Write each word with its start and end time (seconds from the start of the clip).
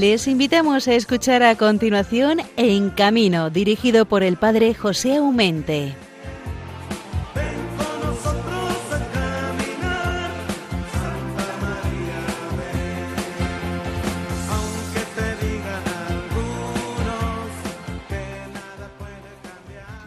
Les 0.00 0.28
invitamos 0.28 0.88
a 0.88 0.94
escuchar 0.94 1.42
a 1.42 1.56
continuación 1.56 2.42
En 2.58 2.90
Camino, 2.90 3.48
dirigido 3.48 4.04
por 4.04 4.22
el 4.22 4.36
padre 4.36 4.74
José 4.74 5.16
Aumente. 5.16 5.94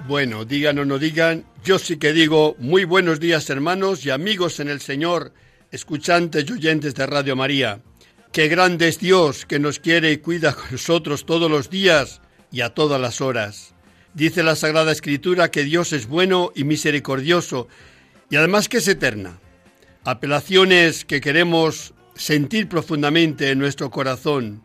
Bueno, 0.08 0.45
digan 0.45 0.78
o 0.78 0.86
no 0.86 1.00
digan, 1.00 1.45
yo 1.64 1.80
sí 1.80 1.98
que 1.98 2.14
digo 2.14 2.56
muy 2.59 2.86
buenos 2.86 3.20
días 3.20 3.50
hermanos 3.50 4.06
y 4.06 4.12
amigos 4.12 4.59
en 4.59 4.70
el 4.70 4.81
Señor, 4.81 5.34
escuchantes 5.72 6.45
y 6.48 6.53
oyentes 6.53 6.94
de 6.94 7.08
Radio 7.08 7.36
María. 7.36 7.81
Qué 8.32 8.48
grande 8.48 8.88
es 8.88 9.00
Dios 9.00 9.48
que 9.48 9.58
nos 9.58 9.80
quiere 9.80 10.12
y 10.12 10.18
cuida 10.18 10.54
con 10.54 10.66
nosotros 10.72 11.26
todos 11.26 11.50
los 11.50 11.72
días 11.72 12.22
y 12.52 12.62
a 12.62 12.76
todas 12.76 13.02
las 13.02 13.22
horas. 13.22 13.73
Dice 14.14 14.44
la 14.44 14.56
Sagrada 14.56 14.92
Escritura 14.92 15.50
que 15.50 15.64
Dios 15.64 15.94
es 15.94 16.08
bueno 16.08 16.52
y 16.53 16.64
misericordioso 16.64 17.68
y 18.30 18.36
además 18.36 18.70
que 18.70 18.78
es 18.78 18.88
eterna. 18.88 19.40
Apelaciones 20.03 21.06
que 21.06 21.22
queremos 21.22 21.95
sentir 22.14 22.70
profundamente 22.70 23.50
en 23.50 23.58
nuestro 23.58 23.90
corazón. 23.90 24.62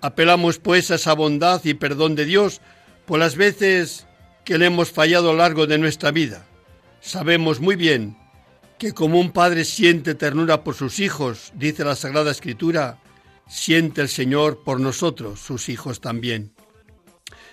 Apelamos 0.00 0.58
pues 0.58 0.90
a 0.90 0.94
esa 0.94 1.12
bondad 1.12 1.62
y 1.62 1.74
perdón 1.74 2.14
de 2.14 2.24
Dios 2.24 2.62
por 3.04 3.18
las 3.18 3.36
veces 3.36 4.06
que 4.46 4.56
le 4.56 4.66
hemos 4.66 4.90
fallado 4.90 5.28
a 5.28 5.32
lo 5.32 5.38
largo 5.40 5.66
de 5.66 5.76
nuestra 5.76 6.10
vida. 6.10 6.46
Sabemos 7.02 7.60
muy 7.60 7.76
bien 7.76 8.16
que 8.78 8.92
como 8.92 9.20
un 9.20 9.30
padre 9.30 9.64
siente 9.64 10.14
ternura 10.14 10.64
por 10.64 10.74
sus 10.74 10.98
hijos, 10.98 11.52
dice 11.54 11.84
la 11.84 11.94
Sagrada 11.94 12.30
Escritura, 12.30 12.98
siente 13.48 14.00
el 14.00 14.08
Señor 14.08 14.62
por 14.64 14.80
nosotros, 14.80 15.40
sus 15.40 15.68
hijos 15.68 16.00
también. 16.00 16.52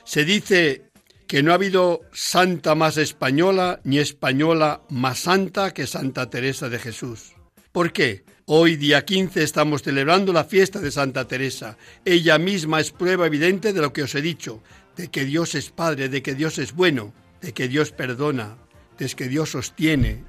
Se 0.03 0.25
dice 0.25 0.91
que 1.27 1.43
no 1.43 1.51
ha 1.51 1.55
habido 1.55 2.01
santa 2.11 2.75
más 2.75 2.97
española 2.97 3.79
ni 3.83 3.99
española 3.99 4.81
más 4.89 5.19
santa 5.19 5.73
que 5.73 5.87
Santa 5.87 6.29
Teresa 6.29 6.69
de 6.69 6.79
Jesús. 6.79 7.33
¿Por 7.71 7.93
qué? 7.93 8.25
Hoy, 8.45 8.75
día 8.75 9.05
15, 9.05 9.41
estamos 9.41 9.81
celebrando 9.81 10.33
la 10.33 10.43
fiesta 10.43 10.79
de 10.79 10.91
Santa 10.91 11.25
Teresa. 11.25 11.77
Ella 12.03 12.37
misma 12.37 12.81
es 12.81 12.91
prueba 12.91 13.27
evidente 13.27 13.71
de 13.71 13.79
lo 13.79 13.93
que 13.93 14.03
os 14.03 14.13
he 14.13 14.21
dicho, 14.21 14.61
de 14.97 15.09
que 15.09 15.23
Dios 15.23 15.55
es 15.55 15.69
Padre, 15.69 16.09
de 16.09 16.21
que 16.21 16.35
Dios 16.35 16.57
es 16.57 16.73
bueno, 16.73 17.13
de 17.39 17.53
que 17.53 17.69
Dios 17.69 17.93
perdona, 17.93 18.57
de 18.97 19.07
que 19.07 19.29
Dios 19.29 19.51
sostiene, 19.51 20.25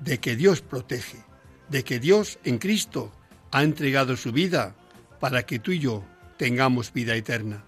de 0.00 0.18
que 0.20 0.36
Dios 0.36 0.62
protege, 0.62 1.18
de 1.68 1.84
que 1.84 2.00
Dios 2.00 2.38
en 2.44 2.56
Cristo 2.56 3.12
ha 3.50 3.62
entregado 3.62 4.16
su 4.16 4.32
vida 4.32 4.74
para 5.18 5.44
que 5.44 5.58
tú 5.58 5.72
y 5.72 5.78
yo 5.78 6.04
tengamos 6.36 6.92
vida 6.92 7.14
eterna. 7.14 7.64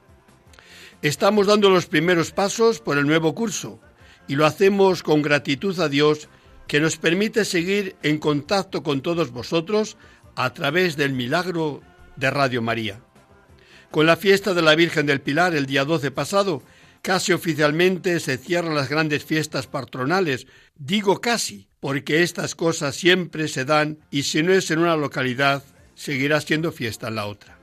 Estamos 1.02 1.46
dando 1.46 1.70
los 1.70 1.86
primeros 1.86 2.32
pasos 2.32 2.80
por 2.80 2.98
el 2.98 3.06
nuevo 3.06 3.34
curso 3.34 3.80
y 4.26 4.34
lo 4.34 4.46
hacemos 4.46 5.02
con 5.02 5.22
gratitud 5.22 5.78
a 5.80 5.88
Dios 5.88 6.28
que 6.66 6.80
nos 6.80 6.96
permite 6.96 7.44
seguir 7.44 7.96
en 8.02 8.18
contacto 8.18 8.82
con 8.82 9.00
todos 9.00 9.30
vosotros 9.30 9.96
a 10.36 10.52
través 10.52 10.96
del 10.96 11.12
milagro 11.12 11.82
de 12.16 12.30
Radio 12.30 12.62
María. 12.62 13.00
Con 13.90 14.06
la 14.06 14.16
fiesta 14.16 14.52
de 14.52 14.62
la 14.62 14.74
Virgen 14.74 15.06
del 15.06 15.20
Pilar 15.20 15.54
el 15.54 15.66
día 15.66 15.84
12 15.84 16.10
pasado, 16.10 16.62
casi 17.00 17.32
oficialmente 17.32 18.20
se 18.20 18.36
cierran 18.36 18.74
las 18.74 18.90
grandes 18.90 19.24
fiestas 19.24 19.66
patronales. 19.66 20.46
Digo 20.76 21.20
casi, 21.20 21.68
porque 21.80 22.22
estas 22.22 22.54
cosas 22.54 22.96
siempre 22.96 23.48
se 23.48 23.64
dan 23.64 23.98
y 24.10 24.24
si 24.24 24.42
no 24.42 24.52
es 24.52 24.70
en 24.70 24.80
una 24.80 24.96
localidad, 24.96 25.62
seguirá 25.98 26.40
siendo 26.40 26.70
fiesta 26.70 27.08
en 27.08 27.16
la 27.16 27.26
otra. 27.26 27.58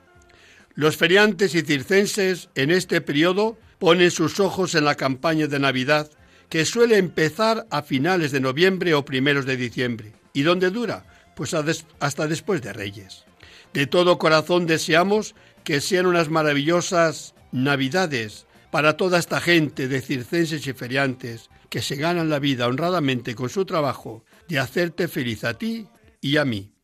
Los 0.74 0.96
feriantes 0.96 1.54
y 1.54 1.62
circenses 1.62 2.50
en 2.54 2.70
este 2.70 3.00
periodo 3.00 3.58
ponen 3.78 4.10
sus 4.10 4.40
ojos 4.40 4.74
en 4.74 4.84
la 4.84 4.94
campaña 4.94 5.46
de 5.46 5.58
Navidad, 5.58 6.10
que 6.50 6.66
suele 6.66 6.98
empezar 6.98 7.66
a 7.70 7.82
finales 7.82 8.30
de 8.32 8.40
noviembre 8.40 8.92
o 8.94 9.04
primeros 9.04 9.46
de 9.46 9.56
diciembre. 9.56 10.12
¿Y 10.34 10.42
dónde 10.42 10.70
dura? 10.70 11.06
Pues 11.34 11.54
hasta 11.54 12.26
después 12.26 12.60
de 12.60 12.74
Reyes. 12.74 13.24
De 13.72 13.86
todo 13.86 14.18
corazón 14.18 14.66
deseamos 14.66 15.34
que 15.64 15.80
sean 15.80 16.06
unas 16.06 16.28
maravillosas 16.28 17.34
Navidades 17.52 18.46
para 18.70 18.98
toda 18.98 19.18
esta 19.18 19.40
gente 19.40 19.88
de 19.88 20.02
circenses 20.02 20.66
y 20.66 20.72
feriantes 20.74 21.48
que 21.70 21.80
se 21.80 21.96
ganan 21.96 22.28
la 22.28 22.38
vida 22.38 22.66
honradamente 22.66 23.34
con 23.34 23.48
su 23.48 23.64
trabajo 23.64 24.24
de 24.48 24.58
hacerte 24.58 25.08
feliz 25.08 25.42
a 25.44 25.54
ti 25.54 25.86
y 26.20 26.36
a 26.36 26.44
mí. 26.44 26.75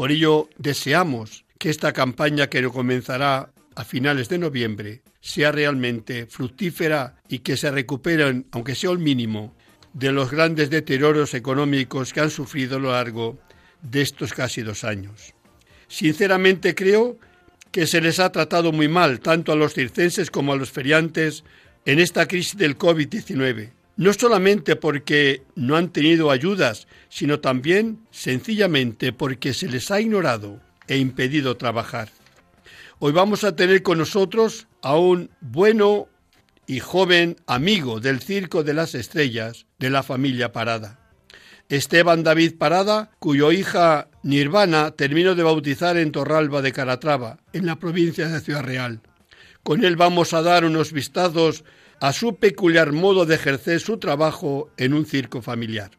Por 0.00 0.12
ello 0.12 0.48
deseamos 0.56 1.44
que 1.58 1.68
esta 1.68 1.92
campaña 1.92 2.46
que 2.46 2.66
comenzará 2.70 3.52
a 3.74 3.84
finales 3.84 4.30
de 4.30 4.38
noviembre 4.38 5.02
sea 5.20 5.52
realmente 5.52 6.24
fructífera 6.24 7.16
y 7.28 7.40
que 7.40 7.58
se 7.58 7.70
recuperen, 7.70 8.46
aunque 8.50 8.74
sea 8.74 8.92
el 8.92 8.98
mínimo, 8.98 9.54
de 9.92 10.10
los 10.10 10.30
grandes 10.30 10.70
deterioros 10.70 11.34
económicos 11.34 12.14
que 12.14 12.20
han 12.20 12.30
sufrido 12.30 12.78
a 12.78 12.80
lo 12.80 12.92
largo 12.92 13.38
de 13.82 14.00
estos 14.00 14.32
casi 14.32 14.62
dos 14.62 14.84
años. 14.84 15.34
Sinceramente 15.86 16.74
creo 16.74 17.18
que 17.70 17.86
se 17.86 18.00
les 18.00 18.20
ha 18.20 18.32
tratado 18.32 18.72
muy 18.72 18.88
mal, 18.88 19.20
tanto 19.20 19.52
a 19.52 19.56
los 19.56 19.74
circenses 19.74 20.30
como 20.30 20.54
a 20.54 20.56
los 20.56 20.70
feriantes, 20.70 21.44
en 21.84 21.98
esta 21.98 22.26
crisis 22.26 22.56
del 22.56 22.78
COVID-19. 22.78 23.72
No 24.00 24.14
solamente 24.14 24.76
porque 24.76 25.42
no 25.56 25.76
han 25.76 25.90
tenido 25.90 26.30
ayudas, 26.30 26.88
sino 27.10 27.40
también 27.40 28.00
sencillamente 28.10 29.12
porque 29.12 29.52
se 29.52 29.68
les 29.68 29.90
ha 29.90 30.00
ignorado 30.00 30.58
e 30.88 30.96
impedido 30.96 31.58
trabajar. 31.58 32.08
Hoy 32.98 33.12
vamos 33.12 33.44
a 33.44 33.54
tener 33.54 33.82
con 33.82 33.98
nosotros 33.98 34.68
a 34.80 34.96
un 34.96 35.28
bueno 35.42 36.08
y 36.66 36.80
joven 36.80 37.36
amigo 37.46 38.00
del 38.00 38.20
Circo 38.20 38.62
de 38.62 38.72
las 38.72 38.94
Estrellas 38.94 39.66
de 39.78 39.90
la 39.90 40.02
familia 40.02 40.50
Parada. 40.50 40.98
Esteban 41.68 42.22
David 42.22 42.56
Parada, 42.56 43.10
cuyo 43.18 43.52
hija 43.52 44.08
Nirvana 44.22 44.92
terminó 44.92 45.34
de 45.34 45.42
bautizar 45.42 45.98
en 45.98 46.10
Torralba 46.10 46.62
de 46.62 46.72
Caratrava, 46.72 47.40
en 47.52 47.66
la 47.66 47.76
provincia 47.76 48.28
de 48.28 48.40
Ciudad 48.40 48.64
Real. 48.64 49.02
Con 49.62 49.84
él 49.84 49.96
vamos 49.96 50.32
a 50.32 50.40
dar 50.40 50.64
unos 50.64 50.90
vistazos 50.90 51.64
a 52.00 52.12
su 52.14 52.36
peculiar 52.36 52.92
modo 52.92 53.26
de 53.26 53.34
ejercer 53.34 53.80
su 53.80 53.98
trabajo 53.98 54.70
en 54.78 54.94
un 54.94 55.04
circo 55.04 55.42
familiar. 55.42 55.90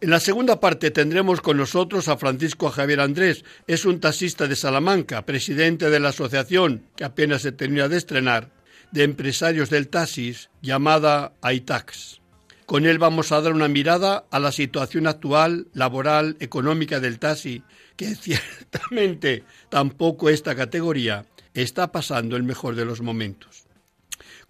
En 0.00 0.08
la 0.08 0.18
segunda 0.18 0.60
parte 0.60 0.90
tendremos 0.90 1.42
con 1.42 1.58
nosotros 1.58 2.08
a 2.08 2.16
Francisco 2.16 2.70
Javier 2.70 3.00
Andrés, 3.00 3.44
es 3.66 3.84
un 3.84 4.00
taxista 4.00 4.48
de 4.48 4.56
Salamanca, 4.56 5.26
presidente 5.26 5.90
de 5.90 6.00
la 6.00 6.08
asociación 6.08 6.84
que 6.96 7.04
apenas 7.04 7.42
se 7.42 7.52
termina 7.52 7.86
de 7.86 7.98
estrenar, 7.98 8.48
de 8.92 9.02
empresarios 9.02 9.68
del 9.68 9.88
taxis, 9.88 10.48
llamada 10.62 11.34
AITAX. 11.42 12.20
Con 12.64 12.86
él 12.86 12.98
vamos 12.98 13.30
a 13.30 13.42
dar 13.42 13.52
una 13.52 13.68
mirada 13.68 14.24
a 14.30 14.38
la 14.38 14.52
situación 14.52 15.06
actual, 15.06 15.66
laboral, 15.74 16.36
económica 16.40 16.98
del 16.98 17.18
taxi, 17.18 17.62
que 17.96 18.14
ciertamente 18.14 19.44
tampoco 19.68 20.30
esta 20.30 20.54
categoría 20.54 21.26
está 21.52 21.92
pasando 21.92 22.36
el 22.36 22.42
mejor 22.42 22.74
de 22.74 22.86
los 22.86 23.02
momentos. 23.02 23.69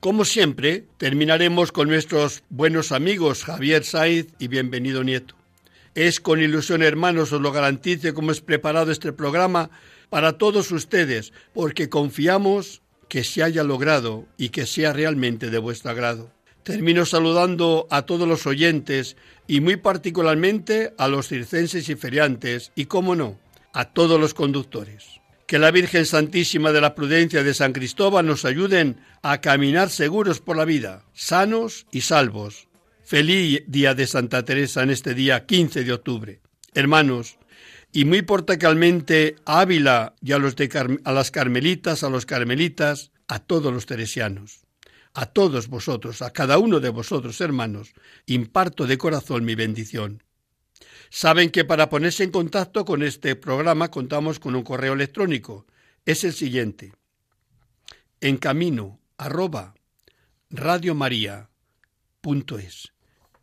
Como 0.01 0.25
siempre, 0.25 0.87
terminaremos 0.97 1.73
con 1.73 1.89
nuestros 1.89 2.43
buenos 2.49 2.91
amigos 2.91 3.45
Javier 3.45 3.85
Saiz 3.85 4.29
y 4.39 4.49
Bienvenido 4.49 5.05
Nieto. 5.05 5.35
Es 5.95 6.21
con 6.21 6.41
ilusión, 6.41 6.83
hermanos, 6.83 7.35
os 7.35 7.43
lo 7.43 7.53
garantizo 7.53 8.15
como 8.15 8.33
es 8.33 8.41
preparado 8.41 8.93
este 8.93 9.13
programa 9.13 9.69
para 10.09 10.39
todos 10.39 10.73
ustedes, 10.73 11.35
porque 11.53 11.91
confiamos 11.91 12.81
que 13.09 13.25
se 13.25 13.43
haya 13.43 13.63
logrado 13.63 14.25
y 14.39 14.49
que 14.49 14.65
sea 14.65 14.95
realmente 14.95 15.51
de 15.51 15.59
vuestro 15.59 15.91
agrado. 15.91 16.31
Termino 16.63 17.05
saludando 17.05 17.87
a 17.91 18.07
todos 18.07 18.27
los 18.27 18.47
oyentes 18.47 19.19
y 19.47 19.61
muy 19.61 19.77
particularmente 19.77 20.95
a 20.97 21.09
los 21.09 21.29
circenses 21.29 21.91
y 21.91 21.95
feriantes 21.95 22.73
y, 22.75 22.87
cómo 22.87 23.17
no, 23.17 23.39
a 23.75 23.85
todos 23.85 24.19
los 24.19 24.33
conductores. 24.33 25.20
Que 25.51 25.59
la 25.59 25.73
Virgen 25.73 26.07
Santísima 26.07 26.71
de 26.71 26.81
la 26.81 26.95
Prudencia 26.95 27.43
de 27.43 27.55
San 27.55 27.73
Cristóbal 27.73 28.25
nos 28.25 28.45
ayuden 28.45 29.01
a 29.21 29.41
caminar 29.41 29.91
seguros 29.91 30.41
por 30.41 30.57
la 30.57 30.65
vida, 30.65 31.05
sanos 31.13 31.89
y 31.91 32.03
salvos. 32.03 32.69
Feliz 33.03 33.65
día 33.67 33.97
de 33.97 34.07
Santa 34.07 34.45
Teresa 34.45 34.85
en 34.85 34.91
este 34.91 35.13
día 35.13 35.47
15 35.47 35.83
de 35.83 35.93
octubre. 35.93 36.41
Hermanos, 36.73 37.37
y 37.93 38.05
muy 38.05 38.23
particularmente 38.23 39.35
a 39.45 39.63
Ávila 39.63 40.15
y 40.23 40.31
a, 40.31 40.39
los 40.39 40.55
a 41.03 41.13
las 41.13 41.33
carmelitas, 41.33 42.05
a 42.05 42.11
los 42.11 42.27
carmelitas, 42.27 43.11
a 43.27 43.41
todos 43.41 43.75
los 43.75 43.87
teresianos. 43.87 44.61
A 45.15 45.27
todos 45.27 45.67
vosotros, 45.67 46.23
a 46.23 46.33
cada 46.33 46.59
uno 46.59 46.79
de 46.79 46.91
vosotros, 46.91 47.41
hermanos, 47.41 47.93
imparto 48.27 48.87
de 48.87 48.99
corazón 48.99 49.45
mi 49.45 49.57
bendición. 49.57 50.23
Saben 51.11 51.51
que 51.51 51.65
para 51.65 51.89
ponerse 51.91 52.23
en 52.23 52.31
contacto 52.31 52.85
con 52.85 53.03
este 53.03 53.35
programa 53.35 53.91
contamos 53.91 54.39
con 54.39 54.55
un 54.55 54.63
correo 54.63 54.93
electrónico. 54.93 55.67
Es 56.07 56.23
el 56.25 56.33
siguiente. 56.33 56.93
En 58.21 58.37
camino 58.39 59.01
arroba 59.19 59.75
radiomaria.es. 60.51 61.49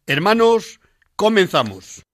Hermanos, 0.05 0.79
comenzamos. 1.17 2.05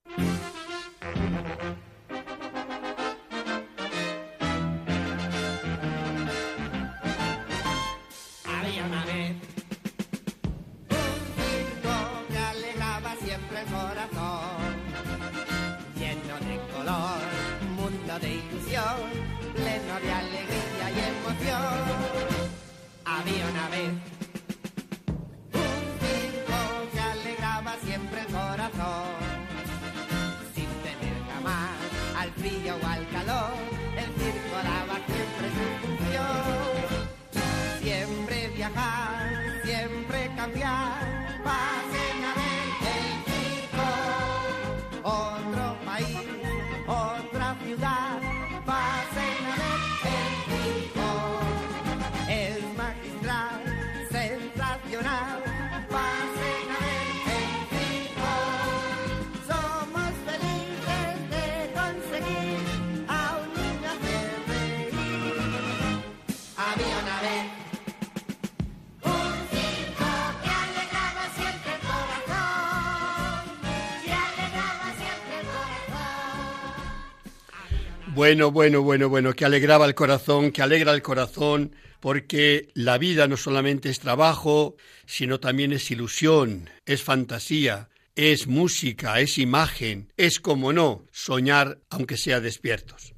Bueno, 78.15 78.51
bueno, 78.51 78.83
bueno, 78.83 79.09
bueno, 79.09 79.33
que 79.33 79.43
alegraba 79.43 79.87
el 79.87 79.95
corazón, 79.95 80.51
que 80.51 80.61
alegra 80.61 80.93
el 80.93 81.01
corazón, 81.01 81.75
porque 81.99 82.67
la 82.75 82.99
vida 82.99 83.27
no 83.27 83.37
solamente 83.37 83.89
es 83.89 83.99
trabajo, 83.99 84.75
sino 85.07 85.39
también 85.39 85.73
es 85.73 85.89
ilusión, 85.89 86.69
es 86.85 87.01
fantasía, 87.01 87.89
es 88.15 88.45
música, 88.45 89.19
es 89.19 89.39
imagen, 89.39 90.13
es, 90.15 90.39
como 90.39 90.73
no, 90.73 91.05
soñar 91.11 91.79
aunque 91.89 92.15
sea 92.15 92.39
despiertos. 92.39 93.15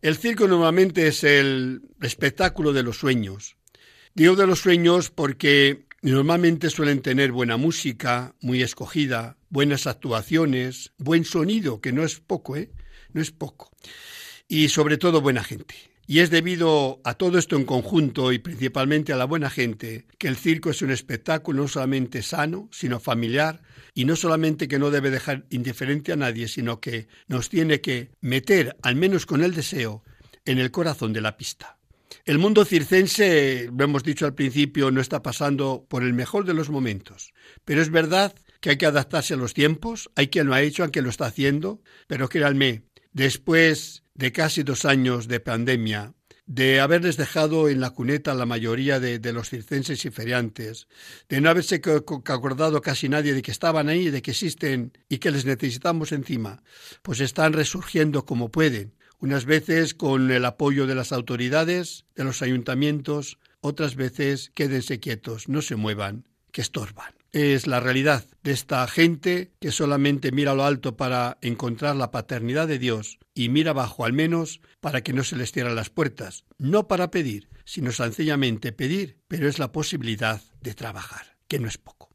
El 0.00 0.16
circo 0.16 0.48
normalmente 0.48 1.08
es 1.08 1.24
el 1.24 1.82
espectáculo 2.00 2.72
de 2.72 2.84
los 2.84 2.96
sueños. 2.96 3.56
Digo 4.14 4.34
de 4.34 4.46
los 4.46 4.60
sueños 4.60 5.10
porque 5.10 5.84
normalmente 6.00 6.70
suelen 6.70 7.02
tener 7.02 7.32
buena 7.32 7.58
música, 7.58 8.34
muy 8.40 8.62
escogida, 8.62 9.36
buenas 9.50 9.86
actuaciones, 9.86 10.92
buen 10.96 11.26
sonido, 11.26 11.82
que 11.82 11.92
no 11.92 12.02
es 12.02 12.18
poco, 12.18 12.56
¿eh? 12.56 12.70
No 13.12 13.20
es 13.22 13.30
poco. 13.30 13.70
Y 14.48 14.68
sobre 14.68 14.98
todo 14.98 15.20
buena 15.20 15.44
gente. 15.44 15.74
Y 16.06 16.18
es 16.18 16.30
debido 16.30 17.00
a 17.04 17.14
todo 17.14 17.38
esto 17.38 17.56
en 17.56 17.64
conjunto 17.64 18.32
y 18.32 18.38
principalmente 18.38 19.12
a 19.12 19.16
la 19.16 19.24
buena 19.24 19.50
gente 19.50 20.06
que 20.18 20.28
el 20.28 20.36
circo 20.36 20.70
es 20.70 20.82
un 20.82 20.90
espectáculo 20.90 21.62
no 21.62 21.68
solamente 21.68 22.22
sano, 22.22 22.68
sino 22.72 22.98
familiar, 22.98 23.62
y 23.94 24.04
no 24.04 24.16
solamente 24.16 24.68
que 24.68 24.78
no 24.78 24.90
debe 24.90 25.10
dejar 25.10 25.46
indiferente 25.50 26.12
a 26.12 26.16
nadie, 26.16 26.48
sino 26.48 26.80
que 26.80 27.06
nos 27.28 27.48
tiene 27.48 27.80
que 27.80 28.10
meter, 28.20 28.76
al 28.82 28.96
menos 28.96 29.26
con 29.26 29.44
el 29.44 29.54
deseo, 29.54 30.02
en 30.44 30.58
el 30.58 30.70
corazón 30.70 31.12
de 31.12 31.20
la 31.20 31.36
pista. 31.36 31.78
El 32.24 32.38
mundo 32.38 32.64
circense, 32.64 33.70
lo 33.76 33.84
hemos 33.84 34.02
dicho 34.02 34.26
al 34.26 34.34
principio, 34.34 34.90
no 34.90 35.00
está 35.00 35.22
pasando 35.22 35.86
por 35.88 36.02
el 36.02 36.12
mejor 36.12 36.44
de 36.44 36.54
los 36.54 36.68
momentos, 36.68 37.32
pero 37.64 37.80
es 37.80 37.90
verdad 37.90 38.34
que 38.60 38.70
hay 38.70 38.76
que 38.76 38.86
adaptarse 38.86 39.34
a 39.34 39.36
los 39.36 39.54
tiempos, 39.54 40.10
hay 40.14 40.28
quien 40.28 40.46
lo 40.46 40.54
ha 40.54 40.62
hecho, 40.62 40.82
aunque 40.82 41.02
lo 41.02 41.10
está 41.10 41.26
haciendo, 41.26 41.80
pero 42.06 42.28
créanme, 42.28 42.82
después 43.12 44.02
de 44.14 44.32
casi 44.32 44.62
dos 44.62 44.84
años 44.84 45.28
de 45.28 45.40
pandemia, 45.40 46.14
de 46.46 46.80
haberles 46.80 47.16
dejado 47.16 47.68
en 47.68 47.80
la 47.80 47.90
cuneta 47.90 48.34
la 48.34 48.46
mayoría 48.46 48.98
de, 49.00 49.18
de 49.18 49.32
los 49.32 49.48
circenses 49.48 50.04
y 50.04 50.10
feriantes, 50.10 50.88
de 51.28 51.40
no 51.40 51.48
haberse 51.48 51.80
co- 51.80 52.04
co- 52.04 52.22
acordado 52.26 52.80
casi 52.82 53.08
nadie 53.08 53.32
de 53.32 53.42
que 53.42 53.52
estaban 53.52 53.88
ahí, 53.88 54.10
de 54.10 54.22
que 54.22 54.32
existen 54.32 54.92
y 55.08 55.18
que 55.18 55.30
les 55.30 55.44
necesitamos 55.44 56.12
encima, 56.12 56.62
pues 57.02 57.20
están 57.20 57.52
resurgiendo 57.52 58.24
como 58.26 58.50
pueden, 58.50 58.94
unas 59.20 59.44
veces 59.44 59.94
con 59.94 60.30
el 60.32 60.44
apoyo 60.44 60.86
de 60.86 60.96
las 60.96 61.12
autoridades, 61.12 62.06
de 62.16 62.24
los 62.24 62.42
ayuntamientos, 62.42 63.38
otras 63.60 63.94
veces 63.94 64.50
quédense 64.54 64.98
quietos, 64.98 65.48
no 65.48 65.62
se 65.62 65.76
muevan, 65.76 66.26
que 66.50 66.60
estorban. 66.60 67.14
Es 67.32 67.66
la 67.66 67.80
realidad 67.80 68.26
de 68.42 68.52
esta 68.52 68.86
gente 68.86 69.52
que 69.58 69.72
solamente 69.72 70.32
mira 70.32 70.50
a 70.50 70.54
lo 70.54 70.66
alto 70.66 70.98
para 70.98 71.38
encontrar 71.40 71.96
la 71.96 72.10
paternidad 72.10 72.68
de 72.68 72.78
Dios 72.78 73.18
y 73.34 73.48
mira 73.48 73.70
abajo 73.70 74.04
al 74.04 74.12
menos 74.12 74.60
para 74.80 75.02
que 75.02 75.14
no 75.14 75.24
se 75.24 75.36
les 75.36 75.50
cierren 75.50 75.74
las 75.74 75.88
puertas, 75.88 76.44
no 76.58 76.88
para 76.88 77.10
pedir, 77.10 77.48
sino 77.64 77.90
sencillamente 77.90 78.72
pedir, 78.72 79.16
pero 79.28 79.48
es 79.48 79.58
la 79.58 79.72
posibilidad 79.72 80.42
de 80.60 80.74
trabajar, 80.74 81.38
que 81.48 81.58
no 81.58 81.68
es 81.68 81.78
poco. 81.78 82.10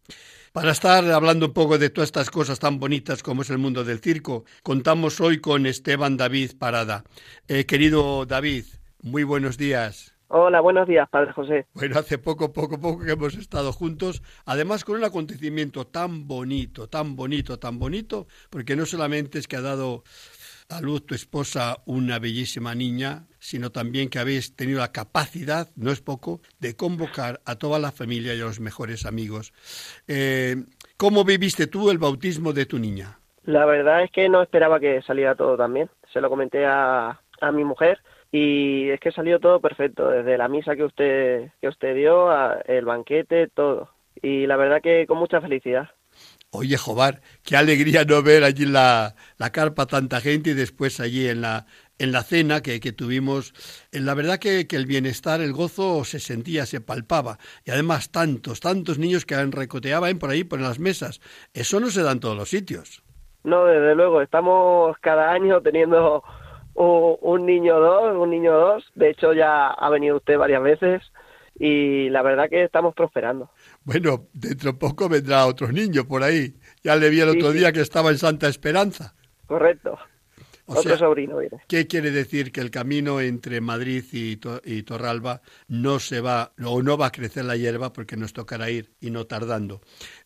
Para 0.54 0.72
estar 0.72 1.04
hablando 1.12 1.48
un 1.48 1.54
poco 1.54 1.80
de 1.80 1.90
todas 1.90 2.10
estas 2.10 2.30
cosas 2.30 2.60
tan 2.60 2.80
bonitas 2.80 3.24
como 3.24 3.42
es 3.42 3.50
el 3.50 3.58
mundo 3.58 3.84
del 3.84 4.00
circo, 4.00 4.46
contamos 4.62 5.20
hoy 5.20 5.40
con 5.42 5.66
Esteban 5.66 6.18
David 6.18 6.52
Parada. 6.60 7.04
Eh, 7.48 7.66
querido 7.66 8.28
David, 8.28 8.66
muy 9.02 9.24
buenos 9.24 9.58
días. 9.58 10.17
Hola, 10.30 10.60
buenos 10.60 10.88
días, 10.88 11.08
Padre 11.10 11.32
José. 11.32 11.68
Bueno, 11.74 11.98
hace 11.98 12.18
poco, 12.18 12.52
poco, 12.52 12.80
poco 12.80 13.06
que 13.06 13.14
hemos 13.14 13.36
estado 13.36 13.72
juntos, 13.72 14.22
además 14.46 14.84
con 14.84 14.98
un 14.98 15.06
acontecimiento 15.06 15.88
tan 15.88 16.28
bonito, 16.28 16.90
tan 16.90 17.16
bonito, 17.16 17.58
tan 17.60 17.80
bonito, 17.80 18.28
porque 18.50 18.76
no 18.76 18.86
solamente 18.86 19.40
es 19.40 19.48
que 19.48 19.56
ha 19.56 19.62
dado 19.62 20.04
a 20.70 20.82
luz 20.82 21.06
tu 21.06 21.16
esposa 21.16 21.78
una 21.86 22.20
bellísima 22.20 22.76
niña, 22.76 23.28
sino 23.40 23.72
también 23.72 24.10
que 24.10 24.20
habéis 24.20 24.54
tenido 24.54 24.80
la 24.80 24.92
capacidad, 24.92 25.70
no 25.78 25.92
es 25.92 26.02
poco, 26.02 26.42
de 26.60 26.76
convocar 26.76 27.40
a 27.46 27.56
toda 27.56 27.80
la 27.80 27.94
familia 27.94 28.36
y 28.36 28.42
a 28.42 28.46
los 28.46 28.60
mejores 28.60 29.06
amigos. 29.06 29.54
Eh, 30.10 30.58
¿Cómo 30.98 31.24
viviste 31.24 31.68
tú 31.68 31.90
el 31.90 32.00
bautismo 32.00 32.52
de 32.52 32.66
tu 32.66 32.80
niña? 32.80 33.20
La 33.44 33.66
verdad 33.66 34.04
es 34.04 34.12
que 34.12 34.28
no 34.28 34.42
esperaba 34.42 34.82
que 34.82 35.02
saliera 35.04 35.36
todo 35.36 35.56
tan 35.56 35.74
bien. 35.74 35.90
Se 36.12 36.20
lo 36.20 36.30
comenté 36.30 36.66
a, 36.66 37.22
a 37.40 37.52
mi 37.54 37.64
mujer 37.64 38.00
y 38.32 38.90
es 38.90 39.00
que 39.00 39.12
salió 39.12 39.40
todo 39.40 39.60
perfecto, 39.62 40.10
desde 40.10 40.38
la 40.38 40.48
misa 40.48 40.76
que 40.76 40.84
usted 40.84 41.52
que 41.62 41.68
usted 41.68 41.96
dio, 41.96 42.30
a 42.30 42.62
el 42.66 42.86
banquete, 42.86 43.48
todo. 43.48 43.90
Y 44.22 44.48
la 44.48 44.58
verdad 44.58 44.82
que 44.82 45.06
con 45.08 45.18
mucha 45.18 45.42
felicidad. 45.42 45.90
Oye, 46.50 46.78
Jobar, 46.78 47.22
qué 47.44 47.58
alegría 47.58 48.04
no 48.06 48.24
ver 48.24 48.44
allí 48.44 48.66
la, 48.66 49.16
la 49.38 49.52
carpa 49.52 49.86
tanta 49.86 50.22
gente 50.22 50.52
y 50.52 50.54
después 50.54 51.00
allí 51.00 51.28
en 51.28 51.42
la, 51.42 51.66
en 52.00 52.12
la 52.12 52.24
cena 52.24 52.62
que, 52.62 52.80
que 52.80 52.94
tuvimos. 52.94 53.54
Eh, 53.92 54.00
La 54.00 54.14
verdad 54.14 54.40
que, 54.40 54.66
que 54.66 54.78
el 54.78 54.86
bienestar, 54.86 55.42
el 55.42 55.54
gozo 55.54 56.04
se 56.06 56.20
sentía, 56.20 56.66
se 56.66 56.82
palpaba. 56.82 57.38
Y 57.66 57.72
además 57.72 58.12
tantos, 58.12 58.62
tantos 58.62 58.98
niños 58.98 59.26
que 59.26 59.36
recoteaban 59.46 60.20
por 60.20 60.30
ahí, 60.30 60.44
por 60.44 60.62
las 60.62 60.80
mesas. 60.80 61.20
Eso 61.54 61.80
no 61.80 61.90
se 61.90 62.02
da 62.02 62.14
en 62.14 62.22
todos 62.22 62.38
los 62.38 62.50
sitios. 62.50 63.04
No, 63.44 63.66
desde 63.66 63.96
luego, 63.96 64.22
estamos 64.22 64.98
cada 65.00 65.32
año 65.32 65.62
teniendo 65.62 66.24
un, 66.78 67.18
un 67.22 67.46
niño 67.46 67.80
dos, 67.80 68.16
un 68.16 68.30
niño 68.30 68.54
dos. 68.54 68.86
De 68.96 69.10
hecho, 69.10 69.34
ya 69.34 69.68
ha 69.68 69.90
venido 69.90 70.18
usted 70.18 70.38
varias 70.38 70.64
veces 70.64 71.02
y 71.60 72.10
la 72.10 72.22
verdad 72.22 72.50
que 72.50 72.64
estamos 72.64 72.94
prosperando. 72.96 73.50
Bueno, 73.84 74.28
dentro 74.34 74.72
de 74.74 74.78
poco 74.78 75.10
vendrá 75.10 75.46
otro 75.46 75.72
niño 75.72 76.08
por 76.08 76.24
ahí. 76.24 76.54
Ya 76.84 76.96
le 76.96 77.10
vi 77.10 77.20
el 77.22 77.32
Sí, 77.32 77.38
otro 77.40 77.52
sí. 77.52 77.58
día 77.60 77.72
que 77.72 77.82
estaba 77.82 78.12
en 78.12 78.18
Santa 78.18 78.48
Esperanza. 78.48 79.16
Correcto. 79.48 79.98
O 80.70 80.74
Otro 80.74 80.82
sea, 80.84 80.98
sobrino 80.98 81.38
viene. 81.38 81.62
¿Qué 81.70 81.88
quiere 81.88 82.12
decir? 82.12 82.52
Que 82.52 82.60
el 82.60 82.72
camino 82.72 83.22
entre 83.22 83.62
Madrid 83.62 84.04
y, 84.12 84.36
To- 84.36 84.60
y 84.66 84.84
Torralba 84.84 85.40
no 85.70 85.98
se 86.00 86.20
va, 86.20 86.52
o 86.62 86.84
no 86.84 86.98
va 86.98 87.06
a 87.06 87.12
crecer 87.12 87.46
la 87.46 87.56
hierba 87.56 87.94
porque 87.94 88.18
nos 88.18 88.34
tocará 88.34 88.70
ir 88.70 88.92
y 89.00 89.10
no 89.10 89.26
tardando. 89.26 89.80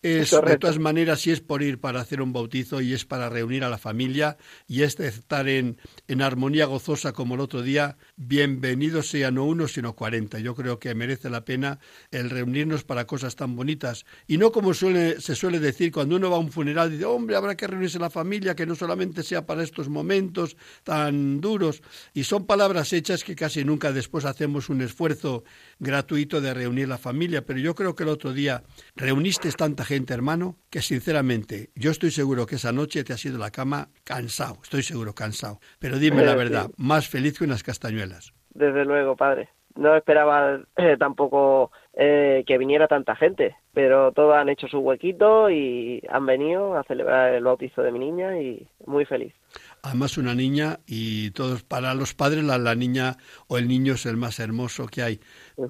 Es, 0.04 0.32
de 0.32 0.58
todas 0.58 0.80
maneras, 0.80 1.22
si 1.22 1.30
es 1.30 1.42
por 1.42 1.62
ir 1.62 1.80
para 1.80 2.02
hacer 2.02 2.24
un 2.24 2.34
bautizo 2.34 2.82
y 2.82 2.92
es 2.92 3.06
para 3.06 3.30
reunir 3.30 3.64
a 3.64 3.70
la 3.70 3.78
familia 3.78 4.36
y 4.68 4.82
es 4.82 4.98
de 4.98 5.08
estar 5.08 5.48
en, 5.48 5.78
en 6.08 6.24
armonía 6.24 6.66
gozosa 6.66 7.14
como 7.14 7.36
el 7.36 7.40
otro 7.40 7.62
día, 7.62 7.98
bienvenidos 8.16 9.10
sean 9.10 9.36
no 9.36 9.46
uno 9.46 9.68
sino 9.68 9.94
cuarenta. 9.94 10.40
Yo 10.40 10.56
creo 10.56 10.80
que 10.80 10.96
merece 10.96 11.30
la 11.30 11.46
pena 11.46 11.78
el 12.10 12.32
reunirnos 12.32 12.84
para 12.84 13.06
cosas 13.06 13.36
tan 13.36 13.56
bonitas 13.56 14.08
y 14.26 14.40
no 14.40 14.52
como 14.52 14.74
suele, 14.74 15.22
se 15.22 15.36
suele 15.36 15.60
decir 15.60 15.92
cuando 15.92 16.16
uno 16.16 16.32
va 16.32 16.38
a 16.38 16.40
un 16.40 16.52
funeral, 16.52 16.90
dice, 16.90 17.06
hombre, 17.06 17.36
habrá 17.36 17.56
que 17.56 17.68
reunirse 17.68 18.00
la 18.00 18.10
familia, 18.10 18.56
que 18.56 18.66
no 18.66 18.74
solamente 18.74 19.22
sea 19.22 19.46
para 19.46 19.62
estos 19.62 19.88
momentos 19.88 20.58
tan 20.84 21.42
duros. 21.42 21.84
Y 22.16 22.24
son 22.24 22.48
palabras 22.48 22.92
hechas 22.92 23.24
que 23.24 23.36
casi 23.36 23.64
nunca 23.64 23.92
después 23.92 24.26
hacemos 24.26 24.68
un 24.70 24.82
esfuerzo 24.82 25.44
gratuito 25.78 26.42
de 26.42 26.56
reunir 26.56 26.88
la 26.88 26.98
familia. 26.98 27.46
Pero 27.46 27.60
yo 27.60 27.76
creo 27.76 27.96
que 27.96 28.02
el 28.02 28.10
otro 28.10 28.34
día 28.34 28.64
reuniste 28.96 29.52
tanta 29.52 29.86
gente, 29.86 29.91
hermano, 30.10 30.56
que 30.70 30.82
sinceramente 30.82 31.70
yo 31.76 31.92
estoy 31.92 32.12
seguro 32.12 32.46
que 32.46 32.56
esa 32.56 32.72
noche 32.72 33.04
te 33.04 33.14
has 33.14 33.24
ido 33.26 33.38
a 33.38 33.40
la 33.40 33.52
cama 33.52 33.90
cansado, 34.04 34.60
estoy 34.64 34.84
seguro 34.84 35.14
cansado. 35.14 35.60
Pero 35.80 35.98
dime 36.00 36.24
la 36.24 36.32
Sí. 36.34 36.38
verdad, 36.38 36.72
más 36.78 37.08
feliz 37.08 37.38
que 37.38 37.44
unas 37.46 37.64
castañuelas. 37.64 38.34
Desde 38.54 38.86
luego, 38.86 39.16
padre. 39.16 39.50
no 39.76 39.96
esperaba 39.96 40.60
eh, 40.76 40.98
tampoco 41.00 41.72
eh, 41.94 42.44
que 42.46 42.58
viniera 42.58 42.90
tanta 42.90 43.16
gente, 43.16 43.56
pero 43.74 44.12
todos 44.12 44.36
han 44.36 44.50
hecho 44.50 44.68
su 44.68 44.80
huequito 44.80 45.50
y 45.50 46.04
han 46.10 46.26
venido 46.26 46.76
a 46.78 46.84
celebrar 46.84 47.34
el 47.34 47.44
bautizo 47.46 47.82
de 47.82 47.92
mi 47.94 48.00
niña 48.00 48.38
y 48.38 48.68
muy 48.86 49.06
feliz. 49.06 49.34
Además 49.82 50.18
una 50.18 50.36
niña 50.36 50.80
y 50.86 51.32
todos 51.32 51.64
para 51.64 51.94
los 51.94 52.14
padres 52.14 52.44
la, 52.44 52.58
la 52.58 52.76
niña 52.76 53.16
o 53.48 53.58
el 53.58 53.70
niño 53.70 53.94
es 53.94 54.06
el 54.06 54.18
más 54.18 54.40
hermoso 54.42 54.88
que 54.88 55.04
hay. 55.04 55.20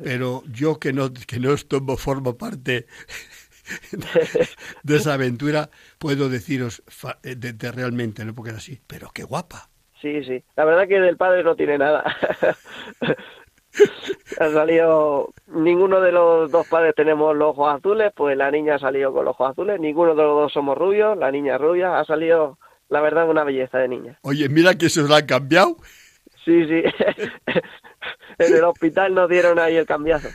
Pero 0.04 0.42
yo 0.52 0.80
que 0.80 0.94
no 0.94 1.14
que 1.14 1.40
no 1.40 1.56
tomo 1.58 1.96
formo 1.96 2.38
parte 2.40 2.88
de 4.84 4.96
esa 4.96 5.14
aventura 5.14 5.70
puedo 5.98 6.30
deciros 6.30 6.84
de, 7.24 7.36
de 7.36 7.72
realmente 7.72 8.26
no 8.26 8.34
porque 8.34 8.50
era 8.50 8.58
así, 8.58 8.80
pero 8.88 9.10
qué 9.14 9.24
guapa. 9.24 9.70
Sí, 10.02 10.24
sí. 10.24 10.44
La 10.56 10.66
verdad 10.66 10.88
que 10.88 11.00
del 11.00 11.18
padre 11.18 11.44
no 11.44 11.56
tiene 11.56 11.78
nada. 11.78 12.04
ha 14.40 14.50
salido 14.50 15.34
ninguno 15.48 16.02
de 16.02 16.12
los 16.12 16.52
dos 16.52 16.68
padres 16.68 16.94
tenemos 16.96 17.36
los 17.36 17.52
ojos 17.52 17.76
azules 17.76 18.12
pues 18.16 18.38
la 18.38 18.52
niña 18.52 18.76
ha 18.76 18.80
salido 18.80 19.14
con 19.14 19.26
los 19.26 19.34
ojos 19.36 19.52
azules 19.52 19.80
ninguno 19.80 20.14
de 20.14 20.24
los 20.24 20.42
dos 20.42 20.54
somos 20.54 20.78
rubios 20.78 21.18
la 21.18 21.32
niña 21.32 21.58
rubia 21.58 21.98
ha 21.98 22.06
salido 22.06 22.58
la 22.90 23.00
verdad 23.00 23.30
una 23.30 23.46
belleza 23.46 23.78
de 23.78 23.88
niña 23.88 24.20
oye 24.24 24.50
mira 24.50 24.76
que 24.76 24.90
se 24.90 25.02
os 25.02 25.10
la 25.10 25.18
han 25.18 25.26
cambiado 25.26 25.78
sí 26.44 26.66
sí 26.66 26.84
en 28.40 28.56
el 28.56 28.64
hospital 28.66 29.14
nos 29.14 29.30
dieron 29.30 29.58
ahí 29.58 29.78
el 29.78 29.86
cambiazo 29.86 30.28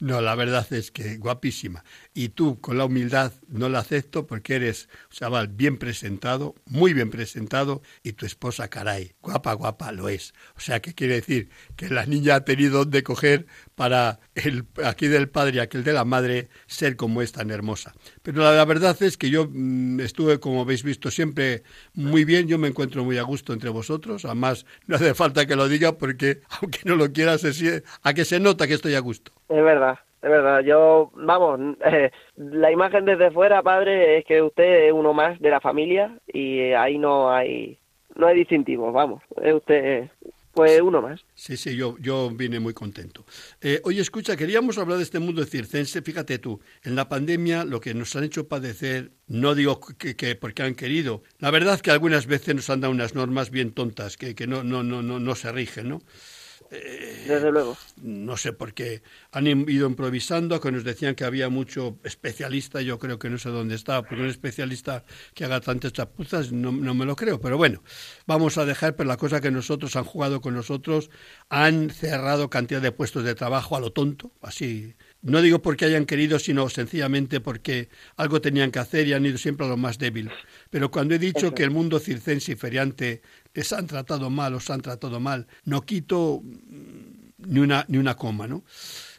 no, 0.00 0.20
la 0.20 0.34
verdad 0.34 0.70
es 0.72 0.90
que 0.90 1.16
guapísima. 1.16 1.82
Y 2.16 2.28
tú, 2.28 2.60
con 2.60 2.78
la 2.78 2.84
humildad, 2.84 3.32
no 3.48 3.68
la 3.68 3.80
acepto 3.80 4.24
porque 4.26 4.54
eres 4.54 4.88
chaval 5.10 5.48
bien 5.48 5.78
presentado, 5.78 6.54
muy 6.64 6.92
bien 6.94 7.10
presentado, 7.10 7.82
y 8.04 8.12
tu 8.12 8.24
esposa, 8.24 8.68
caray, 8.68 9.14
guapa, 9.20 9.52
guapa, 9.54 9.90
lo 9.90 10.08
es. 10.08 10.32
O 10.56 10.60
sea, 10.60 10.80
que 10.80 10.94
quiere 10.94 11.14
decir 11.14 11.50
que 11.74 11.88
la 11.88 12.06
niña 12.06 12.36
ha 12.36 12.44
tenido 12.44 12.78
donde 12.78 13.02
coger 13.02 13.46
para 13.74 14.20
el 14.36 14.64
aquí 14.84 15.08
del 15.08 15.28
padre 15.28 15.56
y 15.56 15.58
aquel 15.58 15.82
de 15.82 15.92
la 15.92 16.04
madre 16.04 16.48
ser 16.66 16.94
como 16.94 17.20
es 17.20 17.32
tan 17.32 17.50
hermosa. 17.50 17.92
Pero 18.22 18.42
la, 18.42 18.64
verdad 18.64 18.96
es 19.02 19.16
que 19.16 19.30
yo 19.30 19.48
mmm, 19.50 19.98
estuve, 19.98 20.38
como 20.38 20.62
habéis 20.62 20.84
visto, 20.84 21.10
siempre 21.10 21.64
muy 21.94 22.24
bien. 22.24 22.46
Yo 22.46 22.58
me 22.58 22.68
encuentro 22.68 23.04
muy 23.04 23.18
a 23.18 23.22
gusto 23.22 23.52
entre 23.52 23.70
vosotros. 23.70 24.24
Además, 24.24 24.66
no 24.86 24.96
hace 24.96 25.14
falta 25.14 25.46
que 25.46 25.56
lo 25.56 25.68
diga 25.68 25.98
porque, 25.98 26.42
aunque 26.60 26.80
no 26.84 26.96
lo 26.96 27.12
quieras, 27.12 27.44
a 28.02 28.14
que 28.14 28.24
se 28.24 28.38
nota 28.38 28.66
que 28.66 28.74
estoy 28.74 28.94
a 28.94 29.00
gusto. 29.00 29.32
Es 29.48 29.62
verdad, 29.62 29.98
es 30.24 30.30
verdad. 30.30 30.60
Yo, 30.60 31.10
vamos, 31.14 31.60
eh, 31.84 32.10
la 32.36 32.72
imagen 32.72 33.04
desde 33.04 33.30
fuera, 33.30 33.62
padre, 33.62 34.18
es 34.18 34.24
que 34.24 34.42
usted 34.42 34.86
es 34.86 34.92
uno 34.92 35.12
más 35.12 35.38
de 35.38 35.50
la 35.50 35.60
familia 35.60 36.18
y 36.26 36.72
ahí 36.72 36.98
no 36.98 37.30
hay 37.30 37.78
no 38.16 38.28
hay 38.28 38.36
distintivos, 38.36 38.92
vamos. 38.92 39.22
Es 39.42 39.54
usted 39.54 40.08
pues 40.52 40.80
uno 40.80 41.02
más. 41.02 41.20
Sí, 41.34 41.56
sí, 41.56 41.76
yo, 41.76 41.96
yo 41.98 42.30
vine 42.30 42.60
muy 42.60 42.72
contento. 42.72 43.24
Eh, 43.60 43.80
oye, 43.82 44.00
escucha, 44.00 44.36
queríamos 44.36 44.78
hablar 44.78 44.98
de 44.98 45.02
este 45.02 45.18
mundo 45.18 45.44
circense. 45.44 46.00
Fíjate 46.00 46.38
tú, 46.38 46.60
en 46.84 46.94
la 46.94 47.08
pandemia 47.08 47.64
lo 47.64 47.80
que 47.80 47.92
nos 47.92 48.14
han 48.14 48.22
hecho 48.22 48.46
padecer, 48.46 49.10
no 49.26 49.56
digo 49.56 49.80
que, 49.98 50.14
que 50.14 50.36
porque 50.36 50.62
han 50.62 50.76
querido, 50.76 51.24
la 51.40 51.50
verdad 51.50 51.80
que 51.80 51.90
algunas 51.90 52.26
veces 52.26 52.54
nos 52.54 52.70
han 52.70 52.80
dado 52.80 52.92
unas 52.92 53.16
normas 53.16 53.50
bien 53.50 53.72
tontas 53.72 54.16
que, 54.16 54.36
que 54.36 54.46
no, 54.46 54.62
no, 54.62 54.84
no, 54.84 55.02
no, 55.02 55.18
no 55.18 55.34
se 55.34 55.50
rigen, 55.50 55.88
¿no? 55.88 56.02
Desde 57.26 57.50
luego. 57.50 57.76
No 58.02 58.36
sé 58.36 58.52
por 58.52 58.74
qué 58.74 59.02
han 59.32 59.46
ido 59.46 59.86
improvisando, 59.86 60.60
que 60.60 60.72
nos 60.72 60.84
decían 60.84 61.14
que 61.14 61.24
había 61.24 61.48
mucho 61.48 61.98
especialista, 62.04 62.80
yo 62.82 62.98
creo 62.98 63.18
que 63.18 63.30
no 63.30 63.38
sé 63.38 63.50
dónde 63.50 63.74
estaba, 63.74 64.02
porque 64.02 64.22
un 64.22 64.28
especialista 64.28 65.04
que 65.34 65.44
haga 65.44 65.60
tantas 65.60 65.92
chapuzas 65.92 66.52
no, 66.52 66.72
no 66.72 66.94
me 66.94 67.04
lo 67.04 67.16
creo, 67.16 67.40
pero 67.40 67.56
bueno, 67.56 67.82
vamos 68.26 68.58
a 68.58 68.64
dejar, 68.64 68.96
pero 68.96 69.08
la 69.08 69.16
cosa 69.16 69.40
que 69.40 69.50
nosotros 69.50 69.96
han 69.96 70.04
jugado 70.04 70.40
con 70.40 70.54
nosotros, 70.54 71.10
han 71.48 71.90
cerrado 71.90 72.50
cantidad 72.50 72.82
de 72.82 72.92
puestos 72.92 73.24
de 73.24 73.34
trabajo 73.34 73.76
a 73.76 73.80
lo 73.80 73.92
tonto, 73.92 74.32
así 74.42 74.94
no 75.24 75.40
digo 75.40 75.62
porque 75.62 75.86
hayan 75.86 76.04
querido, 76.04 76.38
sino 76.38 76.68
sencillamente 76.68 77.40
porque 77.40 77.88
algo 78.16 78.40
tenían 78.42 78.70
que 78.70 78.78
hacer 78.78 79.06
y 79.08 79.14
han 79.14 79.24
ido 79.24 79.38
siempre 79.38 79.64
a 79.66 79.70
lo 79.70 79.76
más 79.78 79.98
débil. 79.98 80.30
Pero 80.70 80.90
cuando 80.90 81.14
he 81.14 81.18
dicho 81.18 81.46
Eso. 81.46 81.54
que 81.54 81.64
el 81.64 81.70
mundo 81.70 81.98
circense 81.98 82.52
y 82.52 82.56
feriante 82.56 83.22
les 83.54 83.72
han 83.72 83.86
tratado 83.86 84.28
mal, 84.28 84.54
os 84.54 84.68
han 84.68 84.82
tratado 84.82 85.20
mal, 85.20 85.46
no 85.64 85.82
quito 85.82 86.42
ni 87.38 87.60
una, 87.60 87.86
ni 87.88 87.96
una 87.98 88.16
coma, 88.16 88.46
¿no? 88.46 88.64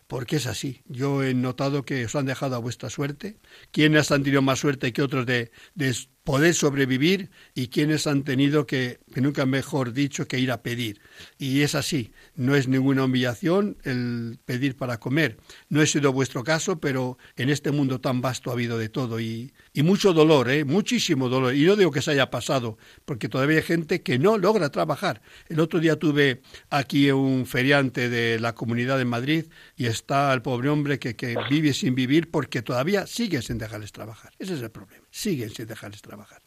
Porque 0.07 0.35
es 0.35 0.45
así. 0.45 0.81
Yo 0.88 1.24
he 1.24 1.33
notado 1.33 1.83
que 1.83 2.05
os 2.05 2.15
han 2.15 2.27
dejado 2.27 2.55
a 2.55 2.59
vuestra 2.59 2.91
suerte. 2.91 3.39
¿Quiénes 3.71 4.12
han 4.12 4.24
tenido 4.24 4.43
más 4.43 4.59
suerte 4.59 4.93
que 4.93 5.01
otros 5.01 5.25
de, 5.25 5.51
de 5.74 5.95
poder 6.25 6.55
sobrevivir 6.55 7.29
y 7.53 7.67
quienes 7.67 8.08
han 8.08 8.24
tenido 8.24 8.65
que, 8.65 9.00
que 9.13 9.22
nunca 9.22 9.46
mejor 9.46 9.94
dicho, 9.94 10.27
que 10.27 10.39
ir 10.39 10.51
a 10.51 10.63
pedir. 10.63 11.00
Y 11.38 11.62
es 11.62 11.75
así, 11.75 12.12
no 12.36 12.55
es 12.55 12.67
ninguna 12.67 13.05
humillación 13.05 13.77
el 13.84 14.39
pedir 14.44 14.75
para 14.75 15.00
comer. 15.00 15.38
No 15.70 15.84
he 15.84 15.88
sido 15.88 16.12
vuestro 16.12 16.44
caso, 16.44 16.79
pero 16.79 17.20
en 17.38 17.50
este 17.50 17.72
mundo 17.72 18.01
tan 18.01 18.22
vasto 18.22 18.50
ha 18.50 18.53
habido 18.53 18.79
de 18.79 18.89
todo 18.89 19.20
y, 19.20 19.53
y 19.72 19.84
mucho 19.84 20.13
dolor, 20.13 20.50
¿eh? 20.50 20.65
muchísimo 20.65 21.29
dolor. 21.29 21.53
Y 21.53 21.63
no 21.63 21.75
digo 21.75 21.91
que 21.91 22.01
se 22.01 22.12
haya 22.12 22.32
pasado, 22.32 22.79
porque 23.05 23.29
todavía 23.29 23.58
hay 23.58 23.63
gente 23.63 24.01
que 24.01 24.17
no 24.17 24.39
logra 24.39 24.72
trabajar. 24.72 25.22
El 25.48 25.60
otro 25.60 25.79
día 25.79 26.00
tuve 26.00 26.41
aquí 26.72 27.12
un 27.12 27.46
feriante 27.46 28.10
de 28.10 28.39
la 28.39 28.55
comunidad 28.55 28.98
de 28.98 29.05
Madrid 29.05 29.46
y 29.77 29.86
está 29.86 30.34
el 30.34 30.41
pobre 30.41 30.70
hombre 30.70 30.98
que, 30.98 31.15
que 31.15 31.38
vive 31.51 31.72
sin 31.74 31.94
vivir 31.94 32.32
porque 32.32 32.63
todavía 32.63 33.05
sigue 33.05 33.44
sin 33.44 33.60
dejarles 33.60 33.91
trabajar. 33.91 34.32
Ese 34.39 34.55
es 34.55 34.62
el 34.63 34.72
problema. 34.72 35.04
Siguen 35.15 35.50
sin 35.50 35.65
dejarles 35.65 36.01
trabajar. 36.01 36.41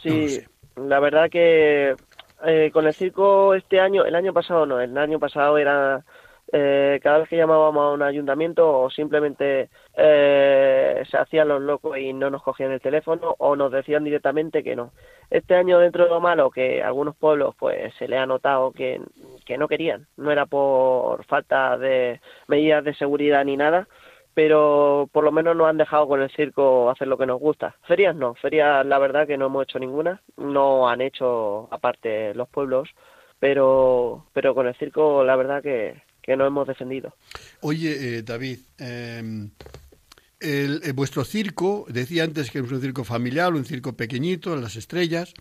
Sí, 0.00 0.08
no 0.08 0.28
sé. 0.28 0.48
la 0.76 1.00
verdad 1.00 1.28
que 1.28 1.96
eh, 2.44 2.70
con 2.72 2.86
el 2.86 2.94
circo 2.94 3.52
este 3.52 3.80
año, 3.80 4.04
el 4.04 4.14
año 4.14 4.32
pasado 4.32 4.64
no, 4.64 4.80
el 4.80 4.96
año 4.96 5.18
pasado 5.18 5.58
era 5.58 6.04
eh, 6.52 7.00
cada 7.02 7.18
vez 7.18 7.28
que 7.28 7.36
llamábamos 7.36 7.82
a 7.82 7.94
un 7.94 8.02
ayuntamiento 8.02 8.82
o 8.82 8.90
simplemente 8.90 9.70
eh, 9.96 11.02
se 11.10 11.16
hacían 11.16 11.48
los 11.48 11.60
locos 11.60 11.98
y 11.98 12.12
no 12.12 12.30
nos 12.30 12.44
cogían 12.44 12.70
el 12.70 12.80
teléfono 12.80 13.34
o 13.38 13.56
nos 13.56 13.72
decían 13.72 14.04
directamente 14.04 14.62
que 14.62 14.76
no. 14.76 14.92
Este 15.28 15.56
año 15.56 15.80
dentro 15.80 16.04
de 16.04 16.10
lo 16.10 16.20
malo 16.20 16.52
que 16.52 16.84
algunos 16.84 17.16
pueblos 17.16 17.56
pues 17.58 17.92
se 17.98 18.06
le 18.06 18.18
ha 18.18 18.26
notado 18.26 18.70
que, 18.70 19.00
que 19.44 19.58
no 19.58 19.66
querían, 19.66 20.06
no 20.16 20.30
era 20.30 20.46
por 20.46 21.24
falta 21.24 21.76
de 21.76 22.20
medidas 22.46 22.84
de 22.84 22.94
seguridad 22.94 23.44
ni 23.44 23.56
nada, 23.56 23.88
pero 24.36 25.08
por 25.12 25.24
lo 25.24 25.32
menos 25.32 25.56
nos 25.56 25.66
han 25.66 25.78
dejado 25.78 26.06
con 26.06 26.20
el 26.20 26.30
circo 26.30 26.90
hacer 26.90 27.08
lo 27.08 27.16
que 27.16 27.24
nos 27.24 27.40
gusta. 27.40 27.74
Ferias 27.88 28.14
no, 28.14 28.34
ferias 28.34 28.84
la 28.84 28.98
verdad 28.98 29.26
que 29.26 29.38
no 29.38 29.46
hemos 29.46 29.62
hecho 29.62 29.78
ninguna, 29.78 30.20
no 30.36 30.90
han 30.90 31.00
hecho 31.00 31.72
aparte 31.72 32.34
los 32.34 32.46
pueblos, 32.46 32.90
pero, 33.40 34.26
pero 34.34 34.54
con 34.54 34.66
el 34.66 34.76
circo 34.76 35.24
la 35.24 35.36
verdad 35.36 35.62
que, 35.62 36.02
que 36.20 36.36
nos 36.36 36.48
hemos 36.48 36.68
defendido. 36.68 37.14
Oye, 37.62 38.18
eh, 38.18 38.22
David, 38.22 38.58
eh, 38.78 39.22
el, 40.40 40.80
el, 40.84 40.92
vuestro 40.92 41.24
circo, 41.24 41.86
decía 41.88 42.24
antes 42.24 42.50
que 42.50 42.58
es 42.58 42.70
un 42.70 42.82
circo 42.82 43.04
familiar, 43.04 43.54
un 43.54 43.64
circo 43.64 43.96
pequeñito, 43.96 44.52
en 44.52 44.60
las 44.60 44.76
estrellas. 44.76 45.32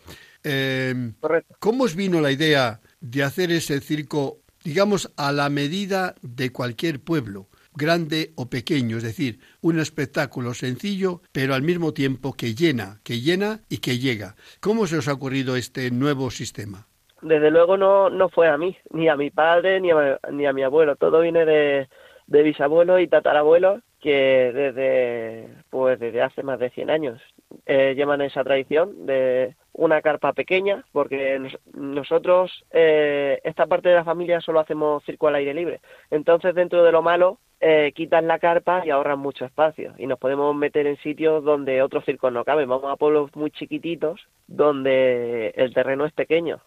Eh, 0.41 1.11
Correcto. 1.19 1.53
¿Cómo 1.59 1.83
os 1.83 1.97
vino 1.97 2.21
la 2.21 2.31
idea 2.31 2.79
de 3.01 3.23
hacer 3.23 3.51
ese 3.51 3.81
circo, 3.81 4.37
digamos, 4.63 5.11
a 5.17 5.33
la 5.33 5.49
medida 5.49 6.15
de 6.21 6.53
cualquier 6.53 7.01
pueblo? 7.01 7.49
Grande 7.75 8.31
o 8.35 8.49
pequeño, 8.49 8.97
es 8.97 9.03
decir, 9.03 9.39
un 9.61 9.79
espectáculo 9.79 10.53
sencillo, 10.53 11.21
pero 11.31 11.53
al 11.53 11.61
mismo 11.61 11.93
tiempo 11.93 12.33
que 12.33 12.55
llena, 12.55 12.99
que 13.03 13.19
llena 13.19 13.59
y 13.69 13.79
que 13.79 13.97
llega. 13.99 14.35
¿Cómo 14.59 14.87
se 14.87 14.97
os 14.97 15.07
ha 15.07 15.13
ocurrido 15.13 15.55
este 15.55 15.91
nuevo 15.91 16.31
sistema? 16.31 16.87
Desde 17.21 17.49
luego 17.49 17.77
no, 17.77 18.09
no 18.09 18.29
fue 18.29 18.47
a 18.47 18.57
mí, 18.57 18.77
ni 18.91 19.09
a 19.09 19.15
mi 19.15 19.31
padre, 19.31 19.79
ni 19.81 19.91
a, 19.91 20.19
ni 20.31 20.45
a 20.45 20.53
mi 20.53 20.63
abuelo. 20.63 20.95
Todo 20.95 21.21
viene 21.21 21.45
de, 21.45 21.87
de 22.27 22.43
bisabuelos 22.43 23.01
y 23.01 23.07
tatarabuelos 23.07 23.81
que 23.99 24.51
desde, 24.53 25.49
pues 25.71 25.99
desde 25.99 26.21
hace 26.21 26.43
más 26.43 26.59
de 26.59 26.69
100 26.69 26.91
años 26.91 27.21
eh, 27.65 27.95
llevan 27.95 28.21
esa 28.21 28.43
tradición 28.43 29.07
de 29.07 29.55
una 29.73 30.01
carpa 30.01 30.33
pequeña, 30.33 30.85
porque 30.91 31.39
nos, 31.39 31.57
nosotros, 31.73 32.63
eh, 32.71 33.41
esta 33.43 33.65
parte 33.65 33.89
de 33.89 33.95
la 33.95 34.03
familia 34.03 34.41
solo 34.41 34.59
hacemos 34.59 35.03
circo 35.05 35.27
al 35.27 35.35
aire 35.35 35.55
libre. 35.55 35.81
Entonces, 36.11 36.53
dentro 36.53 36.83
de 36.83 36.91
lo 36.91 37.01
malo, 37.01 37.39
eh, 37.59 37.91
quitan 37.95 38.27
la 38.27 38.39
carpa 38.39 38.85
y 38.85 38.89
ahorran 38.89 39.19
mucho 39.19 39.45
espacio. 39.45 39.93
Y 39.97 40.07
nos 40.07 40.19
podemos 40.19 40.55
meter 40.55 40.87
en 40.87 40.97
sitios 40.97 41.43
donde 41.43 41.81
otros 41.81 42.05
circos 42.05 42.31
no 42.31 42.43
caben. 42.43 42.69
Vamos 42.69 42.91
a 42.91 42.97
pueblos 42.97 43.35
muy 43.35 43.51
chiquititos 43.51 44.21
donde 44.47 45.49
el 45.55 45.73
terreno 45.73 46.05
es 46.05 46.13
pequeño. 46.13 46.61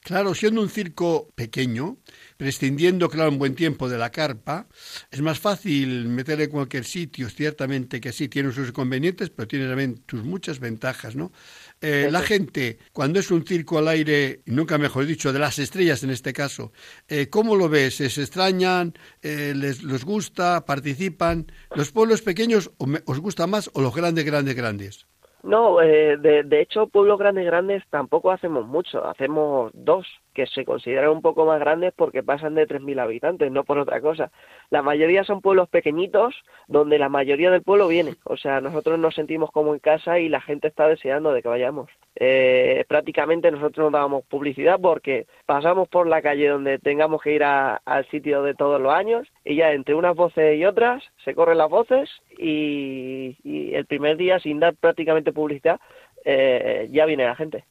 Claro, 0.00 0.34
siendo 0.34 0.60
un 0.60 0.68
circo 0.68 1.28
pequeño, 1.34 1.98
prescindiendo, 2.36 3.08
claro, 3.08 3.30
en 3.30 3.38
buen 3.38 3.54
tiempo 3.54 3.88
de 3.88 3.98
la 3.98 4.10
carpa, 4.10 4.66
es 5.10 5.20
más 5.20 5.38
fácil 5.38 6.06
meter 6.08 6.40
en 6.40 6.50
cualquier 6.50 6.84
sitio, 6.84 7.28
ciertamente 7.30 8.00
que 8.00 8.12
sí, 8.12 8.28
tiene 8.28 8.52
sus 8.52 8.68
inconvenientes, 8.68 9.30
pero 9.30 9.46
tiene 9.48 9.68
también 9.68 10.02
sus 10.08 10.24
muchas 10.24 10.58
ventajas, 10.58 11.14
¿no? 11.14 11.32
Eh, 11.80 12.08
la 12.10 12.22
gente, 12.22 12.78
cuando 12.92 13.20
es 13.20 13.30
un 13.30 13.46
circo 13.46 13.78
al 13.78 13.88
aire, 13.88 14.42
nunca 14.46 14.78
mejor 14.78 15.06
dicho, 15.06 15.32
de 15.32 15.38
las 15.38 15.58
estrellas 15.58 16.02
en 16.02 16.10
este 16.10 16.32
caso, 16.32 16.72
eh, 17.08 17.28
¿cómo 17.28 17.56
lo 17.56 17.68
ves? 17.68 17.96
¿Se 17.96 18.06
extrañan? 18.06 18.94
Eh, 19.22 19.52
les, 19.56 19.82
¿Les 19.82 20.04
gusta? 20.04 20.64
¿Participan? 20.64 21.50
¿Los 21.74 21.90
pueblos 21.92 22.22
pequeños 22.22 22.70
os 22.78 23.18
gusta 23.18 23.46
más 23.46 23.70
o 23.72 23.80
los 23.80 23.94
grandes, 23.94 24.24
grandes, 24.24 24.54
grandes? 24.54 25.06
No, 25.42 25.82
eh, 25.82 26.16
de, 26.18 26.44
de, 26.44 26.60
hecho, 26.60 26.86
pueblos 26.86 27.18
grandes, 27.18 27.44
grandes 27.44 27.82
tampoco 27.90 28.30
hacemos 28.30 28.66
mucho, 28.66 29.04
hacemos 29.04 29.72
dos, 29.74 30.06
que 30.32 30.46
se 30.46 30.64
consideran 30.64 31.10
un 31.10 31.22
poco 31.22 31.44
más 31.44 31.60
grandes 31.60 31.92
porque 31.94 32.22
pasan 32.22 32.54
de 32.54 32.66
3.000 32.66 33.00
habitantes, 33.00 33.50
no 33.50 33.64
por 33.64 33.78
otra 33.78 34.00
cosa. 34.00 34.30
La 34.70 34.82
mayoría 34.82 35.24
son 35.24 35.40
pueblos 35.40 35.68
pequeñitos 35.68 36.34
donde 36.68 36.98
la 36.98 37.08
mayoría 37.08 37.50
del 37.50 37.62
pueblo 37.62 37.88
viene. 37.88 38.16
O 38.24 38.36
sea, 38.36 38.60
nosotros 38.60 38.98
nos 38.98 39.14
sentimos 39.14 39.50
como 39.50 39.74
en 39.74 39.80
casa 39.80 40.18
y 40.18 40.28
la 40.28 40.40
gente 40.40 40.68
está 40.68 40.88
deseando 40.88 41.32
de 41.32 41.42
que 41.42 41.48
vayamos. 41.48 41.90
Eh, 42.16 42.84
prácticamente 42.88 43.50
nosotros 43.50 43.90
nos 43.90 44.00
damos 44.00 44.24
publicidad 44.26 44.78
porque 44.80 45.26
pasamos 45.46 45.88
por 45.88 46.06
la 46.06 46.20
calle 46.20 46.48
donde 46.48 46.78
tengamos 46.78 47.22
que 47.22 47.34
ir 47.34 47.42
al 47.42 48.06
sitio 48.10 48.42
de 48.42 48.54
todos 48.54 48.80
los 48.80 48.92
años 48.92 49.26
y 49.44 49.56
ya 49.56 49.72
entre 49.72 49.94
unas 49.94 50.14
voces 50.14 50.58
y 50.58 50.64
otras 50.66 51.02
se 51.24 51.34
corren 51.34 51.56
las 51.56 51.70
voces 51.70 52.10
y, 52.36 53.38
y 53.42 53.74
el 53.74 53.86
primer 53.86 54.18
día 54.18 54.38
sin 54.40 54.60
dar 54.60 54.74
prácticamente 54.74 55.32
publicidad 55.32 55.80
eh, 56.24 56.88
ya 56.90 57.06
viene 57.06 57.24
la 57.24 57.36
gente. 57.36 57.64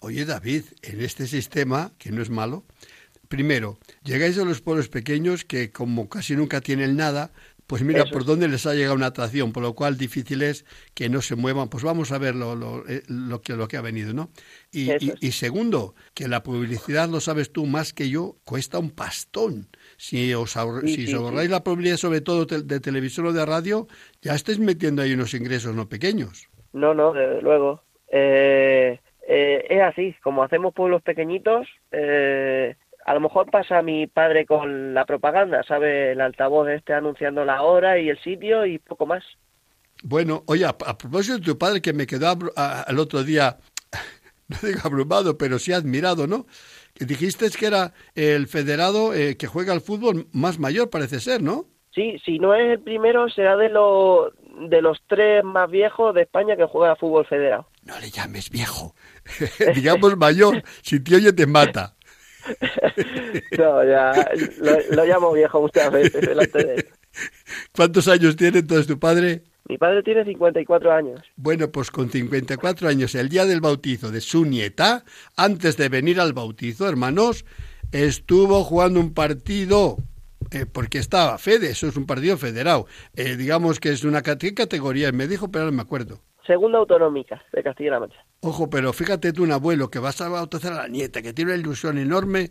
Oye, 0.00 0.24
David, 0.24 0.64
en 0.82 1.00
este 1.00 1.26
sistema, 1.26 1.92
que 1.98 2.10
no 2.10 2.22
es 2.22 2.30
malo, 2.30 2.64
primero, 3.28 3.78
llegáis 4.02 4.38
a 4.38 4.44
los 4.44 4.60
pueblos 4.60 4.88
pequeños 4.88 5.44
que 5.44 5.70
como 5.70 6.08
casi 6.08 6.34
nunca 6.34 6.60
tienen 6.60 6.96
nada, 6.96 7.30
pues 7.68 7.82
mira 7.82 8.06
por 8.06 8.24
dónde 8.24 8.48
les 8.48 8.64
ha 8.64 8.72
llegado 8.72 8.94
una 8.94 9.08
atracción, 9.08 9.52
por 9.52 9.62
lo 9.62 9.74
cual 9.74 9.98
difícil 9.98 10.40
es 10.40 10.64
que 10.94 11.10
no 11.10 11.20
se 11.20 11.36
muevan. 11.36 11.68
Pues 11.68 11.84
vamos 11.84 12.12
a 12.12 12.18
ver 12.18 12.34
lo, 12.34 12.56
lo, 12.56 12.88
eh, 12.88 13.02
que, 13.44 13.52
lo 13.56 13.68
que 13.68 13.76
ha 13.76 13.82
venido, 13.82 14.14
¿no? 14.14 14.30
Y, 14.72 14.88
y, 15.20 15.32
segundo, 15.32 15.94
que 16.14 16.28
la 16.28 16.42
publicidad, 16.42 17.10
lo 17.10 17.20
sabes 17.20 17.52
tú 17.52 17.66
más 17.66 17.92
que 17.92 18.08
yo, 18.08 18.36
cuesta 18.44 18.78
un 18.78 18.90
pastón. 18.90 19.68
Si 19.98 20.32
os, 20.32 20.56
si 20.86 21.12
ahorráis 21.12 21.50
la 21.50 21.62
publicidad, 21.62 21.98
sobre 21.98 22.22
todo 22.22 22.46
de 22.46 22.80
televisión 22.80 23.26
o 23.26 23.32
de 23.34 23.44
radio, 23.44 23.86
ya 24.22 24.34
estáis 24.34 24.58
metiendo 24.58 25.02
ahí 25.02 25.12
unos 25.12 25.34
ingresos 25.34 25.74
no 25.74 25.90
pequeños. 25.90 26.48
No, 26.72 26.94
no, 26.94 27.12
desde 27.12 27.42
luego. 27.42 27.82
Eh, 28.10 28.98
eh, 29.26 29.66
es 29.68 29.82
así, 29.82 30.14
como 30.22 30.42
hacemos 30.42 30.74
pueblos 30.74 31.02
pequeñitos, 31.02 31.66
eh, 31.92 32.76
a 33.04 33.14
lo 33.14 33.20
mejor 33.20 33.50
pasa 33.50 33.82
mi 33.82 34.06
padre 34.06 34.46
con 34.46 34.94
la 34.94 35.04
propaganda, 35.04 35.62
¿sabe? 35.62 36.12
El 36.12 36.20
altavoz 36.20 36.68
este 36.68 36.94
anunciando 36.94 37.44
la 37.44 37.62
hora 37.62 37.98
y 37.98 38.08
el 38.08 38.18
sitio 38.20 38.66
y 38.66 38.78
poco 38.78 39.06
más. 39.06 39.24
Bueno, 40.02 40.44
oye, 40.46 40.64
a, 40.64 40.76
propósito 40.76 41.38
de 41.38 41.44
tu 41.44 41.58
padre 41.58 41.82
que 41.82 41.92
me 41.92 42.06
quedó 42.06 42.38
el 42.86 42.98
otro 42.98 43.24
día, 43.24 43.58
no 44.48 44.56
digo 44.62 44.80
abrumado, 44.84 45.36
pero 45.36 45.58
sí 45.58 45.72
admirado, 45.72 46.26
¿no? 46.26 46.46
Que 46.94 47.04
dijiste 47.04 47.48
que 47.50 47.66
era 47.66 47.92
el 48.14 48.46
federado 48.46 49.12
que 49.12 49.46
juega 49.46 49.72
al 49.72 49.80
fútbol 49.80 50.26
más 50.32 50.58
mayor, 50.58 50.90
parece 50.90 51.20
ser, 51.20 51.42
¿no? 51.42 51.66
Sí, 51.94 52.16
si 52.24 52.38
no 52.38 52.54
es 52.54 52.70
el 52.70 52.80
primero, 52.80 53.28
será 53.28 53.56
de, 53.56 53.68
lo, 53.68 54.32
de 54.68 54.82
los 54.82 54.98
tres 55.08 55.42
más 55.42 55.70
viejos 55.70 56.14
de 56.14 56.22
España 56.22 56.56
que 56.56 56.66
juega 56.66 56.92
al 56.92 56.96
fútbol 56.96 57.26
federado. 57.26 57.66
No 57.88 57.98
le 58.00 58.10
llames 58.10 58.50
viejo, 58.50 58.94
digamos 59.74 60.14
mayor, 60.18 60.62
si 60.82 61.00
te 61.00 61.16
oye 61.16 61.32
te 61.32 61.46
mata. 61.46 61.96
no, 63.58 63.82
ya 63.82 64.12
lo, 64.90 65.04
llamo 65.06 65.32
viejo 65.32 65.62
muchas 65.62 65.90
veces 65.90 66.20
delante 66.20 66.64
de 66.66 66.74
él. 66.74 66.88
¿Cuántos 67.74 68.06
años 68.08 68.36
tiene 68.36 68.58
entonces 68.58 68.86
tu 68.86 68.98
padre? 68.98 69.42
Mi 69.70 69.78
padre 69.78 70.02
tiene 70.02 70.22
54 70.24 70.92
años. 70.92 71.20
Bueno, 71.36 71.70
pues 71.72 71.90
con 71.90 72.10
54 72.10 72.88
años, 72.88 73.14
el 73.14 73.30
día 73.30 73.46
del 73.46 73.62
bautizo 73.62 74.10
de 74.10 74.20
su 74.20 74.44
nieta, 74.44 75.04
antes 75.36 75.78
de 75.78 75.88
venir 75.88 76.20
al 76.20 76.34
bautizo, 76.34 76.86
hermanos, 76.86 77.46
estuvo 77.90 78.64
jugando 78.64 79.00
un 79.00 79.14
partido 79.14 79.96
eh, 80.50 80.66
porque 80.70 80.98
estaba 80.98 81.38
Fede, 81.38 81.70
eso 81.70 81.88
es 81.88 81.96
un 81.96 82.04
partido 82.04 82.36
federado. 82.36 82.86
Eh, 83.16 83.36
digamos 83.36 83.80
que 83.80 83.90
es 83.90 84.04
una 84.04 84.20
categoría, 84.20 85.10
me 85.10 85.26
dijo, 85.26 85.50
pero 85.50 85.64
no 85.64 85.72
me 85.72 85.82
acuerdo 85.82 86.20
segunda 86.48 86.78
autonómica 86.78 87.40
de 87.52 87.62
Castilla-La 87.62 88.00
Mancha. 88.00 88.24
Ojo, 88.40 88.70
pero 88.70 88.92
fíjate 88.92 89.32
tú, 89.32 89.44
un 89.44 89.52
abuelo 89.52 89.90
que 89.90 89.98
vas 89.98 90.20
a 90.20 90.28
bautizar 90.28 90.72
a 90.72 90.76
la 90.76 90.88
nieta, 90.88 91.22
que 91.22 91.32
tiene 91.32 91.52
una 91.52 91.60
ilusión 91.60 91.98
enorme 91.98 92.50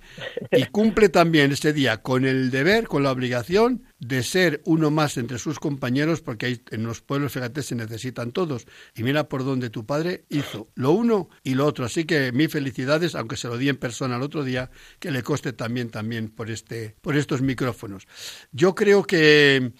y 0.51 0.65
cumple 0.65 1.09
también 1.09 1.51
ese 1.51 1.73
día 1.73 2.01
con 2.03 2.25
el 2.25 2.51
deber, 2.51 2.87
con 2.87 3.03
la 3.03 3.11
obligación 3.11 3.83
de 3.99 4.21
ser 4.21 4.61
uno 4.65 4.91
más 4.91 5.17
entre 5.17 5.39
sus 5.39 5.59
compañeros, 5.59 6.21
porque 6.21 6.45
hay, 6.45 6.61
en 6.71 6.83
los 6.83 7.01
pueblos, 7.01 7.33
fíjate, 7.33 7.63
se 7.63 7.75
necesitan 7.75 8.31
todos. 8.31 8.67
Y 8.95 9.03
mira 9.03 9.27
por 9.27 9.43
donde 9.43 9.69
tu 9.69 9.85
padre 9.85 10.25
hizo 10.29 10.67
lo 10.75 10.91
uno 10.91 11.29
y 11.43 11.55
lo 11.55 11.65
otro. 11.65 11.85
Así 11.85 12.05
que 12.05 12.31
mis 12.31 12.51
felicidades, 12.51 13.15
aunque 13.15 13.35
se 13.35 13.47
lo 13.47 13.57
di 13.57 13.69
en 13.69 13.77
persona 13.77 14.17
el 14.17 14.21
otro 14.21 14.43
día, 14.43 14.69
que 14.99 15.09
le 15.09 15.23
coste 15.23 15.53
también, 15.53 15.89
también 15.89 16.29
por, 16.29 16.51
este, 16.51 16.95
por 17.01 17.17
estos 17.17 17.41
micrófonos. 17.41 18.07
Yo 18.51 18.75
creo 18.75 19.03
que 19.03 19.71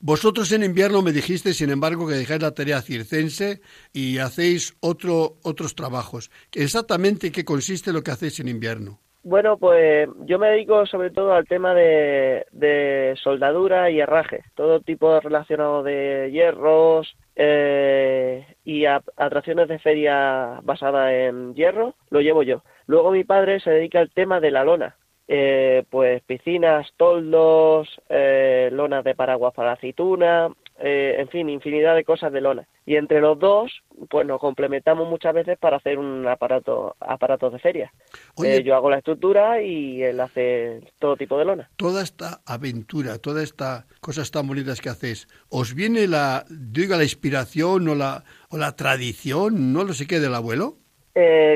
vosotros 0.00 0.52
en 0.52 0.62
invierno 0.62 1.02
me 1.02 1.12
dijiste, 1.12 1.54
sin 1.54 1.70
embargo, 1.70 2.06
que 2.06 2.14
dejáis 2.14 2.42
la 2.42 2.54
tarea 2.54 2.82
circense 2.82 3.60
y 3.92 4.18
hacéis 4.18 4.76
otro, 4.80 5.36
otros 5.42 5.74
trabajos. 5.74 6.30
¿Exactamente 6.52 7.32
qué 7.32 7.44
consiste 7.44 7.92
lo 7.92 8.02
que 8.02 8.10
hacéis 8.10 8.40
en 8.40 8.48
invierno? 8.48 9.00
Bueno, 9.24 9.56
pues 9.56 10.08
yo 10.24 10.40
me 10.40 10.48
dedico 10.48 10.84
sobre 10.86 11.10
todo 11.10 11.32
al 11.32 11.46
tema 11.46 11.74
de, 11.74 13.14
soldadura 13.22 13.88
y 13.88 14.00
herraje, 14.00 14.42
todo 14.56 14.80
tipo 14.80 15.20
relacionado 15.20 15.84
de 15.84 16.30
hierros 16.32 17.16
eh, 17.36 18.44
y 18.64 18.84
atracciones 18.84 19.68
de 19.68 19.78
feria 19.78 20.58
basada 20.64 21.14
en 21.14 21.54
hierro, 21.54 21.94
lo 22.10 22.20
llevo 22.20 22.42
yo. 22.42 22.64
Luego 22.86 23.12
mi 23.12 23.22
padre 23.22 23.60
se 23.60 23.70
dedica 23.70 24.00
al 24.00 24.10
tema 24.10 24.40
de 24.40 24.50
la 24.50 24.64
lona, 24.64 24.96
eh, 25.28 25.84
pues 25.88 26.22
piscinas, 26.24 26.88
toldos, 26.96 27.88
eh, 28.08 28.68
lonas 28.72 29.04
de 29.04 29.14
paraguas 29.14 29.54
para 29.54 29.72
aceituna, 29.72 30.50
eh, 30.78 31.16
en 31.18 31.28
fin, 31.28 31.48
infinidad 31.48 31.94
de 31.94 32.04
cosas 32.04 32.32
de 32.32 32.40
lona. 32.40 32.66
Y 32.84 32.96
entre 32.96 33.20
los 33.20 33.38
dos, 33.38 33.70
pues 34.10 34.26
nos 34.26 34.40
complementamos 34.40 35.08
muchas 35.08 35.32
veces 35.32 35.56
para 35.58 35.76
hacer 35.76 35.98
un 35.98 36.26
aparato, 36.26 36.96
aparatos 36.98 37.52
de 37.52 37.60
feria. 37.60 37.92
yo 38.36 38.74
hago 38.74 38.90
la 38.90 38.98
estructura 38.98 39.62
y 39.62 40.02
él 40.02 40.18
hace 40.18 40.80
todo 40.98 41.16
tipo 41.16 41.38
de 41.38 41.44
lona. 41.44 41.70
Toda 41.76 42.02
esta 42.02 42.40
aventura, 42.44 43.18
toda 43.18 43.42
esta 43.42 43.86
cosas 44.00 44.32
tan 44.32 44.48
bonitas 44.48 44.80
que 44.80 44.88
hacéis, 44.88 45.28
¿os 45.48 45.74
viene 45.74 46.08
la, 46.08 46.44
diga, 46.50 46.96
la 46.96 47.04
inspiración 47.04 47.88
o 47.88 47.94
la, 47.94 48.24
o 48.50 48.58
la 48.58 48.74
tradición, 48.74 49.72
no 49.72 49.84
lo 49.84 49.92
sé 49.92 50.06
qué, 50.08 50.18
del 50.18 50.34
abuelo? 50.34 50.78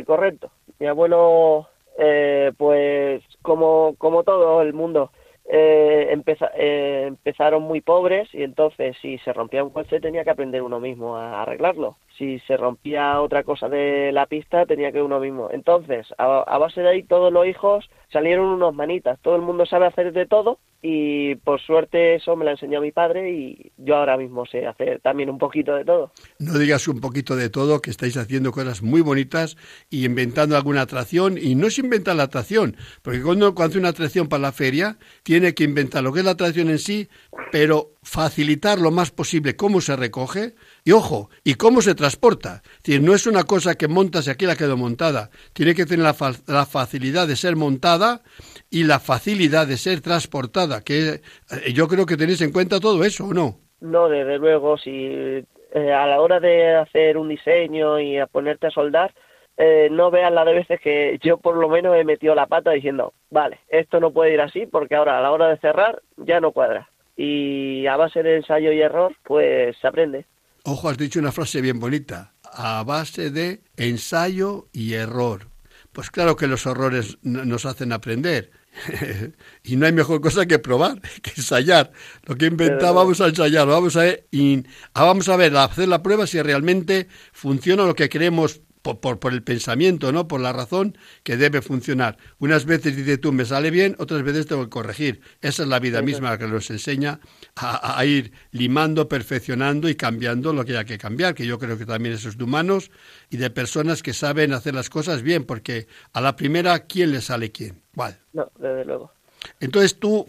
correcto. 0.07 0.53
Mi 0.79 0.87
abuelo 0.87 1.69
eh, 1.99 2.53
pues 2.57 3.23
como, 3.43 3.95
como 3.99 4.23
todo 4.23 4.63
el 4.63 4.73
mundo, 4.73 5.11
eh, 5.49 6.17
eh, 6.59 7.05
empezaron 7.07 7.63
muy 7.63 7.81
pobres 7.81 8.29
y 8.35 8.43
entonces 8.43 8.97
si 9.01 9.19
se 9.19 9.33
rompía 9.33 9.63
un 9.63 9.71
coche 9.71 10.01
tenía 10.01 10.25
que 10.25 10.31
aprender 10.31 10.63
uno 10.63 10.81
mismo 10.81 11.17
a 11.17 11.43
arreglarlo. 11.43 11.97
Si 12.19 12.39
se 12.41 12.57
rompía 12.57 13.21
otra 13.21 13.43
cosa 13.45 13.69
de 13.69 14.11
la 14.13 14.27
pista 14.27 14.67
tenía 14.67 14.93
que 14.93 15.03
uno 15.03 15.21
mismo. 15.21 15.51
Entonces, 15.51 16.07
a 16.19 16.59
base 16.59 16.81
de 16.81 16.89
ahí 16.89 17.03
todos 17.03 17.33
los 17.33 17.47
hijos 17.47 17.89
salieron 18.11 18.47
unos 18.47 18.75
manitas. 18.75 19.19
Todo 19.21 19.37
el 19.37 19.43
mundo 19.43 19.67
sabe 19.67 19.87
hacer 19.87 20.13
de 20.13 20.27
todo 20.27 20.59
y 20.83 21.35
por 21.37 21.61
suerte 21.61 22.15
eso 22.15 22.37
me 22.37 22.45
lo 22.45 22.53
enseñó 22.53 22.81
mi 22.81 22.93
padre 22.93 23.33
y 23.33 23.73
yo 23.77 23.97
ahora 23.97 24.17
mismo 24.17 24.47
sé 24.47 24.67
hacer 24.67 25.01
también 25.01 25.31
un 25.31 25.39
poquito 25.39 25.75
de 25.75 25.85
todo. 25.85 26.13
No 26.39 26.59
digas 26.59 26.87
un 26.87 27.01
poquito 27.01 27.35
de 27.35 27.51
todo, 27.51 27.81
que 27.81 27.91
estáis 27.91 28.17
haciendo 28.17 28.53
cosas 28.53 28.83
muy 28.83 29.01
bonitas 29.01 29.57
y 29.91 30.05
inventando 30.05 30.57
alguna 30.57 30.83
atracción 30.83 31.39
y 31.39 31.55
no 31.55 31.71
se 31.71 31.81
inventa 31.81 32.15
la 32.15 32.25
atracción, 32.25 32.77
porque 33.03 33.23
cuando, 33.23 33.55
cuando 33.55 33.73
hace 33.73 33.79
una 33.79 33.89
atracción 33.89 34.29
para 34.29 34.43
la 34.43 34.53
feria 34.53 34.99
tiene 35.23 35.55
que 35.55 35.65
inventar 35.65 36.05
lo 36.05 36.13
que 36.13 36.21
es 36.21 36.25
la 36.25 36.33
atracción 36.33 36.71
en 36.71 36.79
sí, 36.79 37.09
pero 37.51 37.95
facilitar 38.03 38.79
lo 38.79 38.93
más 38.93 39.11
posible 39.11 39.57
cómo 39.57 39.81
se 39.81 39.97
recoge 39.97 40.55
y 40.87 40.93
ojo, 40.93 41.31
y 41.43 41.55
cómo 41.55 41.83
se 41.83 41.97
transporta. 41.97 42.63
No 43.03 43.13
es 43.13 43.27
una 43.27 43.43
cosa 43.43 43.75
que 43.75 43.89
montas 43.89 44.29
y 44.29 44.31
aquí 44.31 44.47
la 44.47 44.55
quedó 44.55 44.77
montada, 44.77 45.31
tiene 45.53 45.75
que 45.75 45.85
tener 45.85 46.05
la, 46.05 46.15
la 46.47 46.65
facilidad 46.65 47.27
de 47.27 47.35
ser 47.35 47.57
montada 47.57 48.23
y 48.71 48.85
la 48.85 49.01
facilidad 49.01 49.67
de 49.67 49.79
ser 49.79 50.01
transportada, 50.01 50.83
que 50.83 51.09
eh, 51.09 51.73
yo 51.75 51.89
creo 51.89 52.07
que 52.07 52.17
tenéis 52.17 52.41
en 52.41 52.53
cuenta 52.53 52.79
todo 52.79 53.03
eso, 53.03 53.27
¿o 53.27 53.35
no? 53.35 53.57
No, 53.81 54.09
desde 54.09 54.39
luego, 54.39 54.79
si 54.79 54.93
eh, 54.93 55.93
a 55.93 56.07
la 56.07 56.21
hora 56.21 56.39
de 56.39 56.77
hacer 56.77 57.19
un 57.19 57.31
diseño 57.31 57.99
y 57.99 58.19
a 58.19 58.29
ponerte 58.29 58.69
a 58.69 58.71
soldar, 58.71 59.13
eh, 59.57 59.89
no 59.91 60.13
veas 60.13 60.33
la 60.33 60.45
de 60.45 60.55
veces 60.55 60.81
que 60.81 61.19
yo 61.21 61.39
por 61.39 61.57
lo 61.57 61.69
menos 61.69 61.97
he 61.97 62.05
metido 62.05 62.37
la 62.37 62.47
pata 62.47 62.71
diciendo, 62.71 63.13
vale, 63.31 63.59
esto 63.71 63.99
no 63.99 64.13
puede 64.13 64.35
ir 64.35 64.41
así 64.41 64.67
porque 64.67 64.95
ahora 64.95 65.19
a 65.19 65.21
la 65.21 65.33
hora 65.33 65.49
de 65.49 65.59
cerrar 65.59 66.01
ya 66.17 66.39
no 66.39 66.53
cuadra. 66.53 66.89
Y 67.17 67.89
a 67.89 67.97
base 67.97 68.23
de 68.23 68.37
ensayo 68.37 68.71
y 68.71 68.81
error, 68.81 69.17
pues 69.25 69.77
se 69.79 69.89
aprende. 69.89 70.27
Ojo, 70.69 70.89
has 70.89 70.99
dicho 70.99 71.21
una 71.21 71.31
frase 71.31 71.61
bien 71.61 71.79
bonita, 71.79 72.35
a 72.43 72.83
base 72.83 73.31
de 73.31 73.63
ensayo 73.77 74.69
y 74.73 74.95
error. 74.95 75.47
Pues 75.93 76.11
claro 76.11 76.35
que 76.35 76.49
los 76.49 76.67
horrores 76.67 77.19
nos 77.23 77.65
hacen 77.67 77.93
aprender. 77.93 78.51
y 79.63 79.77
no 79.77 79.87
hay 79.87 79.93
mejor 79.93 80.21
cosa 80.21 80.45
que 80.45 80.59
probar, 80.59 81.01
que 81.23 81.31
ensayar. 81.37 81.93
Lo 82.25 82.35
que 82.35 82.47
inventamos 82.47 82.97
vamos 82.97 83.21
a 83.21 83.29
ensayar, 83.29 83.69
vamos 83.69 83.95
a, 83.95 84.01
ver, 84.01 84.27
y, 84.33 84.65
vamos 84.93 85.29
a 85.29 85.37
ver, 85.37 85.57
a 85.57 85.63
hacer 85.63 85.87
la 85.87 86.03
prueba 86.03 86.27
si 86.27 86.43
realmente 86.43 87.07
funciona 87.33 87.85
lo 87.85 87.95
que 87.95 88.09
queremos 88.09 88.61
por, 88.87 89.01
por, 89.01 89.19
por, 89.19 89.33
el 89.33 89.43
pensamiento, 89.43 90.13
¿no? 90.13 90.29
Por 90.29 90.41
la 90.41 90.53
razón 90.53 90.97
que 91.25 91.37
debe 91.37 91.61
funcionar. 91.61 92.19
Unas 92.39 92.67
veces 92.67 92.95
dice 92.95 93.19
tú, 93.19 93.33
me 93.33 93.45
sale 93.45 93.73
bien, 93.73 93.97
otras 93.99 94.23
veces 94.23 94.47
tengo 94.47 94.63
que 94.63 94.71
corregir. 94.71 95.21
Esa 95.41 95.65
es 95.65 95.69
la 95.69 95.81
vida 95.81 96.03
misma 96.03 96.39
que 96.39 96.47
nos 96.47 96.71
enseña 96.71 97.19
a, 97.57 97.99
a, 97.99 98.07
ir 98.07 98.31
limando, 98.53 99.09
perfeccionando 99.09 99.89
y 99.89 99.97
cambiando 99.97 100.53
lo 100.53 100.65
que 100.65 100.73
haya 100.73 100.85
que 100.85 100.99
cambiar, 100.99 101.35
que 101.35 101.45
yo 101.45 101.59
creo 101.59 101.77
que 101.77 101.85
también 101.85 102.15
eso 102.15 102.29
es 102.29 102.39
de 102.39 102.45
humanos 102.45 102.93
y 103.29 103.39
de 103.39 103.51
personas 103.51 104.05
que 104.05 104.13
saben 104.13 104.53
hacer 104.53 104.73
las 104.73 104.89
cosas 104.89 105.23
bien, 105.23 105.45
porque 105.45 105.89
a 106.13 106.21
la 106.21 106.37
primera, 106.37 106.79
¿quién 106.87 107.11
le 107.11 107.21
sale 107.21 107.51
quién? 107.51 107.83
¿Cuál? 107.93 108.21
No, 108.35 108.53
desde 108.57 108.85
luego. 108.85 109.13
Entonces 109.59 109.99
tú, 109.99 110.29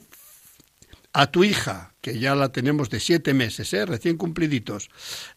a 1.14 1.30
tu 1.30 1.44
hija, 1.44 1.94
que 2.02 2.18
ya 2.18 2.34
la 2.34 2.52
tenemos 2.52 2.90
de 2.90 3.00
siete 3.00 3.36
meses, 3.36 3.72
¿eh? 3.74 3.86
recién 3.86 4.18
cumpliditos, 4.18 4.90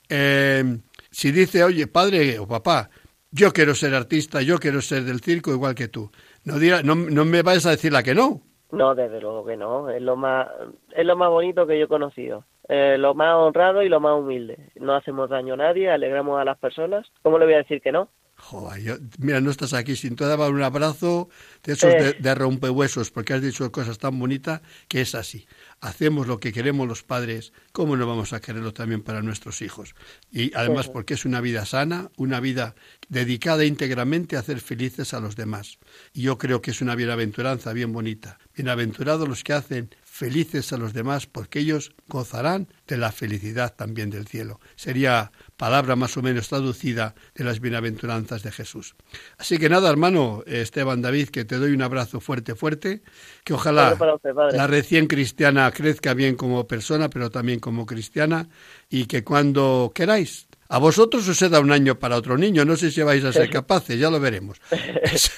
eh, 0.08 0.78
si 1.10 1.32
dice, 1.32 1.64
oye, 1.64 1.86
padre 1.86 2.38
o 2.38 2.46
papá, 2.46 2.90
yo 3.30 3.52
quiero 3.52 3.74
ser 3.74 3.94
artista, 3.94 4.42
yo 4.42 4.58
quiero 4.58 4.80
ser 4.80 5.04
del 5.04 5.20
circo 5.20 5.50
igual 5.52 5.74
que 5.74 5.88
tú, 5.88 6.10
no, 6.44 6.58
diga, 6.58 6.82
no, 6.82 6.94
no 6.94 7.24
me 7.24 7.42
vayas 7.42 7.66
a 7.66 7.70
decir 7.70 7.92
la 7.92 8.02
que 8.02 8.14
no. 8.14 8.40
No, 8.72 8.94
desde 8.94 9.20
luego 9.20 9.44
que 9.44 9.56
no. 9.56 9.90
Es 9.90 10.00
lo 10.00 10.16
más, 10.16 10.48
es 10.94 11.04
lo 11.04 11.16
más 11.16 11.28
bonito 11.28 11.66
que 11.66 11.78
yo 11.78 11.86
he 11.86 11.88
conocido. 11.88 12.44
Eh, 12.68 12.96
lo 12.98 13.14
más 13.14 13.34
honrado 13.34 13.82
y 13.82 13.88
lo 13.88 13.98
más 13.98 14.16
humilde. 14.16 14.70
No 14.76 14.94
hacemos 14.94 15.28
daño 15.28 15.54
a 15.54 15.56
nadie, 15.56 15.90
alegramos 15.90 16.40
a 16.40 16.44
las 16.44 16.56
personas. 16.56 17.06
¿Cómo 17.22 17.38
le 17.38 17.46
voy 17.46 17.54
a 17.54 17.58
decir 17.58 17.82
que 17.82 17.90
no? 17.90 18.08
Joder, 18.50 18.82
yo, 18.82 18.96
mira, 19.18 19.40
no 19.40 19.52
estás 19.52 19.74
aquí 19.74 19.94
sin 19.94 20.16
te 20.16 20.24
daba 20.24 20.48
un 20.48 20.60
abrazo 20.60 21.28
de 21.62 21.74
esos 21.74 21.92
de, 21.92 22.14
de 22.14 22.34
rompehuesos, 22.34 23.12
porque 23.12 23.32
has 23.32 23.42
dicho 23.42 23.70
cosas 23.70 23.98
tan 23.98 24.18
bonitas 24.18 24.60
que 24.88 25.02
es 25.02 25.14
así. 25.14 25.46
Hacemos 25.80 26.26
lo 26.26 26.40
que 26.40 26.52
queremos 26.52 26.88
los 26.88 27.04
padres, 27.04 27.52
¿cómo 27.70 27.96
no 27.96 28.08
vamos 28.08 28.32
a 28.32 28.40
quererlo 28.40 28.74
también 28.74 29.02
para 29.02 29.22
nuestros 29.22 29.62
hijos? 29.62 29.94
Y 30.32 30.52
además 30.54 30.88
porque 30.88 31.14
es 31.14 31.24
una 31.24 31.40
vida 31.40 31.64
sana, 31.64 32.10
una 32.16 32.40
vida 32.40 32.74
dedicada 33.08 33.64
íntegramente 33.64 34.34
a 34.34 34.40
hacer 34.40 34.60
felices 34.60 35.14
a 35.14 35.20
los 35.20 35.36
demás. 35.36 35.78
Y 36.12 36.22
yo 36.22 36.36
creo 36.36 36.60
que 36.60 36.72
es 36.72 36.80
una 36.80 36.96
bienaventuranza 36.96 37.72
bien 37.72 37.92
bonita. 37.92 38.40
Bienaventurados 38.56 39.28
los 39.28 39.44
que 39.44 39.52
hacen 39.52 39.90
felices 40.02 40.72
a 40.74 40.76
los 40.76 40.92
demás, 40.92 41.26
porque 41.26 41.60
ellos 41.60 41.94
gozarán 42.08 42.68
de 42.86 42.98
la 42.98 43.10
felicidad 43.10 43.74
también 43.74 44.10
del 44.10 44.26
cielo. 44.26 44.60
Sería 44.76 45.32
palabra 45.60 45.94
más 45.94 46.16
o 46.16 46.22
menos 46.22 46.48
traducida 46.48 47.14
de 47.34 47.44
las 47.44 47.60
bienaventuranzas 47.60 48.42
de 48.42 48.50
Jesús. 48.50 48.94
Así 49.36 49.58
que 49.58 49.68
nada, 49.68 49.90
hermano 49.90 50.42
Esteban 50.46 51.02
David, 51.02 51.28
que 51.28 51.44
te 51.44 51.58
doy 51.58 51.72
un 51.72 51.82
abrazo 51.82 52.18
fuerte, 52.18 52.54
fuerte, 52.54 53.02
que 53.44 53.52
ojalá 53.52 53.92
usted, 53.92 54.30
la 54.52 54.66
recién 54.66 55.06
cristiana 55.06 55.70
crezca 55.70 56.14
bien 56.14 56.34
como 56.34 56.66
persona, 56.66 57.10
pero 57.10 57.30
también 57.30 57.60
como 57.60 57.84
cristiana, 57.84 58.48
y 58.88 59.04
que 59.04 59.22
cuando 59.22 59.92
queráis 59.94 60.48
a 60.70 60.78
vosotros 60.78 61.28
os 61.28 61.42
he 61.42 61.50
dado 61.50 61.62
un 61.62 61.72
año 61.72 61.98
para 61.98 62.16
otro 62.16 62.38
niño, 62.38 62.64
no 62.64 62.74
sé 62.76 62.90
si 62.90 63.02
vais 63.02 63.22
a 63.24 63.32
ser 63.32 63.50
capaces, 63.50 64.00
ya 64.00 64.08
lo 64.08 64.18
veremos. 64.18 64.62
Eso, 65.02 65.32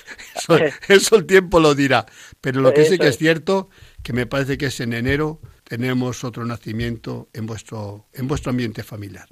eso, 0.89 1.17
el 1.17 1.25
tiempo 1.25 1.59
lo 1.59 1.75
dirá. 1.75 2.05
Pero 2.41 2.61
lo 2.61 2.73
que 2.73 2.85
sí 2.85 2.99
que 2.99 3.09
es 3.09 3.17
cierto, 3.17 3.71
que 4.03 4.13
me 4.13 4.27
parece 4.27 4.59
que 4.59 4.67
es 4.67 4.81
en 4.81 4.93
enero, 4.93 5.41
tenemos 5.65 6.25
otro 6.25 6.45
nacimiento 6.45 7.29
en 7.33 7.47
vuestro, 7.47 8.07
en 8.13 8.29
vuestro 8.29 8.51
ambiente 8.51 8.83
familiar. 8.83 9.29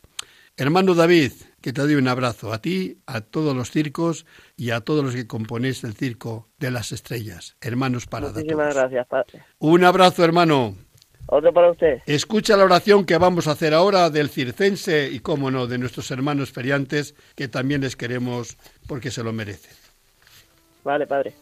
Hermano 0.60 0.94
David, 0.94 1.32
que 1.62 1.72
te 1.72 1.80
doy 1.80 1.94
un 1.94 2.06
abrazo 2.06 2.52
a 2.52 2.60
ti, 2.60 2.98
a 3.06 3.22
todos 3.22 3.56
los 3.56 3.70
circos 3.70 4.26
y 4.58 4.72
a 4.72 4.82
todos 4.82 5.02
los 5.02 5.14
que 5.14 5.26
componéis 5.26 5.84
el 5.84 5.94
circo 5.94 6.48
de 6.58 6.70
las 6.70 6.92
estrellas. 6.92 7.56
Hermanos 7.62 8.04
para 8.04 8.28
Muchísimas 8.28 8.74
gracias, 8.74 9.06
padre. 9.06 9.42
Un 9.58 9.84
abrazo, 9.84 10.22
hermano. 10.22 10.74
Otro 11.28 11.50
para 11.54 11.70
usted. 11.70 12.02
Escucha 12.04 12.58
la 12.58 12.64
oración 12.64 13.06
que 13.06 13.16
vamos 13.16 13.46
a 13.46 13.52
hacer 13.52 13.72
ahora 13.72 14.10
del 14.10 14.28
circense 14.28 15.08
y, 15.10 15.20
cómo 15.20 15.50
no, 15.50 15.66
de 15.66 15.78
nuestros 15.78 16.10
hermanos 16.10 16.52
feriantes, 16.52 17.14
que 17.36 17.48
también 17.48 17.80
les 17.80 17.96
queremos 17.96 18.58
porque 18.86 19.10
se 19.10 19.24
lo 19.24 19.32
merecen. 19.32 19.72
Vale, 20.84 21.06
padre. 21.06 21.32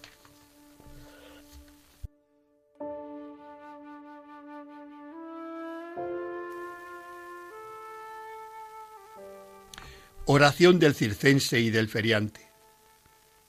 Oración 10.30 10.78
del 10.78 10.94
circense 10.94 11.58
y 11.58 11.70
del 11.70 11.88
feriante. 11.88 12.52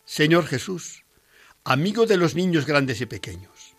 Señor 0.05 0.45
Jesús, 0.45 1.03
amigo 1.65 2.05
de 2.05 2.15
los 2.15 2.35
niños 2.35 2.65
grandes 2.65 3.01
y 3.01 3.05
pequeños, 3.05 3.75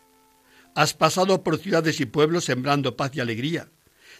has 0.75 0.93
pasado 0.93 1.43
por 1.43 1.57
ciudades 1.57 1.99
y 2.01 2.05
pueblos 2.05 2.45
sembrando 2.45 2.99
paz 2.99 3.13
y 3.15 3.21
alegría. 3.21 3.71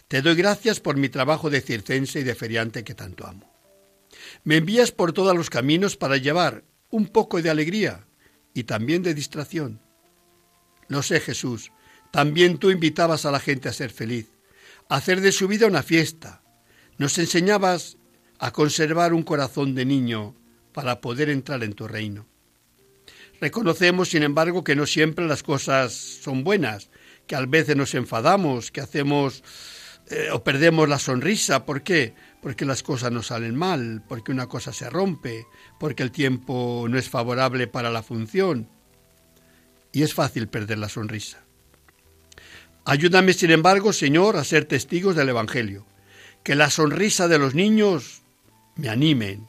Te 0.07 0.23
doy 0.23 0.33
gracias 0.33 0.79
por 0.79 0.97
mi 0.97 1.09
trabajo 1.09 1.51
de 1.51 1.61
circense 1.61 2.21
y 2.21 2.23
de 2.23 2.33
feriante 2.33 2.83
que 2.83 2.95
tanto 2.95 3.27
amo. 3.27 3.53
Me 4.43 4.57
envías 4.57 4.91
por 4.91 5.13
todos 5.13 5.37
los 5.37 5.51
caminos 5.51 5.95
para 5.95 6.17
llevar 6.17 6.63
un 6.89 7.05
poco 7.05 7.39
de 7.39 7.51
alegría 7.51 8.07
y 8.55 8.63
también 8.63 9.03
de 9.03 9.13
distracción. 9.13 9.79
Lo 10.87 11.03
sé, 11.03 11.19
Jesús, 11.19 11.71
también 12.09 12.57
tú 12.57 12.71
invitabas 12.71 13.27
a 13.27 13.31
la 13.31 13.39
gente 13.39 13.69
a 13.69 13.73
ser 13.73 13.91
feliz, 13.91 14.31
a 14.89 14.95
hacer 14.95 15.21
de 15.21 15.31
su 15.31 15.47
vida 15.47 15.67
una 15.67 15.83
fiesta. 15.83 16.41
Nos 16.97 17.19
enseñabas 17.19 17.99
a 18.41 18.51
conservar 18.51 19.13
un 19.13 19.21
corazón 19.21 19.75
de 19.75 19.85
niño 19.85 20.35
para 20.73 20.99
poder 20.99 21.29
entrar 21.29 21.63
en 21.63 21.73
tu 21.73 21.87
reino. 21.87 22.25
Reconocemos, 23.39 24.09
sin 24.09 24.23
embargo, 24.23 24.63
que 24.63 24.75
no 24.75 24.87
siempre 24.87 25.27
las 25.27 25.43
cosas 25.43 25.93
son 25.93 26.43
buenas, 26.43 26.89
que 27.27 27.35
a 27.35 27.45
veces 27.45 27.75
nos 27.75 27.93
enfadamos, 27.93 28.71
que 28.71 28.81
hacemos 28.81 29.43
eh, 30.09 30.29
o 30.33 30.43
perdemos 30.43 30.89
la 30.89 30.97
sonrisa. 30.97 31.67
¿Por 31.67 31.83
qué? 31.83 32.15
Porque 32.41 32.65
las 32.65 32.81
cosas 32.81 33.11
nos 33.11 33.27
salen 33.27 33.55
mal, 33.55 34.03
porque 34.07 34.31
una 34.31 34.47
cosa 34.47 34.73
se 34.73 34.89
rompe, 34.89 35.45
porque 35.79 36.01
el 36.01 36.11
tiempo 36.11 36.87
no 36.89 36.97
es 36.97 37.09
favorable 37.09 37.67
para 37.67 37.91
la 37.91 38.01
función. 38.01 38.67
Y 39.91 40.01
es 40.01 40.15
fácil 40.15 40.47
perder 40.47 40.79
la 40.79 40.89
sonrisa. 40.89 41.43
Ayúdame, 42.85 43.33
sin 43.33 43.51
embargo, 43.51 43.93
Señor, 43.93 44.35
a 44.35 44.43
ser 44.43 44.65
testigos 44.65 45.15
del 45.15 45.29
Evangelio. 45.29 45.85
Que 46.43 46.55
la 46.55 46.71
sonrisa 46.71 47.27
de 47.27 47.37
los 47.37 47.53
niños 47.53 48.20
me 48.75 48.89
animen, 48.89 49.47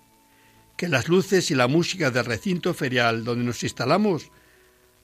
que 0.76 0.88
las 0.88 1.08
luces 1.08 1.50
y 1.50 1.54
la 1.54 1.68
música 1.68 2.11
del 2.11 2.24
recinto 2.24 2.74
ferial 2.74 3.24
donde 3.24 3.44
nos 3.44 3.62
instalamos 3.62 4.30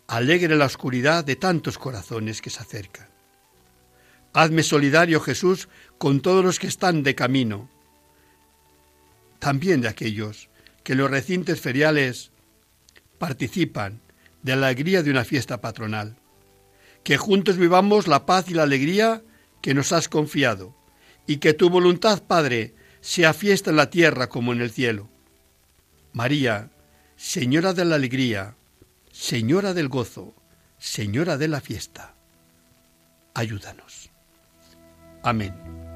alegre 0.09 0.57
la 0.57 0.65
oscuridad 0.65 1.25
de 1.25 1.37
tantos 1.37 1.79
corazones 1.79 2.41
que 2.41 2.51
se 2.51 2.61
acercan. 2.61 3.09
Hazme 4.33 4.63
solidario, 4.63 5.21
Jesús, 5.21 5.69
con 5.99 6.21
todos 6.21 6.45
los 6.45 6.59
que 6.59 6.67
están 6.67 7.03
de 7.03 7.15
camino, 7.15 7.69
también 9.39 9.81
de 9.81 9.89
aquellos 9.89 10.49
que 10.83 10.93
en 10.93 10.99
los 10.99 11.11
recintos 11.11 11.61
feriales 11.61 12.31
participan 13.19 14.01
de 14.43 14.57
la 14.57 14.69
alegría 14.69 15.03
de 15.03 15.11
una 15.11 15.25
fiesta 15.25 15.61
patronal. 15.61 16.17
Que 17.05 17.17
juntos 17.17 17.57
vivamos 17.57 18.09
la 18.09 18.27
paz 18.27 18.49
y 18.49 18.55
la 18.55 18.63
alegría 18.63 19.23
que 19.61 19.75
nos 19.75 19.93
has 19.93 20.09
confiado, 20.09 20.75
y 21.27 21.37
que 21.37 21.53
tu 21.53 21.69
voluntad, 21.69 22.23
Padre, 22.23 22.75
sea 23.01 23.35
fiesta 23.35 23.71
en 23.71 23.77
la 23.77 23.91
tierra 23.91 24.29
como 24.29 24.53
en 24.53 24.61
el 24.61 24.71
cielo. 24.71 25.09
María, 26.13 26.71
Señora 27.17 27.73
de 27.73 27.85
la 27.85 27.97
alegría, 27.97 28.55
Señora 29.11 29.75
del 29.75 29.89
gozo, 29.89 30.35
Señora 30.79 31.37
de 31.37 31.49
la 31.49 31.61
fiesta, 31.61 32.15
ayúdanos. 33.35 34.11
Amén. 35.23 35.88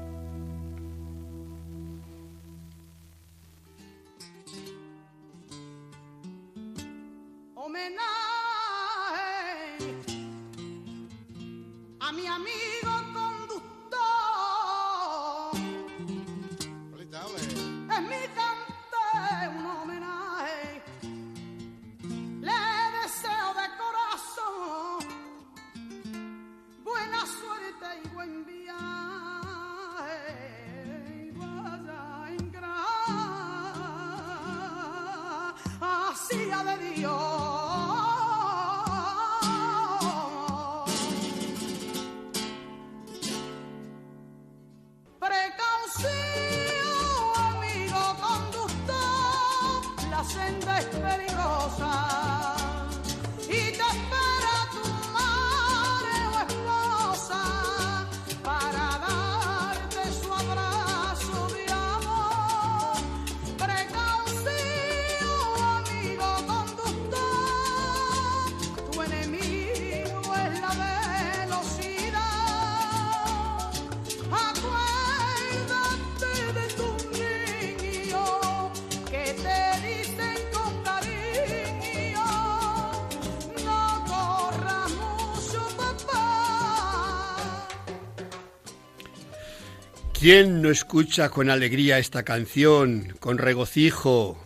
¿Quién 90.23 90.61
no 90.61 90.71
escucha 90.71 91.27
con 91.27 91.49
alegría 91.49 91.99
esta 91.99 92.23
canción, 92.23 93.13
con 93.19 93.37
regocijo, 93.37 94.41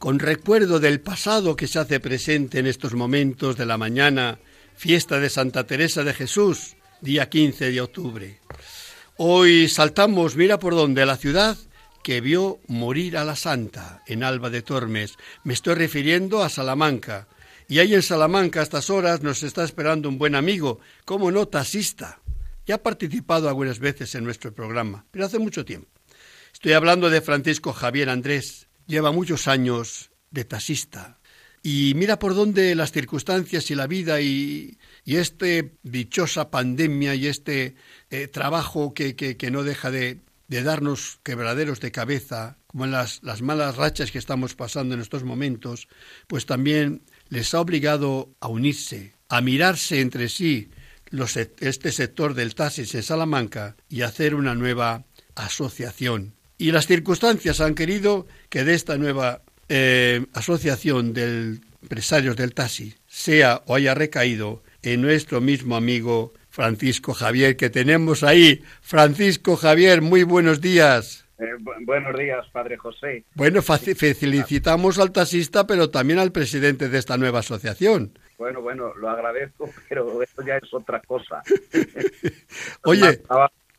con 0.00 0.18
recuerdo 0.18 0.80
del 0.80 1.00
pasado 1.00 1.54
que 1.54 1.68
se 1.68 1.78
hace 1.78 2.00
presente 2.00 2.58
en 2.58 2.66
estos 2.66 2.94
momentos 2.94 3.56
de 3.56 3.64
la 3.64 3.78
mañana, 3.78 4.40
fiesta 4.74 5.20
de 5.20 5.30
Santa 5.30 5.64
Teresa 5.64 6.02
de 6.02 6.12
Jesús, 6.12 6.74
día 7.00 7.28
15 7.28 7.70
de 7.70 7.80
octubre? 7.80 8.40
Hoy 9.16 9.68
saltamos, 9.68 10.34
mira 10.34 10.58
por 10.58 10.74
dónde, 10.74 11.06
la 11.06 11.16
ciudad 11.16 11.56
que 12.02 12.20
vio 12.20 12.58
morir 12.66 13.16
a 13.16 13.24
la 13.24 13.36
santa 13.36 14.02
en 14.08 14.24
Alba 14.24 14.50
de 14.50 14.62
Tormes. 14.62 15.14
Me 15.44 15.54
estoy 15.54 15.76
refiriendo 15.76 16.42
a 16.42 16.48
Salamanca. 16.48 17.28
Y 17.68 17.78
ahí 17.78 17.94
en 17.94 18.02
Salamanca 18.02 18.58
a 18.58 18.64
estas 18.64 18.90
horas 18.90 19.22
nos 19.22 19.44
está 19.44 19.62
esperando 19.62 20.08
un 20.08 20.18
buen 20.18 20.34
amigo, 20.34 20.80
como 21.04 21.30
no 21.30 21.46
taxista. 21.46 22.21
Ya 22.66 22.76
ha 22.76 22.82
participado 22.82 23.48
algunas 23.48 23.78
veces 23.78 24.14
en 24.14 24.24
nuestro 24.24 24.54
programa, 24.54 25.04
pero 25.10 25.26
hace 25.26 25.38
mucho 25.38 25.64
tiempo. 25.64 25.88
Estoy 26.52 26.72
hablando 26.72 27.10
de 27.10 27.20
Francisco 27.20 27.72
Javier 27.72 28.08
Andrés. 28.08 28.68
Lleva 28.86 29.10
muchos 29.10 29.48
años 29.48 30.10
de 30.30 30.44
taxista. 30.44 31.18
Y 31.62 31.92
mira 31.96 32.18
por 32.18 32.34
dónde 32.34 32.74
las 32.74 32.92
circunstancias 32.92 33.70
y 33.70 33.74
la 33.74 33.86
vida 33.86 34.20
y, 34.20 34.78
y 35.04 35.16
esta 35.16 35.46
dichosa 35.82 36.50
pandemia 36.50 37.14
y 37.14 37.26
este 37.26 37.76
eh, 38.10 38.28
trabajo 38.28 38.94
que, 38.94 39.14
que, 39.16 39.50
no 39.50 39.62
deja 39.62 39.90
de, 39.90 40.20
darnos 40.48 41.20
quebraderos 41.22 41.80
de 41.80 41.92
cabeza, 41.92 42.58
como 42.66 42.84
en 42.84 42.90
las, 42.90 43.22
las 43.22 43.42
malas 43.42 43.76
rachas 43.76 44.10
que 44.10 44.18
estamos 44.18 44.54
pasando 44.54 44.94
en 44.94 45.00
estos 45.00 45.24
momentos, 45.24 45.88
pues 46.26 46.46
también 46.46 47.02
les 47.28 47.54
ha 47.54 47.60
obligado 47.60 48.34
a 48.40 48.48
unirse, 48.48 49.14
a 49.28 49.40
mirarse 49.40 50.00
entre 50.00 50.28
sí 50.28 50.70
los, 51.12 51.36
este 51.36 51.92
sector 51.92 52.34
del 52.34 52.56
taxis 52.56 52.94
en 52.94 53.02
Salamanca 53.04 53.76
y 53.88 54.02
hacer 54.02 54.34
una 54.34 54.54
nueva 54.54 55.04
asociación. 55.36 56.34
Y 56.58 56.72
las 56.72 56.86
circunstancias 56.86 57.60
han 57.60 57.74
querido 57.74 58.26
que 58.48 58.64
de 58.64 58.74
esta 58.74 58.96
nueva 58.98 59.42
eh, 59.68 60.26
asociación 60.32 61.12
de 61.12 61.58
empresarios 61.82 62.36
del 62.36 62.54
taxi 62.54 62.94
sea 63.06 63.62
o 63.66 63.74
haya 63.74 63.94
recaído 63.94 64.62
en 64.82 65.02
nuestro 65.02 65.40
mismo 65.40 65.76
amigo 65.76 66.32
Francisco 66.48 67.14
Javier 67.14 67.56
que 67.56 67.70
tenemos 67.70 68.22
ahí. 68.22 68.62
Francisco 68.80 69.56
Javier, 69.56 70.02
muy 70.02 70.22
buenos 70.22 70.60
días. 70.60 71.26
Eh, 71.38 71.44
buenos 71.84 72.16
días, 72.16 72.46
padre 72.52 72.76
José. 72.76 73.24
Bueno, 73.34 73.62
felicitamos 73.62 74.98
al 74.98 75.12
taxista, 75.12 75.66
pero 75.66 75.90
también 75.90 76.18
al 76.18 76.30
presidente 76.30 76.88
de 76.88 76.98
esta 76.98 77.16
nueva 77.16 77.40
asociación. 77.40 78.18
Bueno, 78.42 78.60
bueno, 78.60 78.92
lo 78.96 79.08
agradezco, 79.08 79.70
pero 79.88 80.20
esto 80.20 80.42
ya 80.44 80.56
es 80.56 80.74
otra 80.74 81.00
cosa. 81.00 81.44
Oye, 82.84 83.22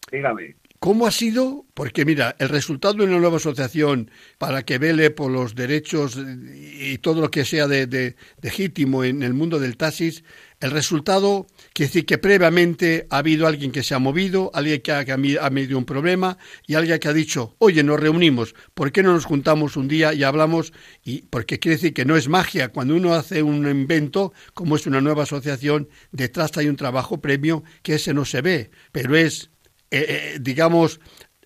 dígame. 0.10 0.56
¿Cómo 0.80 1.06
ha 1.06 1.12
sido? 1.12 1.65
Porque 1.73 2.06
mira, 2.06 2.38
el 2.39 2.47
resultado 2.47 2.93
de 2.93 3.04
una 3.04 3.19
nueva 3.19 3.38
asociación 3.38 4.10
para 4.38 4.63
que 4.63 4.78
vele 4.78 5.12
por 5.12 5.32
los 5.32 5.54
derechos 5.54 6.17
y 6.17 6.97
todo 6.99 7.19
lo 7.19 7.30
que 7.30 7.43
sea 7.43 7.67
de, 7.67 8.15
legítimo 8.41 9.04
en 9.04 9.21
el 9.21 9.34
mundo 9.34 9.60
del 9.60 9.76
taxis, 9.76 10.23
el 10.62 10.71
resultado 10.71 11.45
quiere 11.73 11.89
decir 11.89 12.05
que 12.05 12.17
previamente 12.17 13.07
ha 13.09 13.17
habido 13.17 13.47
alguien 13.47 13.71
que 13.71 13.83
se 13.83 13.95
ha 13.95 13.99
movido, 13.99 14.51
alguien 14.53 14.81
que 14.81 14.91
ha, 14.91 15.05
que 15.05 15.17
medido 15.17 15.77
un 15.77 15.86
problema 15.86 16.38
y 16.67 16.75
alguien 16.75 16.99
que 16.99 17.07
ha 17.07 17.13
dicho, 17.13 17.55
oye, 17.59 17.83
nos 17.83 17.99
reunimos, 17.99 18.55
¿por 18.73 18.91
qué 18.91 19.03
no 19.03 19.13
nos 19.13 19.25
juntamos 19.25 19.75
un 19.75 19.88
día 19.88 20.13
y 20.13 20.23
hablamos? 20.23 20.73
Y 21.03 21.23
porque 21.23 21.59
quiere 21.59 21.77
decir 21.77 21.93
que 21.93 22.05
no 22.05 22.15
es 22.15 22.29
magia. 22.29 22.69
Cuando 22.69 22.95
uno 22.95 23.13
hace 23.13 23.43
un 23.43 23.67
invento, 23.67 24.33
como 24.53 24.75
es 24.75 24.86
una 24.86 25.01
nueva 25.01 25.23
asociación, 25.23 25.89
detrás 26.12 26.57
hay 26.57 26.67
un 26.67 26.75
trabajo 26.75 27.19
previo 27.21 27.63
que 27.81 27.95
ese 27.95 28.13
no 28.13 28.25
se 28.25 28.41
ve, 28.41 28.71
pero 28.91 29.15
es 29.15 29.49
eh, 29.93 30.05
eh, 30.09 30.39
digamos, 30.41 30.99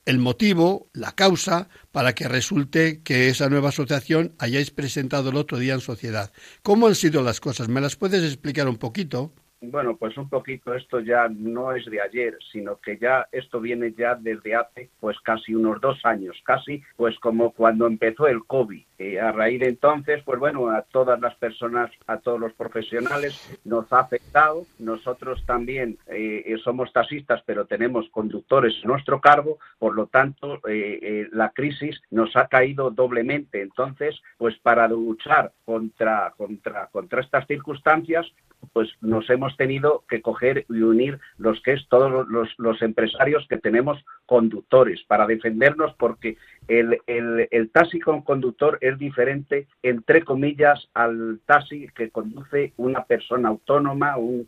el 0.06 0.20
motivo, 0.20 0.90
la 0.94 1.12
causa, 1.12 1.68
para 1.92 2.16
que 2.16 2.30
resulte 2.30 3.02
que 3.04 3.28
esa 3.28 3.50
nueva 3.50 3.70
asociación 3.70 4.36
hayáis 4.40 4.72
presentado 4.72 5.32
el 5.32 5.36
otro 5.36 5.60
día 5.60 5.74
en 5.74 5.82
sociedad. 5.82 6.32
¿Cómo 6.64 6.88
han 6.88 6.96
sido 6.96 7.22
las 7.24 7.42
cosas? 7.42 7.68
¿Me 7.68 7.82
las 7.82 7.98
puedes 7.98 8.24
explicar 8.24 8.70
un 8.70 8.78
poquito? 8.78 9.34
Bueno, 9.60 9.98
pues 9.98 10.16
un 10.18 10.30
poquito 10.30 10.76
esto 10.76 11.00
ya 11.00 11.28
no 11.30 11.72
es 11.72 11.84
de 11.86 12.00
ayer, 12.00 12.38
sino 12.52 12.80
que 12.80 12.98
ya 12.98 13.28
esto 13.32 13.60
viene 13.60 13.92
ya 13.98 14.14
desde 14.14 14.56
hace 14.56 14.92
pues 15.00 15.20
casi 15.22 15.56
unos 15.56 15.82
dos 15.82 16.00
años, 16.04 16.38
casi 16.44 16.84
pues 16.96 17.18
como 17.20 17.52
cuando 17.54 17.88
empezó 17.88 18.28
el 18.28 18.46
COVID. 18.46 18.87
Y 19.00 19.18
a 19.18 19.32
raíz 19.32 19.60
de 19.60 19.70
entonces, 19.70 20.24
pues 20.24 20.40
bueno, 20.40 20.70
a 20.70 20.82
todas 20.82 21.20
las 21.20 21.36
personas, 21.36 21.92
a 22.08 22.18
todos 22.18 22.40
los 22.40 22.54
profesionales 22.54 23.60
nos 23.64 23.92
ha 23.94 24.00
afectado. 24.00 24.66
Nosotros 24.80 25.44
también 25.46 26.00
eh, 26.08 26.44
eh, 26.46 26.58
somos 26.64 26.92
taxistas, 26.92 27.44
pero 27.46 27.66
tenemos 27.66 28.10
conductores 28.10 28.74
a 28.84 28.88
nuestro 28.88 29.22
cargo, 29.22 29.60
por 29.78 29.94
lo 29.94 30.08
tanto 30.08 30.62
eh, 30.68 31.28
la 31.32 31.50
crisis 31.52 32.02
nos 32.10 32.36
ha 32.36 32.48
caído 32.48 32.90
doblemente. 32.90 33.62
Entonces, 33.62 34.20
pues 34.38 34.58
para 34.58 34.88
luchar 34.88 35.52
contra, 35.64 36.34
contra, 36.36 36.88
contra 36.88 37.22
estas 37.22 37.46
circunstancias, 37.46 38.26
pues 38.74 38.90
nos 39.02 39.30
hemos 39.30 39.56
tenido 39.58 40.04
que 40.08 40.22
coger 40.22 40.66
y 40.70 40.82
unir 40.82 41.20
los 41.38 41.62
que 41.62 41.74
es 41.74 41.88
todos 41.90 42.28
los, 42.28 42.82
empresarios 42.82 43.46
que 43.48 43.58
tenemos 43.58 44.04
conductores 44.26 45.04
para 45.08 45.26
defendernos 45.26 45.94
porque 45.98 46.38
el, 46.68 47.00
el, 47.08 47.70
taxi 47.70 48.00
con 48.00 48.22
conductor 48.22 48.78
es 48.82 48.98
diferente, 48.98 49.68
entre 49.84 50.24
comillas, 50.24 50.90
al 50.94 51.40
taxi 51.46 51.88
que 51.96 52.10
conduce 52.10 52.74
una 52.78 53.06
persona 53.06 53.50
autónoma, 53.50 54.18
un, 54.18 54.48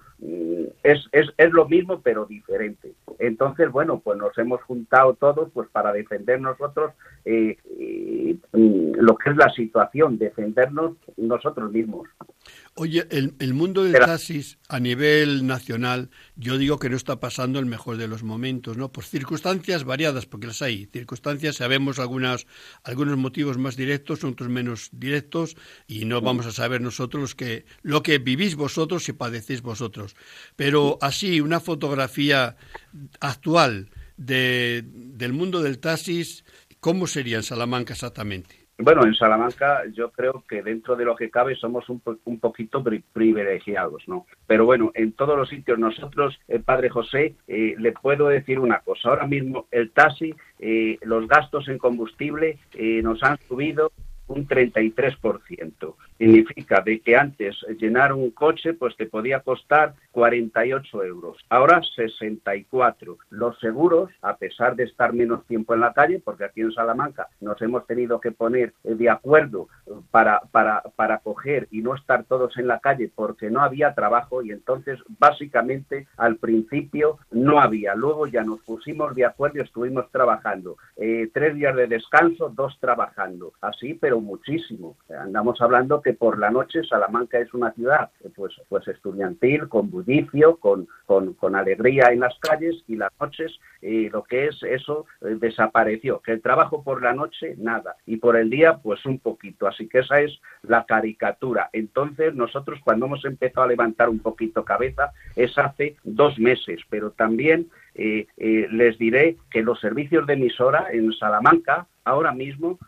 es, 0.84 1.08
es, 1.12 1.28
es, 1.38 1.52
lo 1.52 1.68
mismo 1.68 2.02
pero 2.02 2.26
diferente. 2.26 2.94
Entonces, 3.20 3.72
bueno, 3.72 4.00
pues 4.00 4.18
nos 4.18 4.38
hemos 4.38 4.62
juntado 4.64 5.14
todos 5.14 5.50
pues 5.54 5.70
para 5.70 5.94
defender 5.94 6.42
nosotros 6.42 6.94
eh, 7.26 7.58
lo 8.52 9.16
que 9.18 9.30
es 9.30 9.38
la 9.38 9.50
situación, 9.50 10.18
defendernos 10.18 10.98
nosotros 11.18 11.72
mismos. 11.72 12.08
Oye, 12.82 13.06
el, 13.12 13.36
el 13.40 13.54
mundo 13.54 13.84
del 13.84 13.92
taxis 13.92 14.58
a 14.70 14.80
nivel 14.80 15.46
nacional, 15.46 16.12
yo 16.38 16.58
digo 16.58 16.80
que 16.80 16.90
no 16.90 16.96
está 16.96 17.20
pasando 17.20 17.60
el 17.60 17.66
mejor 17.66 17.98
de 17.98 18.08
los 18.08 18.24
momentos, 18.24 18.78
¿no? 18.78 18.90
Por 18.90 19.04
circunstancias 19.04 19.84
variadas, 19.84 20.26
porque 20.26 20.48
las 20.48 20.62
hay. 20.62 20.86
Circunstancias, 20.86 21.58
sabemos 21.58 22.00
algunas, 22.00 22.48
algunos 22.86 23.18
motivos 23.18 23.58
más 23.58 23.76
directos, 23.76 24.24
otros 24.24 24.48
menos 24.48 24.92
directos, 24.94 25.58
y 25.88 26.06
no 26.06 26.22
vamos 26.22 26.46
a 26.46 26.54
saber 26.54 26.80
nosotros 26.80 27.36
que, 27.36 27.66
lo 27.82 28.02
que 28.02 28.18
vivís 28.18 28.56
vosotros 28.56 29.10
y 29.10 29.12
padecéis 29.12 29.62
vosotros. 29.62 30.16
Pero 30.56 30.98
así, 31.02 31.42
una 31.42 31.60
fotografía 31.60 32.56
actual 33.20 33.90
de, 34.16 34.86
del 34.86 35.34
mundo 35.34 35.62
del 35.62 35.80
taxis, 35.80 36.46
¿cómo 36.80 37.08
sería 37.08 37.36
en 37.36 37.44
Salamanca 37.44 37.92
exactamente? 37.92 38.59
Bueno, 38.82 39.06
en 39.06 39.14
Salamanca 39.14 39.84
yo 39.92 40.10
creo 40.10 40.46
que 40.48 40.64
dentro 40.64 40.96
de 40.96 41.04
lo 41.04 41.14
que 41.14 41.30
cabe 41.30 41.54
somos 41.56 41.90
un, 41.90 42.00
poquito 42.40 42.82
privilegiados, 43.12 44.08
¿no? 44.08 44.26
Pero 44.48 44.64
bueno, 44.64 44.92
en 44.96 45.12
todos 45.12 45.38
los 45.38 45.50
sitios 45.50 45.78
nosotros, 45.78 46.40
el 46.48 46.64
padre 46.64 46.90
José, 46.90 47.36
eh, 47.50 47.76
le 47.78 47.92
puedo 47.92 48.30
decir 48.30 48.58
una 48.58 48.80
cosa. 48.80 49.10
Ahora 49.10 49.28
mismo 49.28 49.68
el 49.72 49.92
taxi, 49.92 50.34
eh, 50.60 50.98
los 51.02 51.28
gastos 51.28 51.68
en 51.68 51.78
combustible 51.78 52.58
eh, 52.74 53.02
nos 53.04 53.22
han 53.22 53.38
subido 53.50 53.92
un 54.28 54.48
33%. 54.48 55.96
Significa 56.20 56.82
de 56.82 57.00
que 57.00 57.16
antes 57.16 57.56
llenar 57.80 58.14
un 58.14 58.30
coche 58.32 58.74
pues 58.74 58.96
te 58.98 59.08
podía 59.08 59.40
costar 59.40 59.96
48 60.12 61.04
euros, 61.04 61.38
ahora 61.50 61.82
64. 61.96 63.18
Los 63.30 63.58
seguros, 63.60 64.12
a 64.22 64.36
pesar 64.36 64.76
de 64.76 64.84
estar 64.84 65.14
menos 65.14 65.46
tiempo 65.48 65.74
en 65.74 65.80
la 65.80 65.94
calle, 65.94 66.22
porque 66.24 66.44
aquí 66.44 66.62
en 66.62 66.74
Salamanca 66.74 67.30
nos 67.40 67.62
hemos 67.62 67.88
tenido 67.88 68.20
que 68.20 68.32
poner 68.32 68.74
de 68.84 69.10
acuerdo 69.10 69.70
para, 70.12 70.42
para, 70.52 70.82
para 70.96 71.20
coger 71.20 71.68
y 71.72 71.82
no 71.82 71.96
estar 71.96 72.26
todos 72.26 72.58
en 72.58 72.68
la 72.68 72.80
calle 72.80 73.12
porque 73.16 73.50
no 73.50 73.62
había 73.62 73.94
trabajo 73.94 74.44
y 74.44 74.52
entonces 74.52 75.00
básicamente 75.20 76.08
al 76.18 76.36
principio 76.38 77.20
no 77.32 77.60
había. 77.62 77.96
Luego 77.96 78.28
ya 78.28 78.44
nos 78.44 78.60
pusimos 78.62 79.16
de 79.16 79.26
acuerdo 79.26 79.60
y 79.60 79.62
estuvimos 79.62 80.12
trabajando. 80.12 80.78
Eh, 80.98 81.30
tres 81.34 81.56
días 81.56 81.76
de 81.76 81.88
descanso, 81.88 82.50
dos 82.50 82.78
trabajando. 82.80 83.54
Así, 83.62 83.94
pero 83.94 84.20
muchísimo. 84.20 84.98
Andamos 85.10 85.62
hablando 85.62 86.02
que 86.02 86.09
por 86.14 86.40
la 86.40 86.50
noche 86.50 86.84
Salamanca 86.84 87.40
es 87.40 87.54
una 87.54 87.72
ciudad 87.74 88.12
pues, 88.36 88.54
pues 88.68 88.88
estudiantil, 88.88 89.68
con 89.68 89.90
bullicio, 89.90 90.58
con, 90.58 90.88
con, 91.06 91.56
alegría 91.56 92.10
en 92.12 92.20
las 92.22 92.38
calles 92.40 92.84
y 92.88 92.96
las 92.96 93.12
noches 93.20 93.60
eh, 93.82 94.10
lo 94.12 94.24
que 94.24 94.48
es 94.48 94.62
eso 94.64 95.06
eh, 95.22 95.38
desapareció. 95.40 96.22
Que 96.22 96.34
el 96.34 96.42
trabajo 96.42 96.84
por 96.84 97.02
la 97.02 97.14
noche, 97.14 97.56
nada. 97.58 97.96
Y 98.06 98.18
por 98.18 98.36
el 98.36 98.50
día, 98.50 98.78
pues 98.78 99.06
un 99.06 99.20
poquito. 99.20 99.68
Así 99.68 99.88
que 99.88 100.00
esa 100.00 100.22
es 100.22 100.40
la 100.64 100.86
caricatura. 100.86 101.70
Entonces 101.74 102.36
nosotros 102.36 102.80
cuando 102.84 103.06
hemos 103.08 103.26
empezado 103.26 103.64
a 103.64 103.68
levantar 103.68 104.10
un 104.10 104.20
poquito 104.20 104.64
cabeza 104.64 105.12
es 105.36 105.58
hace 105.58 105.96
dos 106.04 106.38
meses, 106.40 106.82
pero 106.90 107.12
también 107.12 107.70
eh, 107.96 108.28
les 108.38 108.98
diré 108.98 109.38
que 109.50 109.62
los 109.62 109.80
servicios 109.80 110.26
de 110.28 110.34
emisora 110.34 110.88
en 110.92 111.12
Salamanca 111.14 111.88
ahora 112.04 112.32
mismo 112.32 112.80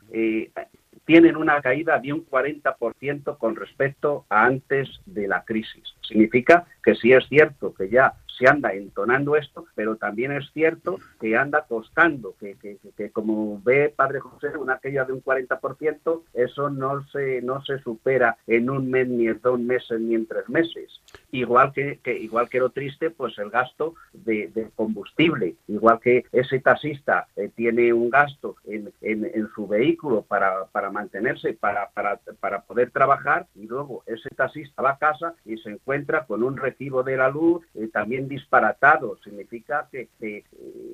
tienen 1.11 1.35
una 1.35 1.61
caída 1.61 1.99
de 1.99 2.13
un 2.13 2.25
40% 2.25 3.37
con 3.37 3.57
respecto 3.57 4.23
a 4.29 4.45
antes 4.45 4.87
de 5.05 5.27
la 5.27 5.43
crisis. 5.43 5.83
Significa 6.07 6.65
que 6.81 6.95
sí 6.95 7.11
es 7.11 7.27
cierto 7.27 7.73
que 7.73 7.89
ya 7.89 8.13
se 8.37 8.47
anda 8.47 8.73
entonando 8.73 9.35
esto, 9.35 9.65
pero 9.75 9.95
también 9.95 10.31
es 10.31 10.49
cierto 10.53 10.97
que 11.19 11.35
anda 11.35 11.65
costando, 11.67 12.35
que, 12.39 12.55
que, 12.55 12.77
que 12.95 13.09
como 13.11 13.61
ve 13.63 13.93
Padre 13.95 14.19
José, 14.19 14.49
una 14.57 14.73
aquella 14.73 15.05
de 15.05 15.13
un 15.13 15.23
40%, 15.23 16.21
eso 16.33 16.69
no 16.69 17.05
se, 17.07 17.41
no 17.41 17.63
se 17.63 17.79
supera 17.79 18.37
en 18.47 18.69
un 18.69 18.89
mes, 18.89 19.07
ni 19.07 19.27
en 19.27 19.39
dos 19.41 19.59
meses, 19.59 19.99
ni 19.99 20.15
en 20.15 20.25
tres 20.25 20.47
meses. 20.49 21.01
Igual 21.31 21.71
que, 21.73 21.99
que 22.03 22.17
igual 22.17 22.49
que 22.49 22.59
lo 22.59 22.69
triste, 22.69 23.09
pues 23.09 23.37
el 23.37 23.49
gasto 23.49 23.95
de, 24.13 24.49
de 24.53 24.69
combustible, 24.75 25.55
igual 25.67 25.99
que 25.99 26.25
ese 26.31 26.59
taxista 26.59 27.27
eh, 27.35 27.49
tiene 27.55 27.93
un 27.93 28.09
gasto 28.09 28.55
en, 28.65 28.91
en, 29.01 29.25
en 29.25 29.49
su 29.53 29.67
vehículo 29.67 30.23
para, 30.23 30.65
para 30.65 30.91
mantenerse, 30.91 31.53
para, 31.53 31.89
para, 31.89 32.19
para 32.39 32.61
poder 32.61 32.91
trabajar, 32.91 33.47
y 33.55 33.67
luego 33.67 34.03
ese 34.05 34.29
taxista 34.29 34.81
va 34.81 34.91
a 34.91 34.97
casa 34.97 35.33
y 35.45 35.57
se 35.57 35.69
encuentra 35.69 36.25
con 36.25 36.43
un 36.43 36.57
recibo 36.57 37.03
de 37.03 37.17
la 37.17 37.29
luz 37.29 37.63
eh, 37.75 37.87
también 37.91 38.20
disparatado. 38.27 39.17
Significa 39.23 39.87
que, 39.91 40.09
eh, 40.21 40.43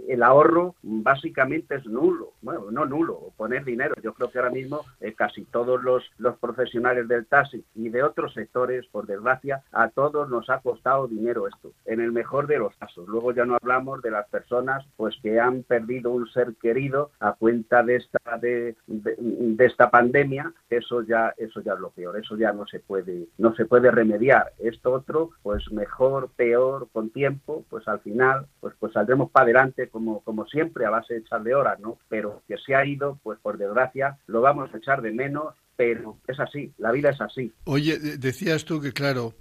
el 0.07 0.23
ahorro 0.23 0.75
básicamente 0.81 1.75
es 1.75 1.85
nulo. 1.85 2.33
Bueno, 2.41 2.71
no 2.71 2.85
nulo, 2.85 3.31
poner 3.35 3.63
dinero. 3.63 3.95
Yo 4.01 4.13
creo 4.13 4.31
que 4.31 4.39
ahora 4.39 4.51
mismo 4.51 4.81
eh, 5.01 5.13
casi 5.13 5.43
todos 5.45 5.83
los, 5.83 6.03
los 6.17 6.37
profesionales 6.37 7.07
del 7.07 7.25
taxi 7.25 7.63
y 7.75 7.89
de 7.89 8.03
otros 8.03 8.33
sectores, 8.33 8.85
por 8.87 9.05
desgracia, 9.05 9.63
a 9.71 9.89
todos 9.89 10.29
nos 10.29 10.49
ha 10.49 10.59
costado 10.59 11.07
dinero 11.07 11.47
esto, 11.47 11.71
en 11.85 11.99
el 11.99 12.11
mejor 12.11 12.47
de 12.47 12.59
los 12.59 12.75
casos. 12.77 13.07
Luego 13.07 13.31
ya 13.33 13.45
no 13.45 13.55
hablamos 13.55 14.01
de 14.01 14.11
las 14.11 14.27
personas 14.29 14.85
pues 14.95 15.15
que 15.21 15.39
han 15.39 15.63
perdido 15.63 16.11
un 16.11 16.27
ser 16.27 16.55
querido 16.61 17.11
a 17.19 17.33
cuenta 17.33 17.83
de 17.83 17.97
esta 17.97 18.37
de, 18.37 18.75
de, 18.87 19.65
esta 19.65 19.89
pandemia, 19.89 20.53
eso 20.69 21.01
ya 21.01 21.33
eso 21.37 21.61
ya 21.61 21.73
es 21.73 21.79
lo 21.79 21.89
peor, 21.91 22.17
eso 22.17 22.35
ya 22.37 22.51
no 22.53 22.65
se 22.67 22.79
puede 22.79 23.27
no 23.37 23.55
se 23.55 23.65
puede 23.65 23.91
remediar. 23.91 24.53
Esto 24.59 24.91
otro, 24.91 25.31
pues 25.43 25.71
mejor, 25.71 26.29
peor, 26.35 26.87
tiempo, 27.17 27.65
pues 27.69 27.87
al 27.87 27.99
final 28.01 28.45
pues 28.59 28.75
pues 28.79 28.93
saldremos 28.93 29.31
para 29.31 29.45
adelante 29.45 29.89
como 29.89 30.21
como 30.21 30.45
siempre 30.45 30.85
a 30.85 30.91
base 30.91 31.15
de 31.15 31.19
echarle 31.21 31.55
horas, 31.55 31.79
¿no? 31.79 31.97
Pero 32.07 32.43
que 32.47 32.57
se 32.57 32.75
ha 32.75 32.85
ido, 32.85 33.19
pues 33.23 33.39
por 33.39 33.57
desgracia, 33.57 34.17
lo 34.27 34.41
vamos 34.41 34.71
a 34.73 34.77
echar 34.77 35.01
de 35.01 35.11
menos 35.11 35.55
pero 35.77 36.17
es 36.27 36.39
así, 36.39 36.73
la 36.79 36.91
vida 36.91 37.11
es 37.11 37.21
así. 37.21 37.53
Oye, 37.65 37.99
decías 37.99 38.65
tú 38.65 38.81
que, 38.81 38.91
claro, 38.91 39.35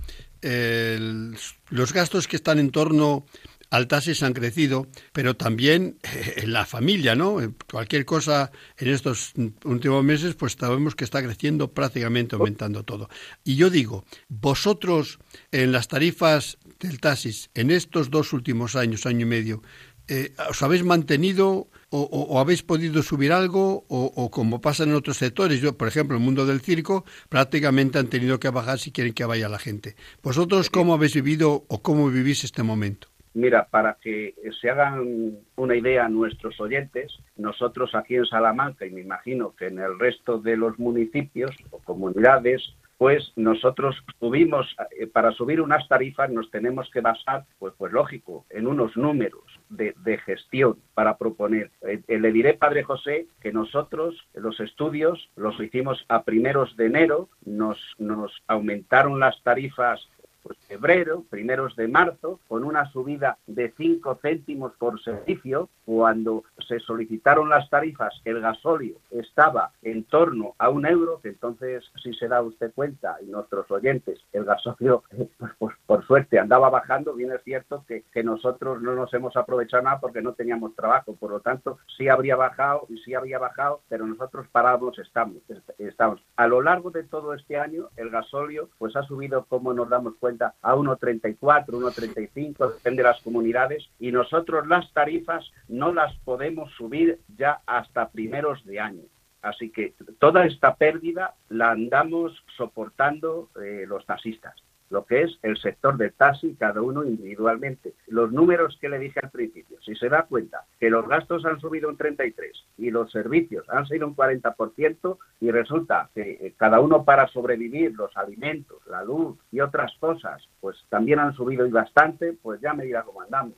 los 1.70 1.92
gastos 1.94 2.28
que 2.28 2.36
están 2.36 2.58
en 2.58 2.70
torno 2.70 3.24
al 3.70 3.88
taxis 3.88 4.22
han 4.22 4.32
crecido, 4.32 4.86
pero 5.12 5.36
también 5.36 5.98
en 6.36 6.52
la 6.52 6.66
familia, 6.66 7.14
¿no? 7.14 7.38
Cualquier 7.70 8.04
cosa 8.04 8.50
en 8.78 8.88
estos 8.88 9.32
últimos 9.64 10.04
meses, 10.04 10.34
pues 10.34 10.56
sabemos 10.58 10.94
que 10.94 11.04
está 11.04 11.22
creciendo 11.22 11.72
prácticamente 11.72 12.36
aumentando 12.36 12.84
todo. 12.84 13.08
Y 13.44 13.56
yo 13.56 13.70
digo, 13.70 14.04
vosotros 14.28 15.18
en 15.52 15.72
las 15.72 15.88
tarifas 15.88 16.58
del 16.80 17.00
taxis, 17.00 17.50
en 17.54 17.70
estos 17.70 18.10
dos 18.10 18.32
últimos 18.32 18.76
años, 18.76 19.06
año 19.06 19.22
y 19.22 19.28
medio, 19.28 19.62
eh, 20.08 20.32
¿os 20.48 20.62
habéis 20.62 20.84
mantenido 20.84 21.68
o, 21.90 22.38
habéis 22.38 22.62
podido 22.62 23.02
subir 23.02 23.32
algo 23.32 23.86
o, 23.88 24.12
o, 24.14 24.30
como 24.30 24.60
pasa 24.60 24.84
en 24.84 24.94
otros 24.94 25.16
sectores? 25.16 25.60
Yo, 25.60 25.76
por 25.76 25.88
ejemplo, 25.88 26.16
el 26.16 26.22
mundo 26.22 26.46
del 26.46 26.60
circo 26.60 27.04
prácticamente 27.28 27.98
han 27.98 28.08
tenido 28.08 28.38
que 28.38 28.50
bajar 28.50 28.78
si 28.78 28.92
quieren 28.92 29.14
que 29.14 29.24
vaya 29.24 29.48
la 29.48 29.58
gente. 29.58 29.96
¿Vosotros 30.22 30.70
cómo 30.70 30.94
habéis 30.94 31.14
vivido 31.14 31.64
o 31.68 31.82
cómo 31.82 32.08
vivís 32.08 32.44
este 32.44 32.62
momento? 32.62 33.08
Mira, 33.36 33.66
para 33.70 33.98
que 34.00 34.34
se 34.62 34.70
hagan 34.70 35.36
una 35.56 35.76
idea 35.76 36.08
nuestros 36.08 36.58
oyentes, 36.58 37.12
nosotros 37.36 37.94
aquí 37.94 38.16
en 38.16 38.24
Salamanca 38.24 38.86
y 38.86 38.90
me 38.90 39.02
imagino 39.02 39.54
que 39.54 39.66
en 39.66 39.78
el 39.78 39.98
resto 39.98 40.38
de 40.38 40.56
los 40.56 40.78
municipios 40.78 41.54
o 41.70 41.78
comunidades 41.80 42.62
pues 42.98 43.32
nosotros 43.36 43.94
subimos, 44.18 44.74
eh, 44.98 45.06
para 45.06 45.32
subir 45.32 45.60
unas 45.60 45.86
tarifas 45.88 46.30
nos 46.30 46.50
tenemos 46.50 46.90
que 46.90 47.00
basar, 47.00 47.44
pues, 47.58 47.74
pues 47.76 47.92
lógico, 47.92 48.46
en 48.50 48.66
unos 48.66 48.96
números 48.96 49.44
de, 49.68 49.94
gestión 50.24 50.78
para 50.94 51.18
proponer. 51.18 51.70
Eh, 51.82 52.00
eh, 52.08 52.18
le 52.18 52.32
diré, 52.32 52.54
Padre 52.54 52.84
José, 52.84 53.26
que 53.40 53.52
nosotros 53.52 54.16
los 54.34 54.58
estudios 54.60 55.28
los 55.36 55.60
hicimos 55.60 56.04
a 56.08 56.22
primeros 56.22 56.74
de 56.76 56.86
enero, 56.86 57.28
nos, 57.44 57.78
nos 57.98 58.32
aumentaron 58.48 59.20
las 59.20 59.40
tarifas 59.42 60.00
pues 60.46 60.58
febrero, 60.68 61.24
primeros 61.28 61.74
de 61.74 61.88
marzo, 61.88 62.38
con 62.46 62.62
una 62.62 62.88
subida 62.92 63.36
de 63.48 63.72
5 63.76 64.20
céntimos 64.22 64.72
por 64.78 65.02
servicio, 65.02 65.68
cuando 65.84 66.44
se 66.68 66.78
solicitaron 66.78 67.48
las 67.48 67.68
tarifas, 67.68 68.14
el 68.24 68.40
gasóleo 68.40 68.96
estaba 69.10 69.72
en 69.82 70.04
torno 70.04 70.54
a 70.58 70.68
un 70.68 70.86
euro, 70.86 71.20
que 71.20 71.30
entonces, 71.30 71.84
si 72.00 72.14
se 72.14 72.28
da 72.28 72.42
usted 72.42 72.72
cuenta, 72.74 73.16
y 73.22 73.26
nuestros 73.26 73.68
oyentes, 73.72 74.20
el 74.32 74.44
gasóleo, 74.44 75.02
pues, 75.38 75.52
pues 75.58 75.76
por 75.84 76.06
suerte, 76.06 76.38
andaba 76.38 76.70
bajando, 76.70 77.14
bien 77.14 77.32
es 77.32 77.42
cierto 77.42 77.84
que, 77.88 78.04
nosotros 78.22 78.82
no 78.82 78.94
nos 78.94 79.12
hemos 79.14 79.36
aprovechado 79.36 79.84
nada 79.84 80.00
porque 80.00 80.20
no 80.20 80.32
teníamos 80.32 80.74
trabajo, 80.74 81.14
por 81.14 81.30
lo 81.30 81.40
tanto, 81.40 81.78
sí 81.96 82.08
habría 82.08 82.34
bajado 82.34 82.86
y 82.88 82.98
sí 82.98 83.14
habría 83.14 83.38
bajado, 83.38 83.80
pero 83.88 84.06
nosotros 84.06 84.46
parados 84.50 84.98
estamos, 84.98 85.36
estamos. 85.78 86.20
A 86.36 86.48
lo 86.48 86.60
largo 86.60 86.90
de 86.90 87.04
todo 87.04 87.34
este 87.34 87.56
año, 87.56 87.88
el 87.96 88.10
gasóleo, 88.10 88.68
pues 88.78 88.96
ha 88.96 89.02
subido, 89.04 89.44
como 89.44 89.72
nos 89.72 89.88
damos 89.88 90.14
cuenta, 90.18 90.35
a 90.42 90.74
1,34, 90.74 91.38
1,35, 91.66 92.74
depende 92.74 93.02
de 93.02 93.08
las 93.08 93.20
comunidades, 93.22 93.88
y 93.98 94.12
nosotros 94.12 94.66
las 94.66 94.92
tarifas 94.92 95.50
no 95.68 95.92
las 95.92 96.16
podemos 96.18 96.72
subir 96.72 97.20
ya 97.36 97.60
hasta 97.66 98.08
primeros 98.10 98.64
de 98.64 98.80
año. 98.80 99.02
Así 99.42 99.70
que 99.70 99.94
toda 100.18 100.44
esta 100.44 100.74
pérdida 100.74 101.34
la 101.48 101.70
andamos 101.70 102.44
soportando 102.56 103.50
eh, 103.62 103.84
los 103.86 104.04
taxistas 104.04 104.54
lo 104.90 105.04
que 105.04 105.22
es 105.22 105.38
el 105.42 105.56
sector 105.58 105.96
del 105.96 106.12
taxi, 106.12 106.54
cada 106.54 106.80
uno 106.82 107.04
individualmente. 107.04 107.94
Los 108.06 108.32
números 108.32 108.78
que 108.80 108.88
le 108.88 108.98
dije 108.98 109.20
al 109.22 109.30
principio, 109.30 109.78
si 109.84 109.94
se 109.94 110.08
da 110.08 110.24
cuenta 110.24 110.64
que 110.78 110.90
los 110.90 111.06
gastos 111.08 111.44
han 111.44 111.60
subido 111.60 111.88
un 111.88 111.96
33 111.96 112.52
y 112.78 112.90
los 112.90 113.10
servicios 113.10 113.66
han 113.68 113.86
sido 113.86 114.06
un 114.06 114.16
40% 114.16 115.18
y 115.40 115.50
resulta 115.50 116.10
que 116.14 116.22
eh, 116.22 116.54
cada 116.56 116.80
uno 116.80 117.04
para 117.04 117.28
sobrevivir, 117.28 117.92
los 117.94 118.16
alimentos, 118.16 118.78
la 118.88 119.02
luz 119.04 119.38
y 119.50 119.60
otras 119.60 119.92
cosas, 119.98 120.42
pues 120.60 120.76
también 120.88 121.18
han 121.18 121.34
subido 121.34 121.66
y 121.66 121.70
bastante, 121.70 122.34
pues 122.40 122.60
ya 122.60 122.72
me 122.74 122.84
dirá 122.84 123.02
cómo 123.02 123.22
andamos. 123.22 123.54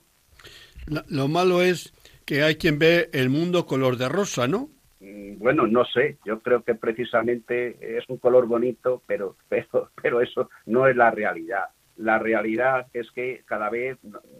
Lo 1.07 1.27
malo 1.27 1.61
es 1.61 1.93
que 2.25 2.43
hay 2.43 2.55
quien 2.55 2.79
ve 2.79 3.09
el 3.13 3.29
mundo 3.29 3.65
color 3.65 3.97
de 3.97 4.09
rosa, 4.09 4.47
¿no? 4.47 4.69
Bueno, 4.99 5.65
no 5.67 5.85
sé, 5.85 6.17
yo 6.25 6.39
creo 6.39 6.63
que 6.63 6.75
precisamente 6.75 7.97
es 7.97 8.07
un 8.09 8.17
color 8.17 8.47
bonito, 8.47 9.01
pero, 9.07 9.35
pero, 9.49 9.89
pero 10.01 10.21
eso 10.21 10.49
no 10.65 10.87
es 10.87 10.95
la 10.95 11.11
realidad. 11.11 11.65
La 11.97 12.17
realidad 12.17 12.87
es 12.93 13.11
que 13.11 13.41
cada 13.45 13.69
vez 13.69 13.97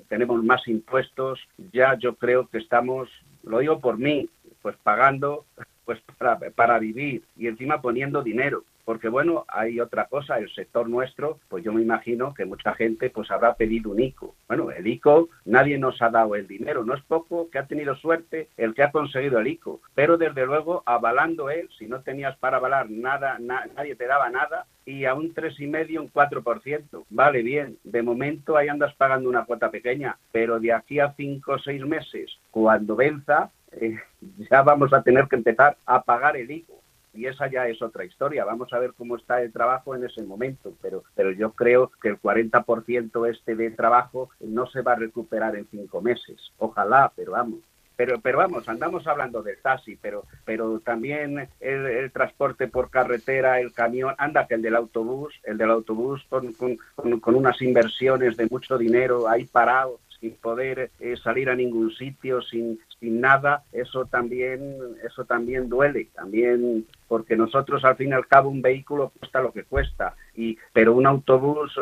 tenemos 0.07 0.43
más 0.43 0.65
impuestos, 0.67 1.39
ya 1.73 1.97
yo 1.97 2.15
creo 2.15 2.47
que 2.47 2.57
estamos, 2.57 3.09
lo 3.43 3.59
digo 3.59 3.79
por 3.79 3.97
mí, 3.97 4.29
pues 4.61 4.75
pagando 4.83 5.45
pues 5.83 5.99
para, 6.17 6.37
para 6.51 6.79
vivir 6.79 7.23
y 7.35 7.47
encima 7.47 7.81
poniendo 7.81 8.21
dinero 8.21 8.63
porque 8.89 9.07
bueno, 9.07 9.45
hay 9.49 9.79
otra 9.79 10.05
cosa, 10.05 10.39
el 10.39 10.49
sector 10.49 10.89
nuestro, 10.89 11.37
pues 11.47 11.63
yo 11.63 11.71
me 11.71 11.83
imagino 11.83 12.33
que 12.33 12.45
mucha 12.45 12.73
gente 12.73 13.11
pues 13.11 13.29
habrá 13.29 13.53
pedido 13.53 13.91
un 13.91 13.99
ICO. 13.99 14.33
Bueno, 14.47 14.71
el 14.71 14.87
ICO 14.87 15.29
nadie 15.45 15.77
nos 15.77 16.01
ha 16.01 16.09
dado 16.09 16.33
el 16.33 16.47
dinero, 16.47 16.83
no 16.83 16.95
es 16.95 17.03
poco 17.03 17.51
que 17.51 17.59
ha 17.59 17.67
tenido 17.67 17.95
suerte 17.97 18.49
el 18.57 18.73
que 18.73 18.81
ha 18.81 18.91
conseguido 18.91 19.37
el 19.37 19.45
ICO, 19.45 19.79
pero 19.93 20.17
desde 20.17 20.43
luego 20.43 20.81
avalando 20.87 21.51
él, 21.51 21.69
si 21.77 21.85
no 21.85 22.01
tenías 22.01 22.35
para 22.37 22.57
avalar 22.57 22.89
nada, 22.89 23.37
na, 23.37 23.67
nadie 23.75 23.93
te 23.93 24.07
daba 24.07 24.31
nada, 24.31 24.65
y 24.87 25.05
a 25.05 25.13
un 25.13 25.35
tres 25.35 25.59
y 25.59 25.67
medio, 25.67 26.01
un 26.01 26.11
4%. 26.11 27.05
Vale, 27.11 27.43
bien, 27.43 27.77
de 27.83 28.01
momento 28.01 28.57
ahí 28.57 28.69
andas 28.69 28.95
pagando 28.95 29.29
una 29.29 29.45
cuota 29.45 29.69
pequeña, 29.69 30.17
pero 30.31 30.59
de 30.59 30.73
aquí 30.73 30.99
a 30.99 31.13
cinco 31.13 31.51
o 31.51 31.59
seis 31.59 31.85
meses, 31.85 32.31
cuando 32.49 32.95
venza, 32.95 33.51
eh, 33.71 33.99
ya 34.49 34.63
vamos 34.63 34.91
a 34.93 35.03
tener 35.03 35.27
que 35.27 35.35
empezar 35.35 35.77
a 35.85 36.01
pagar 36.01 36.35
el 36.37 36.49
ICO 36.49 36.79
y 37.13 37.25
esa 37.25 37.47
ya 37.47 37.67
es 37.67 37.81
otra 37.81 38.05
historia. 38.05 38.45
Vamos 38.45 38.71
a 38.73 38.79
ver 38.79 38.93
cómo 38.97 39.15
está 39.15 39.41
el 39.41 39.51
trabajo 39.51 39.95
en 39.95 40.03
ese 40.03 40.23
momento, 40.23 40.73
pero, 40.81 41.03
pero 41.15 41.31
yo 41.31 41.51
creo 41.51 41.91
que 42.01 42.09
el 42.09 42.21
40% 42.21 43.29
este 43.29 43.55
de 43.55 43.71
trabajo 43.71 44.29
no 44.39 44.67
se 44.67 44.81
va 44.81 44.93
a 44.93 44.97
recuperar 44.97 45.55
en 45.55 45.67
cinco 45.69 46.01
meses. 46.01 46.51
Ojalá, 46.57 47.11
pero 47.15 47.33
vamos. 47.33 47.59
Pero, 47.95 48.21
pero 48.21 48.37
vamos, 48.37 48.69
andamos 48.69 49.05
hablando 49.07 49.43
del 49.43 49.61
taxi, 49.61 49.97
pero, 49.97 50.23
pero 50.45 50.79
también 50.79 51.49
el, 51.59 52.09
transporte 52.13 52.69
por 52.69 52.89
carretera, 52.89 53.59
el 53.59 53.73
camión, 53.73 54.15
anda 54.17 54.47
que 54.47 54.55
el 54.55 54.61
del 54.61 54.77
autobús, 54.77 55.33
el 55.43 55.57
del 55.57 55.69
autobús 55.69 56.25
con, 56.29 56.53
con, 56.53 56.77
con 57.19 57.35
unas 57.35 57.61
inversiones 57.61 58.37
de 58.37 58.47
mucho 58.49 58.77
dinero 58.77 59.27
ahí 59.27 59.43
parado, 59.43 59.99
sin 60.19 60.35
poder 60.35 60.91
eh, 60.99 61.15
salir 61.23 61.49
a 61.49 61.55
ningún 61.55 61.91
sitio, 61.95 62.41
sin, 62.41 62.79
sin 62.99 63.21
nada, 63.21 63.63
eso 63.71 64.05
también, 64.05 64.77
eso 65.05 65.25
también 65.25 65.69
duele, 65.69 66.09
también 66.13 66.85
porque 67.07 67.35
nosotros 67.35 67.83
al 67.85 67.95
fin 67.95 68.09
y 68.09 68.13
al 68.13 68.27
cabo 68.27 68.49
un 68.49 68.61
vehículo 68.61 69.11
cuesta 69.17 69.41
lo 69.41 69.51
que 69.51 69.63
cuesta, 69.63 70.15
y, 70.35 70.57
pero 70.73 70.93
un 70.93 71.07
autobús 71.07 71.73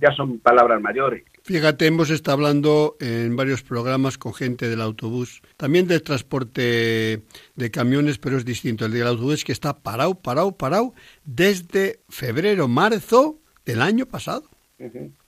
ya 0.00 0.12
son 0.12 0.38
palabras 0.38 0.80
mayores. 0.80 1.24
Fíjate, 1.44 1.86
hemos 1.86 2.10
estado 2.10 2.36
hablando 2.36 2.96
en 3.00 3.36
varios 3.36 3.62
programas 3.62 4.16
con 4.16 4.32
gente 4.32 4.68
del 4.68 4.80
autobús, 4.80 5.42
también 5.56 5.86
del 5.86 6.02
transporte 6.02 7.22
de 7.56 7.70
camiones, 7.70 8.18
pero 8.18 8.36
es 8.36 8.44
distinto. 8.44 8.86
El 8.86 8.92
del 8.92 9.06
autobús 9.06 9.44
que 9.44 9.52
está 9.52 9.78
parado, 9.78 10.14
parado, 10.14 10.52
parado 10.52 10.94
desde 11.24 12.00
febrero, 12.08 12.68
marzo 12.68 13.38
del 13.64 13.82
año 13.82 14.06
pasado. 14.06 14.51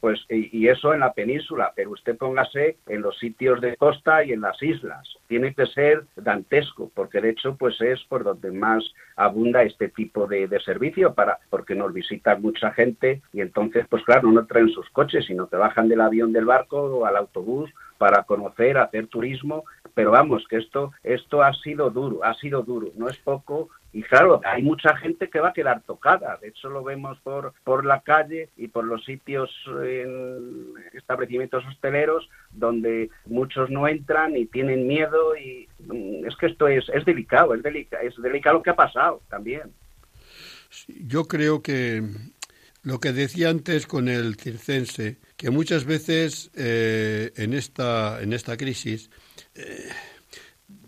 Pues 0.01 0.21
y, 0.29 0.59
y 0.59 0.69
eso 0.69 0.95
en 0.95 1.01
la 1.01 1.13
península, 1.13 1.73
pero 1.75 1.91
usted 1.91 2.17
póngase 2.17 2.77
en 2.87 3.03
los 3.03 3.19
sitios 3.19 3.61
de 3.61 3.77
costa 3.77 4.25
y 4.25 4.33
en 4.33 4.41
las 4.41 4.61
islas. 4.63 5.09
Tiene 5.29 5.55
que 5.55 5.67
ser 5.67 6.05
dantesco, 6.17 6.91
porque 6.95 7.21
de 7.21 7.31
hecho 7.31 7.57
pues 7.57 7.81
es 7.81 8.03
por 8.05 8.25
donde 8.25 8.51
más 8.51 8.85
abunda 9.17 9.63
este 9.63 9.89
tipo 9.89 10.27
de, 10.27 10.49
de 10.49 10.61
servicio 10.61 11.15
para 11.15 11.39
porque 11.51 11.75
nos 11.75 11.93
visita 11.93 12.37
mucha 12.37 12.73
gente 12.73 13.23
y 13.33 13.41
entonces 13.41 13.87
pues 13.89 14.03
claro 14.05 14.31
no 14.31 14.47
traen 14.47 14.71
sus 14.71 14.89
coches, 14.91 15.27
sino 15.27 15.49
que 15.49 15.57
bajan 15.57 15.89
del 15.89 16.01
avión 16.01 16.33
del 16.33 16.45
barco 16.45 16.83
o 16.83 17.07
al 17.07 17.17
autobús 17.17 17.71
para 17.99 18.25
conocer, 18.25 18.77
hacer 18.77 19.07
turismo, 19.07 19.65
pero 19.95 20.11
vamos 20.11 20.45
que 20.49 20.57
esto 20.57 20.93
esto 21.03 21.43
ha 21.43 21.53
sido 21.55 21.91
duro, 21.91 22.25
ha 22.25 22.35
sido 22.35 22.63
duro, 22.63 22.89
no 22.97 23.09
es 23.09 23.19
poco 23.19 23.71
y 23.95 24.03
claro, 24.03 24.41
hay 24.45 24.61
mucha 24.61 24.97
gente 24.97 25.31
que 25.31 25.39
va 25.39 25.51
a 25.51 25.53
quedar 25.53 25.81
tocada. 25.83 26.37
De 26.43 26.49
hecho, 26.49 26.69
lo 26.69 26.83
vemos 26.83 27.17
por, 27.23 27.55
por 27.63 27.87
la 27.87 28.01
calle 28.01 28.49
y 28.57 28.67
por 28.67 28.85
los 28.85 29.05
sitios 29.05 29.49
en 29.69 30.75
establecimientos 30.95 31.65
hosteleros 31.65 32.29
donde 32.51 33.09
muchos 33.25 33.71
no 33.71 33.87
entran 33.87 34.37
y 34.37 34.47
tienen 34.47 34.89
miedo. 34.89 35.37
Y 35.37 35.69
mm, 35.79 36.27
es 36.27 36.37
que 36.37 36.47
esto 36.47 36.67
es, 36.67 36.89
es 36.93 37.05
delicado, 37.05 37.55
es, 37.55 37.63
delica, 37.63 37.99
es 38.03 38.21
delicado 38.21 38.57
lo 38.57 38.63
que 38.65 38.71
ha 38.71 38.77
pasado 38.77 39.23
también. 39.31 39.73
Yo 40.89 41.27
creo 41.27 41.63
que 41.63 42.03
lo 42.83 42.99
que 42.99 43.13
decía 43.13 43.49
antes 43.49 43.87
con 43.87 44.09
el 44.09 44.35
circense, 44.35 45.19
que 45.37 45.51
muchas 45.51 45.85
veces 45.85 46.51
eh, 46.57 47.31
en, 47.37 47.55
esta, 47.55 48.21
en 48.21 48.33
esta 48.33 48.57
crisis, 48.57 49.09
eh, 49.55 49.89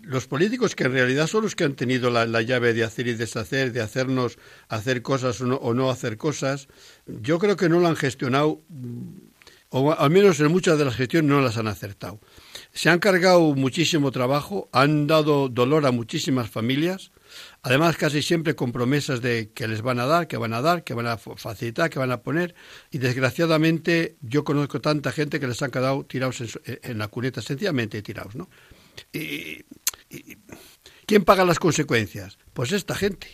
los 0.06 0.28
políticos 0.28 0.76
que 0.76 0.84
en 0.84 0.92
realidad 0.92 1.26
son 1.26 1.42
los 1.42 1.56
que 1.56 1.64
han 1.64 1.74
tenido 1.74 2.10
la, 2.10 2.26
la, 2.26 2.40
llave 2.42 2.72
de 2.72 2.84
hacer 2.84 3.08
y 3.08 3.14
deshacer, 3.14 3.72
de 3.72 3.80
hacernos 3.80 4.38
hacer 4.68 5.02
cosas 5.02 5.40
o 5.40 5.74
no, 5.74 5.90
hacer 5.90 6.16
cosas, 6.16 6.68
yo 7.06 7.38
creo 7.38 7.56
que 7.56 7.68
no 7.68 7.80
lo 7.80 7.88
han 7.88 7.96
gestionado, 7.96 8.60
o 9.70 9.92
al 9.92 10.10
menos 10.10 10.38
en 10.38 10.52
muchas 10.52 10.78
de 10.78 10.84
las 10.84 10.94
gestiones 10.94 11.28
no 11.28 11.40
las 11.40 11.56
han 11.56 11.66
acertado. 11.66 12.20
Se 12.72 12.88
han 12.88 13.00
cargado 13.00 13.40
muchísimo 13.54 14.12
trabajo, 14.12 14.68
han 14.72 15.08
dado 15.08 15.48
dolor 15.48 15.84
a 15.86 15.90
muchísimas 15.90 16.48
familias, 16.50 17.10
además 17.62 17.96
casi 17.96 18.22
siempre 18.22 18.54
con 18.54 18.70
promesas 18.70 19.22
de 19.22 19.50
que 19.52 19.66
les 19.66 19.82
van 19.82 19.98
a 19.98 20.06
dar, 20.06 20.28
que 20.28 20.36
van 20.36 20.52
a 20.52 20.62
dar, 20.62 20.84
que 20.84 20.94
van 20.94 21.08
a 21.08 21.18
facilitar, 21.18 21.90
que 21.90 21.98
van 21.98 22.12
a 22.12 22.22
poner, 22.22 22.54
y 22.92 22.98
desgraciadamente 22.98 24.16
yo 24.20 24.44
conozco 24.44 24.80
tanta 24.80 25.10
gente 25.10 25.40
que 25.40 25.48
les 25.48 25.60
han 25.62 25.72
quedado 25.72 26.04
tirados 26.04 26.40
en, 26.42 26.48
en 26.64 26.98
la 26.98 27.08
cuneta, 27.08 27.42
sencillamente 27.42 28.02
tirados, 28.02 28.36
¿no? 28.36 28.48
Y, 29.12 29.64
y, 30.10 30.36
¿Quién 31.06 31.24
paga 31.24 31.44
las 31.44 31.60
consecuencias? 31.60 32.36
Pues 32.52 32.72
esta 32.72 32.96
gente, 32.96 33.28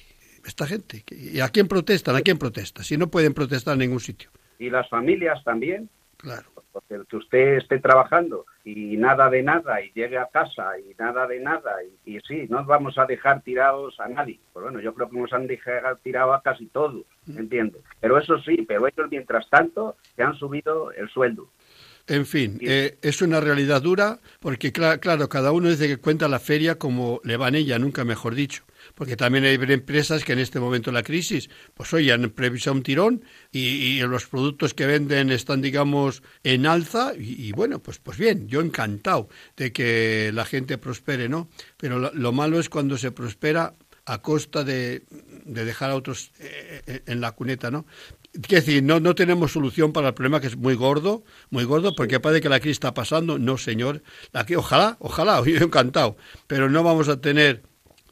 esta 0.45 0.67
gente. 0.67 1.05
¿Y 1.11 1.41
a 1.41 1.49
quién 1.49 1.69
protestan? 1.69 2.17
¿A 2.17 2.21
quién 2.21 2.37
protesta? 2.39 2.83
Si 2.83 2.99
no 2.99 3.09
pueden 3.09 3.33
protestar 3.33 3.75
en 3.75 3.81
ningún 3.81 4.01
sitio. 4.01 4.31
Y 4.59 4.69
las 4.69 4.89
familias 4.91 5.43
también. 5.43 5.89
Claro. 6.19 6.51
Porque 6.73 6.95
el 6.95 7.07
que 7.07 7.17
usted 7.17 7.57
esté 7.57 7.79
trabajando 7.79 8.47
y 8.65 8.97
nada 8.97 9.29
de 9.29 9.43
nada 9.43 9.83
y 9.83 9.91
llegue 9.93 10.19
a 10.19 10.27
casa 10.27 10.79
y 10.79 10.95
nada 10.99 11.27
de 11.27 11.41
nada 11.41 11.77
y, 11.83 12.17
y 12.17 12.21
sí, 12.21 12.47
no 12.49 12.65
vamos 12.65 12.97
a 12.97 13.07
dejar 13.07 13.43
tirados 13.43 13.99
a 14.01 14.09
nadie. 14.09 14.39
Pues 14.53 14.63
bueno, 14.63 14.81
yo 14.81 14.95
creo 14.95 15.11
que 15.11 15.19
nos 15.19 15.33
han 15.33 15.47
dejado 15.47 15.97
tirado 15.97 16.33
a 16.33 16.43
casi 16.43 16.67
todos, 16.67 17.05
¿entiende? 17.27 17.81
Pero 18.01 18.19
eso 18.19 18.39
sí, 18.39 18.65
pero 18.67 18.87
ellos 18.87 19.09
mientras 19.11 19.49
tanto 19.51 19.97
se 20.15 20.23
han 20.23 20.35
subido 20.37 20.93
el 20.93 21.09
sueldo. 21.11 21.49
En 22.09 22.27
fin, 22.27 22.59
eh, 22.63 22.99
es 23.01 23.23
una 23.23 23.41
realidad 23.41 23.81
dura 23.81 24.21
porque, 24.41 24.73
claro, 24.73 25.01
claro, 25.01 25.29
cada 25.29 25.53
uno 25.53 25.69
dice 25.71 25.87
que 25.87 25.99
cuenta 25.99 26.29
la 26.29 26.41
feria 26.41 26.77
como 26.77 27.21
le 27.23 27.37
va 27.37 27.49
en 27.49 27.55
ella, 27.55 27.79
nunca 27.79 28.05
mejor 28.05 28.35
dicho. 28.35 28.65
Porque 28.97 29.17
también 29.17 29.45
hay 29.45 29.55
empresas 29.55 30.25
que 30.25 30.33
en 30.33 30.41
este 30.41 30.59
momento 30.59 30.91
de 30.91 30.95
la 30.95 31.05
crisis, 31.05 31.49
pues 31.75 31.93
hoy 31.93 32.11
han 32.11 32.29
previsto 32.31 32.73
un 32.73 32.83
tirón 32.83 33.25
y, 33.53 33.61
y, 33.61 34.01
los 34.01 34.27
productos 34.27 34.75
que 34.75 34.87
venden 34.87 35.31
están, 35.31 35.63
digamos, 35.63 36.25
en 36.43 36.67
alza 36.67 37.13
y, 37.17 37.47
y, 37.47 37.53
bueno, 37.53 37.79
pues, 37.79 37.99
pues 38.01 38.19
bien, 38.19 38.49
yo 38.49 38.61
encantado 38.61 39.29
de 39.57 39.73
que 39.73 40.33
la 40.35 40.45
gente 40.45 40.79
prospere, 40.79 41.29
¿no? 41.29 41.49
Pero 41.77 42.01
lo, 42.01 42.13
lo 42.13 42.33
malo 42.33 42.59
es 42.59 42.69
cuando 42.69 42.99
se 42.99 43.13
prospera 43.13 43.75
a 44.07 44.21
costa 44.21 44.65
de, 44.65 45.05
de 45.45 45.65
dejar 45.65 45.91
a 45.91 45.95
otros 45.95 46.33
eh, 46.41 47.03
en 47.07 47.21
la 47.21 47.33
cuneta, 47.33 47.71
¿no? 47.71 47.87
Quiero 48.33 48.65
decir, 48.65 48.83
no, 48.83 48.99
no 48.99 49.15
tenemos 49.15 49.53
solución 49.53 49.93
para 49.93 50.09
el 50.09 50.15
problema 50.15 50.41
que 50.41 50.47
es 50.47 50.57
muy 50.57 50.75
gordo, 50.75 51.23
muy 51.51 51.65
gordo, 51.65 51.95
porque 51.95 52.19
parece 52.19 52.41
que 52.41 52.49
la 52.49 52.61
crisis 52.61 52.77
está 52.77 52.95
pasando. 52.95 53.39
No, 53.39 53.59
señor. 53.59 54.03
La 54.33 54.47
que, 54.47 54.57
ojalá, 54.57 54.97
ojalá, 55.01 55.43
yo 55.47 55.59
encantado. 55.59 56.17
Pero 56.47 56.71
no 56.71 56.83
vamos 56.83 57.09
a 57.09 57.21
tener 57.21 57.63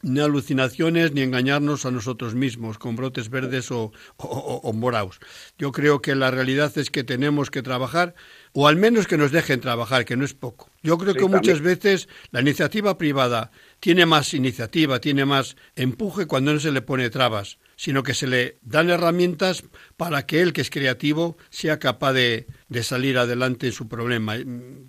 ni 0.03 0.19
alucinaciones 0.19 1.13
ni 1.13 1.21
engañarnos 1.21 1.85
a 1.85 1.91
nosotros 1.91 2.35
mismos 2.35 2.77
con 2.77 2.95
brotes 2.95 3.29
verdes 3.29 3.71
o, 3.71 3.91
o, 4.17 4.61
o, 4.63 4.73
moraos. 4.73 5.19
Yo 5.57 5.71
creo 5.71 6.01
que 6.01 6.15
la 6.15 6.31
realidad 6.31 6.75
es 6.77 6.89
que 6.89 7.03
tenemos 7.03 7.51
que 7.51 7.61
trabajar, 7.61 8.15
o 8.53 8.67
al 8.67 8.75
menos 8.75 9.07
que 9.07 9.17
nos 9.17 9.31
dejen 9.31 9.61
trabajar, 9.61 10.05
que 10.05 10.17
no 10.17 10.25
es 10.25 10.33
poco. 10.33 10.69
Yo 10.81 10.97
creo 10.97 11.13
sí, 11.13 11.19
que 11.19 11.25
muchas 11.25 11.57
también. 11.57 11.63
veces 11.63 12.09
la 12.31 12.41
iniciativa 12.41 12.97
privada 12.97 13.51
tiene 13.81 14.05
más 14.05 14.33
iniciativa, 14.35 15.01
tiene 15.01 15.25
más 15.25 15.57
empuje 15.75 16.27
cuando 16.27 16.53
no 16.53 16.59
se 16.59 16.71
le 16.71 16.83
pone 16.83 17.09
trabas, 17.09 17.57
sino 17.75 18.03
que 18.03 18.13
se 18.13 18.27
le 18.27 18.59
dan 18.61 18.91
herramientas 18.91 19.63
para 19.97 20.27
que 20.27 20.41
él, 20.41 20.53
que 20.53 20.61
es 20.61 20.69
creativo, 20.69 21.35
sea 21.49 21.79
capaz 21.79 22.13
de, 22.13 22.45
de 22.69 22.83
salir 22.83 23.17
adelante 23.17 23.65
en 23.65 23.73
su 23.73 23.87
problema. 23.87 24.35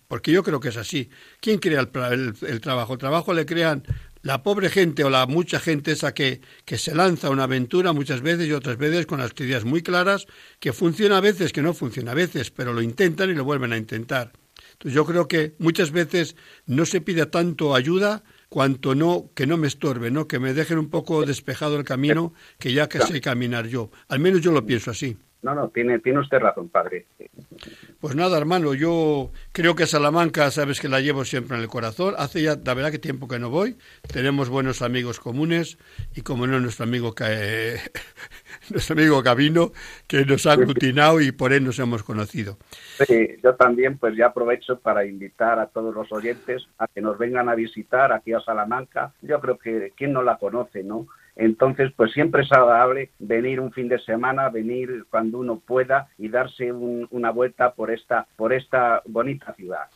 Porque 0.09 0.31
yo 0.31 0.43
creo 0.43 0.61
que 0.61 0.69
es 0.69 0.77
así. 0.77 1.09
¿Quién 1.41 1.59
crea 1.59 1.81
el, 1.81 2.35
el, 2.43 2.61
trabajo? 2.61 2.93
El 2.93 2.99
trabajo 2.99 3.33
le 3.33 3.47
crean 3.47 3.83
la 4.21 4.43
pobre 4.43 4.69
gente 4.69 5.05
o 5.05 5.11
la 5.11 5.27
mucha 5.27 5.59
gente 5.59 5.93
esa 5.93 6.13
que, 6.13 6.43
que 6.67 6.77
se 6.77 6.95
lanza 6.95 7.29
a 7.29 7.31
una 7.31 7.45
aventura 7.45 7.95
muchas 7.95 8.21
veces 8.21 8.47
y 8.47 8.53
otras 8.53 8.77
veces 8.77 9.07
con 9.07 9.21
las 9.21 9.33
ideas 9.39 9.65
muy 9.65 9.83
claras, 9.83 10.27
que 10.61 10.75
funciona 10.75 11.17
a 11.17 11.23
veces, 11.23 11.55
que 11.55 11.63
no 11.63 11.73
funciona 11.73 12.13
a 12.13 12.15
veces, 12.15 12.51
pero 12.51 12.75
lo 12.75 12.83
intentan 12.83 13.31
y 13.31 13.35
lo 13.35 13.45
vuelven 13.45 13.73
a 13.73 13.79
intentar. 13.79 14.33
Yo 14.81 15.07
creo 15.07 15.29
que 15.29 15.55
muchas 15.59 15.93
veces 15.93 16.37
no 16.67 16.85
se 16.85 17.01
pide 17.01 17.25
tanto 17.25 17.75
ayuda 17.75 18.23
cuanto 18.53 18.95
no 18.95 19.31
que 19.35 19.47
no 19.47 19.57
me 19.57 19.67
estorbe, 19.67 20.11
¿no? 20.11 20.29
Que 20.29 20.39
me 20.39 20.53
dejen 20.53 20.77
un 20.77 20.91
poco 20.91 21.25
despejado 21.25 21.79
el 21.79 21.85
camino, 21.85 22.35
que 22.59 22.75
ya 22.75 22.87
que 22.87 23.01
sé 23.01 23.23
caminar 23.23 23.67
yo. 23.67 23.91
Al 24.09 24.21
menos 24.21 24.43
yo 24.43 24.53
lo 24.53 24.67
pienso 24.67 24.91
así. 24.91 25.17
No, 25.43 25.57
no, 25.57 25.69
tiene, 25.71 25.99
tiene 25.99 26.21
usted 26.21 26.39
razón, 26.39 26.69
padre. 26.69 27.07
Pues 28.01 28.15
nada, 28.15 28.39
hermano, 28.39 28.75
yo 28.75 29.33
creo 29.51 29.75
que 29.75 29.87
Salamanca, 29.87 30.51
sabes 30.53 30.81
que 30.81 30.89
la 30.89 31.01
llevo 31.01 31.25
siempre 31.25 31.57
en 31.57 31.63
el 31.63 31.69
corazón. 31.69 32.15
Hace 32.17 32.43
ya, 32.43 32.57
la 32.65 32.75
verdad, 32.75 32.93
que 32.93 33.01
tiempo 33.01 33.27
que 33.27 33.41
no 33.41 33.51
voy. 33.51 33.77
Tenemos 34.13 34.49
buenos 34.49 34.83
amigos 34.83 35.19
comunes 35.19 35.79
y, 36.15 36.23
como 36.23 36.47
no, 36.47 36.61
nuestro 36.61 36.85
amigo, 36.85 37.13
eh, 37.27 37.77
nuestro 38.71 38.95
amigo 38.95 39.21
Gabino, 39.21 39.73
que 40.07 40.25
nos 40.25 40.47
ha 40.47 40.53
aglutinado 40.53 41.21
y 41.21 41.33
por 41.33 41.53
él 41.53 41.65
nos 41.65 41.79
hemos 41.81 42.05
conocido. 42.05 42.59
Sí, 43.07 43.37
yo 43.43 43.57
también, 43.57 43.99
pues 43.99 44.17
ya 44.17 44.27
aprovecho 44.27 44.79
para 44.79 45.05
invitar 45.05 45.59
a 45.59 45.67
todos 45.67 45.93
los 45.93 46.13
oyentes 46.13 46.69
a 46.79 46.87
que 46.87 47.01
nos 47.01 47.19
vengan 47.19 47.49
a 47.49 47.57
visitar 47.57 48.13
aquí 48.13 48.33
a 48.33 48.41
Salamanca. 48.41 49.13
Yo 49.23 49.41
creo 49.41 49.59
que 49.59 49.93
quien 49.97 50.13
no 50.13 50.23
la 50.23 50.37
conoce, 50.37 50.85
¿no? 50.85 51.09
Entonces, 51.37 51.93
pues 51.97 52.13
siempre 52.13 52.43
es 52.43 52.53
agradable 52.53 53.11
venir 53.19 53.61
un 53.61 53.73
fin 53.73 53.89
de 53.89 53.99
semana, 54.01 54.51
venir 54.51 55.07
cuando 55.11 55.39
uno 55.39 55.61
pueda 55.61 56.09
y 56.19 56.29
darse 56.29 56.73
un, 56.73 57.09
una 57.11 57.31
vuelta 57.31 57.73
por 57.73 57.91
esta, 57.91 58.27
por 58.37 58.53
esta 58.53 59.03
bonita 59.07 59.55
ciudad. 59.55 59.87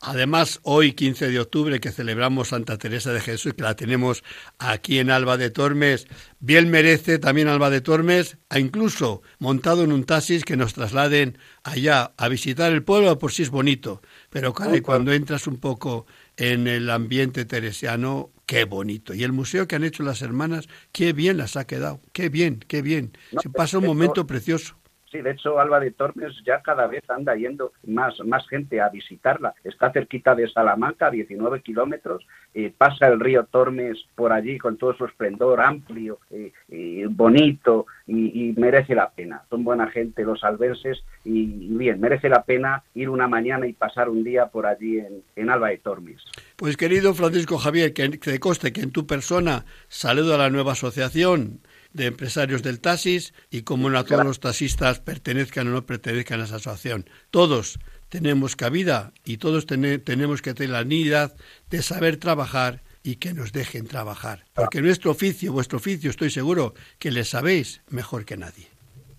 Además, 0.00 0.60
hoy, 0.62 0.92
15 0.92 1.28
de 1.28 1.40
octubre, 1.40 1.80
que 1.80 1.90
celebramos 1.90 2.48
Santa 2.48 2.78
Teresa 2.78 3.12
de 3.12 3.20
Jesús, 3.20 3.54
que 3.54 3.64
la 3.64 3.74
tenemos 3.74 4.22
aquí 4.58 5.00
en 5.00 5.10
Alba 5.10 5.36
de 5.36 5.50
Tormes, 5.50 6.06
bien 6.38 6.70
merece 6.70 7.18
también 7.18 7.48
Alba 7.48 7.68
de 7.68 7.80
Tormes, 7.80 8.38
a 8.48 8.60
incluso 8.60 9.22
montado 9.40 9.82
en 9.82 9.90
un 9.90 10.04
taxis 10.04 10.44
que 10.44 10.56
nos 10.56 10.74
trasladen 10.74 11.36
allá 11.64 12.12
a 12.16 12.28
visitar 12.28 12.70
el 12.72 12.84
pueblo, 12.84 13.18
por 13.18 13.32
si 13.32 13.42
es 13.42 13.50
bonito. 13.50 14.00
Pero 14.30 14.54
claro, 14.54 14.80
cuando 14.84 15.12
entras 15.12 15.48
un 15.48 15.58
poco 15.58 16.06
en 16.36 16.68
el 16.68 16.90
ambiente 16.90 17.44
teresiano, 17.44 18.30
qué 18.48 18.64
bonito. 18.64 19.12
Y 19.12 19.24
el 19.24 19.32
museo 19.32 19.68
que 19.68 19.76
han 19.76 19.84
hecho 19.84 20.02
las 20.02 20.22
hermanas, 20.22 20.68
qué 20.90 21.12
bien 21.12 21.36
las 21.36 21.56
ha 21.56 21.66
quedado, 21.66 22.00
qué 22.14 22.30
bien, 22.30 22.64
qué 22.66 22.80
bien. 22.80 23.12
No, 23.30 23.42
Se 23.42 23.50
pasa 23.50 23.76
un 23.76 23.84
momento 23.84 24.26
precioso. 24.26 24.74
De 25.22 25.30
hecho, 25.30 25.58
Alba 25.58 25.80
de 25.80 25.90
Tormes 25.90 26.32
ya 26.44 26.62
cada 26.62 26.86
vez 26.86 27.02
anda 27.08 27.34
yendo 27.34 27.72
más, 27.86 28.18
más 28.24 28.46
gente 28.48 28.80
a 28.80 28.88
visitarla. 28.88 29.54
Está 29.64 29.92
cerquita 29.92 30.34
de 30.34 30.48
Salamanca, 30.48 31.10
19 31.10 31.62
kilómetros, 31.62 32.26
eh, 32.54 32.72
pasa 32.76 33.06
el 33.06 33.20
río 33.20 33.44
Tormes 33.44 33.98
por 34.14 34.32
allí 34.32 34.58
con 34.58 34.76
todo 34.76 34.94
su 34.94 35.04
esplendor 35.04 35.60
amplio, 35.60 36.18
eh, 36.30 36.52
eh, 36.70 37.06
bonito 37.08 37.86
y, 38.06 38.54
merece 38.56 38.94
la 38.94 39.10
pena. 39.10 39.42
Son 39.50 39.62
buena 39.62 39.90
gente 39.90 40.24
los 40.24 40.42
albenses 40.42 41.02
y, 41.24 41.68
bien, 41.76 42.00
merece 42.00 42.28
la 42.28 42.42
pena 42.42 42.82
ir 42.94 43.08
una 43.08 43.28
mañana 43.28 43.66
y 43.66 43.72
pasar 43.72 44.08
un 44.08 44.24
día 44.24 44.46
por 44.46 44.66
allí 44.66 44.98
en, 44.98 45.22
en 45.36 45.50
Alba 45.50 45.68
de 45.68 45.78
Tormes. 45.78 46.22
Pues 46.56 46.76
querido 46.76 47.14
Francisco 47.14 47.58
Javier, 47.58 47.92
que 47.92 48.08
te 48.08 48.40
conste 48.40 48.72
que 48.72 48.80
en 48.80 48.90
tu 48.90 49.06
persona 49.06 49.64
saludo 49.88 50.34
a 50.34 50.38
la 50.38 50.50
nueva 50.50 50.72
asociación 50.72 51.60
de 51.92 52.06
empresarios 52.06 52.62
del 52.62 52.80
taxis 52.80 53.34
y 53.50 53.62
como 53.62 53.90
no 53.90 53.98
a 53.98 54.04
todos 54.04 54.24
los 54.24 54.40
taxistas 54.40 55.00
pertenezcan 55.00 55.68
o 55.68 55.70
no 55.70 55.86
pertenezcan 55.86 56.40
a 56.40 56.44
esa 56.44 56.56
asociación. 56.56 57.08
Todos 57.30 57.78
tenemos 58.08 58.56
cabida 58.56 59.12
y 59.24 59.38
todos 59.38 59.66
ten 59.66 60.02
tenemos 60.02 60.42
que 60.42 60.54
tener 60.54 60.70
la 60.70 60.84
dignidad 60.84 61.36
de 61.70 61.82
saber 61.82 62.16
trabajar 62.16 62.82
y 63.02 63.16
que 63.16 63.32
nos 63.32 63.52
dejen 63.52 63.86
trabajar. 63.86 64.44
Porque 64.54 64.82
nuestro 64.82 65.10
oficio, 65.10 65.52
vuestro 65.52 65.78
oficio, 65.78 66.10
estoy 66.10 66.30
seguro 66.30 66.74
que 66.98 67.10
le 67.10 67.24
sabéis 67.24 67.80
mejor 67.88 68.24
que 68.24 68.36
nadie. 68.36 68.68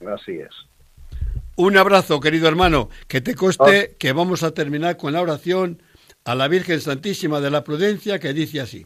Así 0.06 0.34
es. 0.34 0.54
Un 1.56 1.76
abrazo, 1.76 2.20
querido 2.20 2.48
hermano, 2.48 2.90
que 3.08 3.20
te 3.20 3.36
coste 3.36 3.96
que 4.00 4.14
vamos 4.14 4.44
a 4.44 4.52
terminar 4.52 4.96
con 4.98 5.14
la 5.14 5.22
oración 5.22 5.82
a 6.24 6.36
la 6.36 6.48
Virgen 6.48 6.80
Santísima 6.80 7.42
de 7.42 7.50
la 7.50 7.64
Prudencia 7.64 8.20
que 8.20 8.34
dice 8.34 8.62
así. 8.62 8.86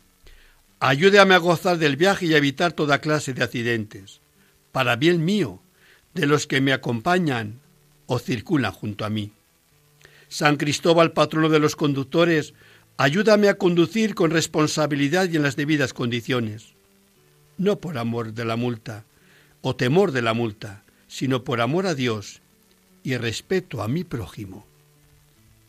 Ayúdame 0.83 1.35
a 1.35 1.37
gozar 1.37 1.77
del 1.77 1.95
viaje 1.95 2.25
y 2.25 2.33
a 2.33 2.37
evitar 2.37 2.73
toda 2.73 3.01
clase 3.01 3.35
de 3.35 3.43
accidentes, 3.43 4.19
para 4.71 4.95
bien 4.95 5.23
mío, 5.23 5.61
de 6.15 6.25
los 6.25 6.47
que 6.47 6.59
me 6.59 6.73
acompañan 6.73 7.59
o 8.07 8.17
circulan 8.17 8.71
junto 8.71 9.05
a 9.05 9.11
mí. 9.11 9.31
San 10.27 10.57
Cristóbal, 10.57 11.11
patrono 11.11 11.49
de 11.49 11.59
los 11.59 11.75
conductores, 11.75 12.55
ayúdame 12.97 13.47
a 13.47 13.59
conducir 13.59 14.15
con 14.15 14.31
responsabilidad 14.31 15.29
y 15.29 15.35
en 15.35 15.43
las 15.43 15.55
debidas 15.55 15.93
condiciones, 15.93 16.73
no 17.59 17.79
por 17.79 17.99
amor 17.99 18.33
de 18.33 18.45
la 18.45 18.55
multa 18.55 19.05
o 19.61 19.75
temor 19.75 20.11
de 20.11 20.23
la 20.23 20.33
multa, 20.33 20.83
sino 21.07 21.43
por 21.43 21.61
amor 21.61 21.85
a 21.85 21.93
Dios 21.93 22.41
y 23.03 23.17
respeto 23.17 23.83
a 23.83 23.87
mi 23.87 24.03
prójimo. 24.03 24.65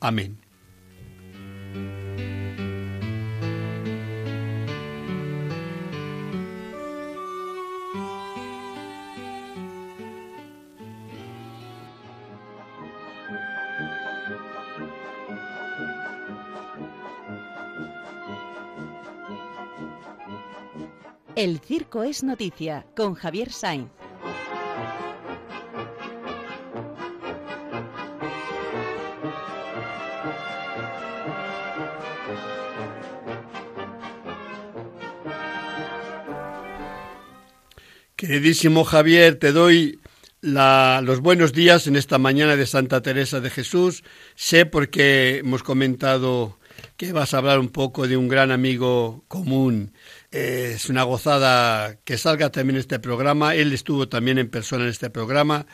Amén. 0.00 0.41
El 21.34 21.60
Circo 21.60 22.02
es 22.02 22.22
Noticia 22.22 22.84
con 22.94 23.14
Javier 23.14 23.50
Sainz. 23.50 23.88
Queridísimo 38.14 38.84
Javier, 38.84 39.38
te 39.38 39.52
doy 39.52 40.00
los 40.42 41.20
buenos 41.20 41.54
días 41.54 41.86
en 41.86 41.96
esta 41.96 42.18
mañana 42.18 42.56
de 42.56 42.66
Santa 42.66 43.00
Teresa 43.00 43.40
de 43.40 43.48
Jesús. 43.48 44.04
Sé 44.34 44.66
porque 44.66 45.38
hemos 45.38 45.62
comentado 45.62 46.58
que 46.96 47.12
vas 47.12 47.32
a 47.32 47.38
hablar 47.38 47.58
un 47.58 47.70
poco 47.70 48.06
de 48.06 48.16
un 48.16 48.28
gran 48.28 48.50
amigo 48.50 49.24
común 49.28 49.92
es 50.32 50.88
una 50.88 51.02
gozada 51.02 51.96
que 52.04 52.16
salga 52.16 52.50
también 52.50 52.78
este 52.78 52.98
programa. 52.98 53.54
Él 53.54 53.72
estuvo 53.72 54.08
también 54.08 54.38
en 54.38 54.50
persona 54.50 54.84
en 54.84 54.90
este 54.90 55.10
programa 55.10 55.66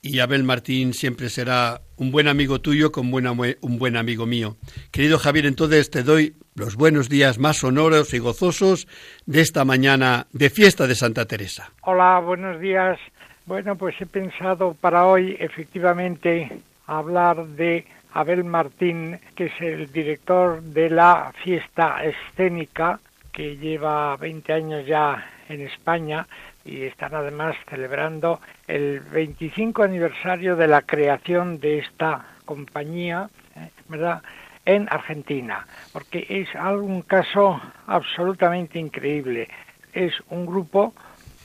y 0.00 0.20
Abel 0.20 0.44
Martín 0.44 0.94
siempre 0.94 1.28
será 1.28 1.82
un 1.96 2.10
buen 2.10 2.26
amigo 2.26 2.60
tuyo 2.60 2.90
como 2.90 3.16
un 3.16 3.78
buen 3.78 3.96
amigo 3.96 4.26
mío. 4.26 4.56
Querido 4.90 5.18
Javier, 5.18 5.46
entonces 5.46 5.90
te 5.90 6.02
doy 6.02 6.34
los 6.54 6.76
buenos 6.76 7.08
días 7.08 7.38
más 7.38 7.58
sonoros 7.58 8.14
y 8.14 8.18
gozosos 8.18 8.88
de 9.26 9.42
esta 9.42 9.64
mañana 9.64 10.26
de 10.32 10.50
fiesta 10.50 10.86
de 10.86 10.94
Santa 10.94 11.26
Teresa. 11.26 11.70
Hola, 11.82 12.18
buenos 12.20 12.60
días. 12.60 12.98
Bueno, 13.46 13.76
pues 13.76 13.94
he 14.00 14.06
pensado 14.06 14.74
para 14.74 15.06
hoy 15.06 15.36
efectivamente 15.38 16.50
hablar 16.86 17.46
de 17.46 17.86
Abel 18.12 18.44
Martín, 18.44 19.18
que 19.34 19.46
es 19.46 19.60
el 19.60 19.92
director 19.92 20.62
de 20.62 20.90
la 20.90 21.32
fiesta 21.44 22.02
escénica 22.04 23.00
que 23.32 23.56
lleva 23.56 24.16
20 24.16 24.52
años 24.52 24.86
ya 24.86 25.26
en 25.48 25.62
España 25.62 26.26
y 26.64 26.82
están 26.82 27.14
además 27.14 27.56
celebrando 27.68 28.40
el 28.66 29.00
25 29.00 29.82
aniversario 29.82 30.56
de 30.56 30.68
la 30.68 30.82
creación 30.82 31.60
de 31.60 31.78
esta 31.78 32.26
compañía, 32.44 33.30
eh, 33.56 33.70
¿verdad? 33.88 34.22
En 34.64 34.86
Argentina, 34.90 35.66
porque 35.92 36.26
es 36.28 36.54
algún 36.54 37.02
caso 37.02 37.60
absolutamente 37.86 38.78
increíble. 38.78 39.48
Es 39.94 40.12
un 40.28 40.44
grupo, 40.44 40.92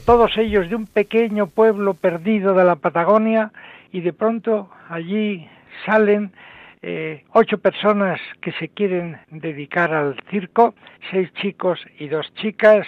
todos 0.05 0.37
ellos 0.37 0.69
de 0.69 0.75
un 0.75 0.87
pequeño 0.87 1.47
pueblo 1.47 1.93
perdido 1.93 2.53
de 2.53 2.65
la 2.65 2.75
Patagonia, 2.75 3.51
y 3.93 4.01
de 4.01 4.11
pronto 4.11 4.69
allí 4.89 5.47
salen 5.85 6.33
eh, 6.85 7.23
ocho 7.31 7.59
personas 7.59 8.19
que 8.41 8.51
se 8.51 8.67
quieren 8.67 9.17
dedicar 9.31 9.93
al 9.93 10.17
circo, 10.29 10.75
seis 11.09 11.33
chicos 11.35 11.79
y 11.97 12.09
dos 12.09 12.31
chicas, 12.35 12.85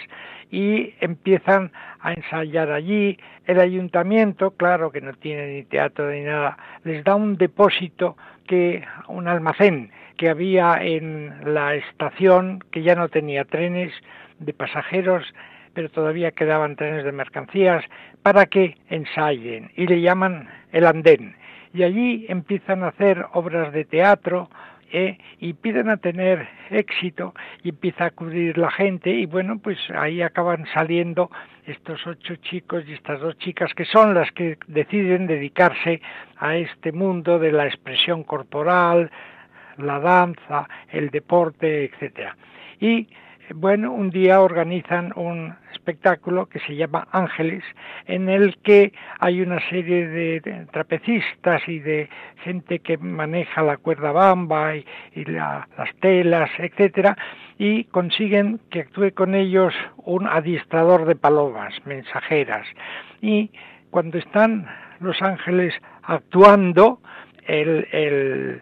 y 0.51 0.93
empiezan 0.99 1.71
a 2.01 2.11
ensayar 2.11 2.71
allí. 2.71 3.17
El 3.45 3.59
ayuntamiento, 3.61 4.51
claro 4.51 4.91
que 4.91 4.99
no 4.99 5.13
tiene 5.13 5.47
ni 5.47 5.63
teatro 5.63 6.11
ni 6.11 6.21
nada, 6.21 6.57
les 6.83 7.05
da 7.05 7.15
un 7.15 7.37
depósito 7.37 8.17
que, 8.47 8.83
un 9.07 9.29
almacén 9.29 9.91
que 10.17 10.29
había 10.29 10.77
en 10.81 11.33
la 11.53 11.75
estación, 11.75 12.59
que 12.71 12.83
ya 12.83 12.95
no 12.95 13.07
tenía 13.07 13.45
trenes 13.45 13.93
de 14.39 14.53
pasajeros, 14.53 15.23
pero 15.73 15.89
todavía 15.89 16.31
quedaban 16.31 16.75
trenes 16.75 17.05
de 17.05 17.13
mercancías, 17.13 17.83
para 18.23 18.45
que 18.45 18.77
ensayen, 18.89 19.71
y 19.75 19.87
le 19.87 20.01
llaman 20.01 20.49
el 20.73 20.85
andén 20.85 21.35
y 21.75 21.83
allí 21.83 22.25
empiezan 22.29 22.83
a 22.83 22.87
hacer 22.87 23.25
obras 23.33 23.73
de 23.73 23.83
teatro 23.83 24.49
¿eh? 24.93 25.17
y 25.39 25.53
piden 25.53 25.89
a 25.89 25.97
tener 25.97 26.47
éxito 26.69 27.35
y 27.63 27.69
empieza 27.69 28.05
a 28.05 28.07
acudir 28.07 28.57
la 28.57 28.71
gente 28.71 29.09
y 29.09 29.25
bueno 29.25 29.59
pues 29.59 29.77
ahí 29.93 30.21
acaban 30.21 30.65
saliendo 30.73 31.29
estos 31.65 32.07
ocho 32.07 32.37
chicos 32.37 32.85
y 32.87 32.93
estas 32.93 33.19
dos 33.19 33.37
chicas 33.39 33.73
que 33.73 33.83
son 33.83 34.13
las 34.13 34.31
que 34.31 34.57
deciden 34.67 35.27
dedicarse 35.27 36.01
a 36.37 36.55
este 36.55 36.93
mundo 36.93 37.39
de 37.39 37.51
la 37.51 37.67
expresión 37.67 38.23
corporal 38.23 39.11
la 39.77 39.99
danza 39.99 40.69
el 40.89 41.09
deporte 41.09 41.85
etcétera 41.85 42.37
y 42.79 43.09
bueno, 43.53 43.91
un 43.91 44.09
día 44.09 44.41
organizan 44.41 45.11
un 45.15 45.55
espectáculo 45.71 46.47
que 46.47 46.59
se 46.59 46.75
llama 46.75 47.07
Ángeles, 47.11 47.63
en 48.07 48.29
el 48.29 48.57
que 48.63 48.91
hay 49.19 49.41
una 49.41 49.59
serie 49.69 50.07
de, 50.07 50.65
trapecistas 50.71 51.61
y 51.67 51.79
de 51.79 52.09
gente 52.43 52.79
que 52.79 52.97
maneja 52.97 53.61
la 53.61 53.77
cuerda 53.77 54.11
bamba 54.11 54.75
y, 54.75 54.85
las 55.25 55.67
telas, 55.99 56.49
etcétera, 56.57 57.17
y 57.57 57.83
consiguen 57.85 58.59
que 58.69 58.81
actúe 58.81 59.13
con 59.13 59.35
ellos 59.35 59.73
un 59.97 60.27
adiestrador 60.27 61.05
de 61.05 61.15
palomas 61.15 61.73
mensajeras. 61.85 62.65
Y 63.21 63.51
cuando 63.91 64.17
están 64.17 64.67
los 64.99 65.21
ángeles 65.21 65.73
actuando, 66.03 66.99
el 67.45 67.87
el 67.91 68.61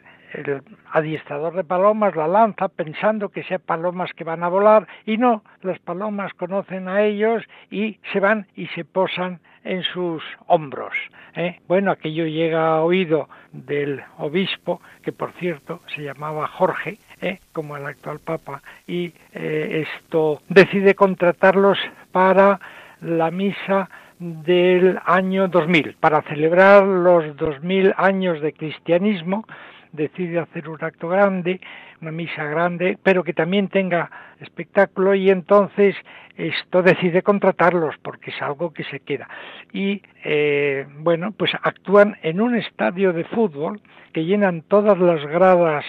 adiestrador 0.92 1.56
de 1.56 1.64
palomas 1.64 2.16
la 2.16 2.28
lanza 2.28 2.68
pensando 2.68 3.30
que 3.30 3.44
sea 3.44 3.60
palomas 3.60 4.12
que 4.14 4.24
van 4.24 4.44
a 4.44 4.50
volar 4.50 4.88
y 5.06 5.18
no, 5.18 5.44
las 5.62 5.80
palomas 5.80 6.34
conocen 6.34 6.88
a 6.88 7.04
ellos 7.04 7.44
y 7.70 8.00
se 8.12 8.20
van 8.20 8.48
y 8.56 8.68
se 8.68 8.86
posan 8.86 9.40
en 9.64 9.84
sus 9.84 10.24
hombros. 10.48 10.94
¿eh? 11.36 11.60
Bueno, 11.68 11.92
aquello 11.92 12.26
llega 12.26 12.68
a 12.68 12.82
oído 12.82 13.30
del 13.52 14.02
obispo, 14.18 14.82
que 15.02 15.12
por 15.12 15.32
cierto 15.34 15.82
se 15.96 16.04
llamaba 16.04 16.48
Jorge, 16.48 16.98
¿eh? 17.22 17.40
como 17.52 17.78
el 17.78 17.86
actual 17.86 18.20
papa, 18.20 18.62
y 18.88 19.14
eh, 19.34 19.86
esto 19.88 20.42
decide 20.50 20.96
contratarlos 20.96 21.78
para 22.12 22.60
la 23.02 23.32
misa 23.32 23.90
del 24.20 25.00
año 25.06 25.48
2000, 25.48 25.96
para 26.00 26.22
celebrar 26.24 26.84
los 26.84 27.36
2000 27.36 27.94
años 27.98 28.42
de 28.42 28.54
cristianismo, 28.54 29.46
decide 29.94 30.40
hacer 30.40 30.68
un 30.68 30.84
acto 30.84 31.08
grande, 31.08 31.62
una 32.02 32.12
misa 32.12 32.44
grande, 32.44 32.98
pero 33.02 33.24
que 33.24 33.34
también 33.34 33.70
tenga 33.70 34.12
espectáculo 34.42 35.16
y 35.16 35.30
entonces 35.30 35.96
esto 36.36 36.82
decide 36.82 37.22
contratarlos 37.22 37.96
porque 38.02 38.32
es 38.32 38.42
algo 38.42 38.74
que 38.74 38.84
se 38.86 39.00
queda. 39.00 39.30
Y 39.72 40.02
eh, 40.26 40.86
bueno, 40.98 41.32
pues 41.32 41.52
actúan 41.62 42.18
en 42.24 42.42
un 42.42 42.56
estadio 42.56 43.14
de 43.14 43.24
fútbol 43.24 43.80
que 44.12 44.26
llenan 44.26 44.64
todas 44.64 44.98
las 45.00 45.26
gradas 45.26 45.86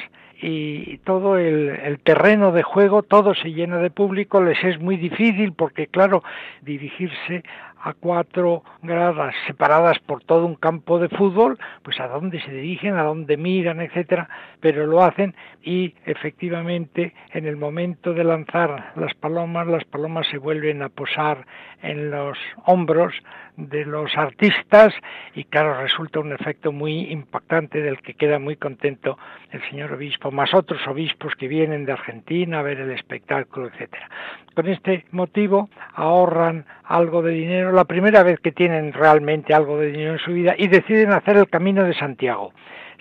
y 0.46 0.98
todo 0.98 1.38
el, 1.38 1.70
el, 1.70 2.00
terreno 2.00 2.52
de 2.52 2.62
juego, 2.62 3.02
todo 3.02 3.34
se 3.34 3.52
llena 3.52 3.78
de 3.78 3.88
público, 3.88 4.42
les 4.42 4.62
es 4.62 4.78
muy 4.78 4.98
difícil 4.98 5.54
porque, 5.54 5.86
claro, 5.86 6.22
dirigirse 6.60 7.42
a 7.84 7.92
cuatro 7.92 8.62
gradas 8.82 9.34
separadas 9.46 9.98
por 9.98 10.24
todo 10.24 10.46
un 10.46 10.54
campo 10.54 10.98
de 10.98 11.10
fútbol, 11.10 11.58
pues 11.82 12.00
a 12.00 12.08
dónde 12.08 12.40
se 12.40 12.50
dirigen, 12.50 12.96
a 12.96 13.02
dónde 13.02 13.36
miran, 13.36 13.80
etcétera, 13.80 14.26
pero 14.60 14.86
lo 14.86 15.02
hacen 15.02 15.34
y 15.62 15.94
efectivamente 16.06 17.12
en 17.32 17.46
el 17.46 17.56
momento 17.56 18.14
de 18.14 18.24
lanzar 18.24 18.92
las 18.96 19.12
palomas, 19.14 19.66
las 19.66 19.84
palomas 19.84 20.26
se 20.28 20.38
vuelven 20.38 20.82
a 20.82 20.88
posar 20.88 21.46
en 21.82 22.10
los 22.10 22.38
hombros 22.64 23.12
de 23.56 23.84
los 23.84 24.16
artistas 24.16 24.92
y 25.34 25.44
claro, 25.44 25.80
resulta 25.80 26.20
un 26.20 26.32
efecto 26.32 26.72
muy 26.72 27.10
impactante 27.12 27.80
del 27.80 28.00
que 28.00 28.14
queda 28.14 28.38
muy 28.38 28.56
contento 28.56 29.18
el 29.50 29.62
señor 29.70 29.92
obispo, 29.92 30.30
más 30.30 30.52
otros 30.54 30.86
obispos 30.86 31.34
que 31.36 31.48
vienen 31.48 31.84
de 31.84 31.92
Argentina 31.92 32.58
a 32.58 32.62
ver 32.62 32.80
el 32.80 32.90
espectáculo, 32.90 33.68
etcétera. 33.68 34.08
Con 34.54 34.68
este 34.68 35.04
motivo 35.10 35.68
ahorran 35.94 36.64
algo 36.84 37.22
de 37.22 37.32
dinero, 37.32 37.72
la 37.72 37.84
primera 37.84 38.22
vez 38.22 38.40
que 38.40 38.52
tienen 38.52 38.92
realmente 38.92 39.54
algo 39.54 39.78
de 39.78 39.92
dinero 39.92 40.12
en 40.14 40.18
su 40.18 40.32
vida 40.32 40.54
y 40.56 40.68
deciden 40.68 41.12
hacer 41.12 41.36
el 41.36 41.48
Camino 41.48 41.84
de 41.84 41.94
Santiago 41.94 42.52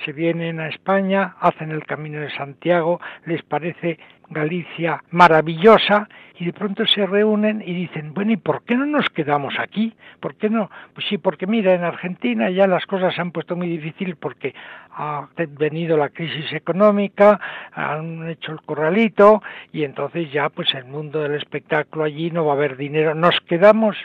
se 0.05 0.11
vienen 0.11 0.59
a 0.59 0.67
España, 0.67 1.35
hacen 1.39 1.71
el 1.71 1.85
Camino 1.85 2.19
de 2.19 2.29
Santiago, 2.31 2.99
les 3.25 3.41
parece 3.43 3.99
Galicia 4.29 5.03
maravillosa 5.11 6.07
y 6.39 6.45
de 6.45 6.53
pronto 6.53 6.85
se 6.87 7.05
reúnen 7.05 7.63
y 7.65 7.73
dicen, 7.73 8.13
bueno, 8.13 8.31
¿y 8.31 8.37
por 8.37 8.63
qué 8.63 8.75
no 8.75 8.85
nos 8.85 9.09
quedamos 9.09 9.53
aquí? 9.59 9.93
¿Por 10.19 10.35
qué 10.35 10.49
no? 10.49 10.69
Pues 10.93 11.05
sí, 11.07 11.17
porque 11.17 11.45
mira, 11.45 11.73
en 11.73 11.83
Argentina 11.83 12.49
ya 12.49 12.65
las 12.67 12.85
cosas 12.85 13.13
se 13.13 13.21
han 13.21 13.31
puesto 13.31 13.55
muy 13.55 13.67
difíciles 13.67 14.15
porque 14.15 14.55
ha 14.91 15.27
venido 15.59 15.95
la 15.95 16.09
crisis 16.09 16.51
económica, 16.53 17.39
han 17.71 18.27
hecho 18.29 18.51
el 18.51 18.61
corralito 18.61 19.43
y 19.71 19.83
entonces 19.83 20.31
ya 20.31 20.49
pues 20.49 20.73
el 20.73 20.85
mundo 20.85 21.21
del 21.21 21.35
espectáculo 21.35 22.05
allí 22.05 22.31
no 22.31 22.45
va 22.45 22.53
a 22.53 22.55
haber 22.55 22.77
dinero. 22.77 23.13
Nos 23.13 23.39
quedamos 23.41 23.95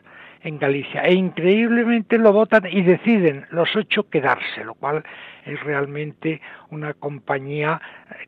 en 0.42 0.58
Galicia 0.58 1.02
e 1.02 1.14
increíblemente 1.14 2.18
lo 2.18 2.32
votan 2.32 2.66
y 2.70 2.82
deciden 2.82 3.46
los 3.50 3.74
ocho 3.76 4.08
quedarse, 4.08 4.64
lo 4.64 4.74
cual 4.74 5.04
es 5.44 5.60
realmente 5.62 6.40
una 6.70 6.94
compañía 6.94 7.80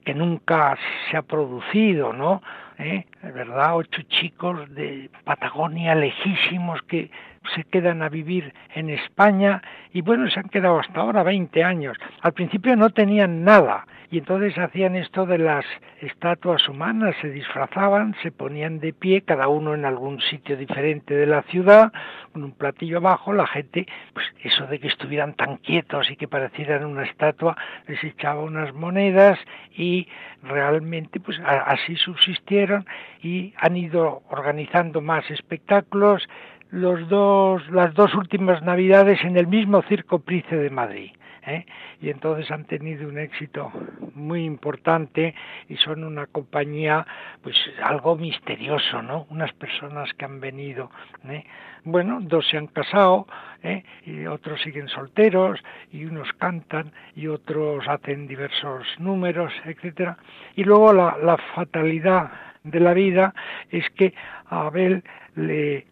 que 0.04 0.14
nunca 0.14 0.76
se 1.10 1.16
ha 1.16 1.22
producido, 1.22 2.12
¿no? 2.12 2.42
¿Eh? 2.78 3.04
¿Verdad? 3.22 3.76
Ocho 3.76 4.02
chicos 4.08 4.72
de 4.74 5.10
Patagonia 5.24 5.94
lejísimos 5.94 6.80
que 6.82 7.10
se 7.54 7.64
quedan 7.64 8.02
a 8.02 8.08
vivir 8.08 8.54
en 8.74 8.90
España 8.90 9.62
y 9.92 10.00
bueno, 10.00 10.28
se 10.30 10.40
han 10.40 10.48
quedado 10.48 10.80
hasta 10.80 11.00
ahora 11.00 11.22
20 11.22 11.62
años. 11.62 11.96
Al 12.22 12.32
principio 12.32 12.76
no 12.76 12.90
tenían 12.90 13.44
nada 13.44 13.86
y 14.10 14.18
entonces 14.18 14.58
hacían 14.58 14.96
esto 14.96 15.24
de 15.24 15.38
las 15.38 15.64
estatuas 16.00 16.68
humanas, 16.68 17.14
se 17.20 17.30
disfrazaban, 17.30 18.16
se 18.22 18.32
ponían 18.32 18.80
de 18.80 18.92
pie, 18.92 19.22
cada 19.22 19.46
uno 19.46 19.72
en 19.74 19.84
algún 19.84 20.20
sitio 20.20 20.56
diferente 20.56 21.14
de 21.14 21.26
la 21.26 21.42
ciudad, 21.42 21.92
con 22.32 22.42
un 22.42 22.52
platillo 22.52 22.98
abajo, 22.98 23.32
la 23.32 23.46
gente, 23.46 23.86
pues 24.12 24.26
eso 24.42 24.66
de 24.66 24.80
que 24.80 24.88
estuvieran 24.88 25.34
tan 25.34 25.58
quietos 25.58 26.10
y 26.10 26.16
que 26.16 26.26
parecieran 26.26 26.84
una 26.84 27.04
estatua, 27.04 27.56
les 27.86 28.02
echaba 28.02 28.42
unas 28.42 28.74
monedas 28.74 29.38
y 29.76 30.08
realmente 30.42 31.20
pues 31.20 31.38
así 31.44 31.94
subsistieron 31.94 32.86
y 33.22 33.54
han 33.58 33.76
ido 33.76 34.22
organizando 34.30 35.00
más 35.00 35.30
espectáculos 35.30 36.28
los 36.70 37.08
dos, 37.08 37.68
las 37.70 37.94
dos 37.94 38.14
últimas 38.14 38.62
navidades 38.62 39.22
en 39.24 39.36
el 39.36 39.46
mismo 39.46 39.82
Circo 39.82 40.18
Price 40.20 40.56
de 40.56 40.70
Madrid. 40.70 41.12
¿Eh? 41.46 41.66
y 42.00 42.10
entonces 42.10 42.50
han 42.50 42.64
tenido 42.64 43.08
un 43.08 43.18
éxito 43.18 43.72
muy 44.14 44.44
importante 44.44 45.34
y 45.68 45.76
son 45.76 46.04
una 46.04 46.26
compañía 46.26 47.06
pues 47.42 47.56
algo 47.82 48.16
misterioso 48.16 49.02
no 49.02 49.26
unas 49.30 49.52
personas 49.54 50.12
que 50.14 50.24
han 50.24 50.40
venido 50.40 50.90
¿eh? 51.28 51.44
bueno 51.84 52.18
dos 52.20 52.48
se 52.48 52.56
han 52.56 52.66
casado 52.66 53.26
¿eh? 53.62 53.84
y 54.04 54.26
otros 54.26 54.60
siguen 54.62 54.88
solteros 54.88 55.60
y 55.92 56.04
unos 56.04 56.32
cantan 56.34 56.92
y 57.14 57.26
otros 57.26 57.86
hacen 57.88 58.26
diversos 58.26 58.86
números 58.98 59.52
etcétera 59.64 60.18
y 60.56 60.64
luego 60.64 60.92
la, 60.92 61.16
la 61.22 61.36
fatalidad 61.54 62.30
de 62.64 62.80
la 62.80 62.92
vida 62.92 63.34
es 63.70 63.88
que 63.90 64.12
Abel 64.46 65.02
le, 65.46 65.86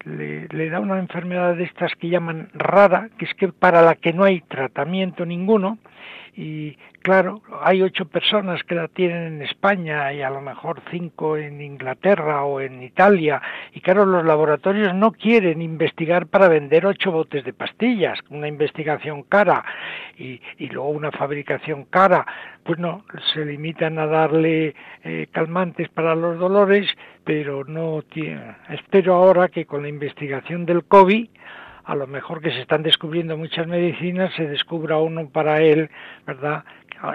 le, 0.51 0.71
da 0.71 0.81
una 0.81 0.99
enfermedad 0.99 1.57
de 1.57 1.65
estas 1.65 1.93
que 1.97 2.09
llaman 2.09 2.49
rara, 2.55 3.09
que 3.19 3.25
es 3.25 3.35
que 3.35 3.49
para 3.49 3.83
la 3.83 3.95
que 3.95 4.13
no 4.13 4.25
hay 4.25 4.41
tratamiento 4.43 5.25
ninguno, 5.27 5.79
y 6.41 6.79
claro, 7.03 7.43
hay 7.63 7.83
ocho 7.83 8.05
personas 8.05 8.63
que 8.63 8.77
la 8.77 8.87
tienen 8.87 9.25
en 9.25 9.43
España 9.43 10.13
y 10.13 10.23
a 10.23 10.31
lo 10.31 10.41
mejor 10.41 10.81
cinco 10.89 11.37
en 11.37 11.61
Inglaterra 11.61 12.45
o 12.45 12.61
en 12.61 12.81
Italia, 12.81 13.43
y 13.73 13.81
claro, 13.81 14.07
los 14.07 14.25
laboratorios 14.25 14.95
no 14.95 15.11
quieren 15.11 15.61
investigar 15.61 16.29
para 16.29 16.47
vender 16.47 16.87
ocho 16.87 17.11
botes 17.11 17.45
de 17.45 17.53
pastillas, 17.53 18.21
una 18.31 18.47
investigación 18.47 19.25
cara 19.25 19.65
y, 20.17 20.41
y 20.59 20.69
luego 20.69 20.91
una 20.91 21.11
fabricación 21.11 21.87
cara, 21.87 22.25
pues 22.63 22.79
no, 22.79 23.05
se 23.35 23.45
limitan 23.45 23.99
a 23.99 24.07
darle 24.07 24.77
eh, 25.03 25.27
calmantes 25.33 25.89
para 25.89 26.15
los 26.15 26.39
dolores, 26.39 26.89
pero 27.25 27.65
no 27.65 28.03
tiene. 28.03 28.55
Espero 28.69 29.17
ahora 29.17 29.49
que 29.49 29.65
con 29.65 29.83
la 29.83 29.89
investigación 29.89 30.67
del 30.67 30.85
COVID, 30.85 31.29
a 31.89 31.95
lo 31.95 32.07
mejor 32.07 32.43
que 32.43 32.51
se 32.51 32.61
están 32.61 32.83
descubriendo 32.83 33.39
muchas 33.39 33.67
medicinas, 33.67 34.35
se 34.35 34.47
descubra 34.47 34.99
uno 34.99 35.27
para 35.31 35.63
él, 35.63 35.89
¿verdad? 36.27 36.63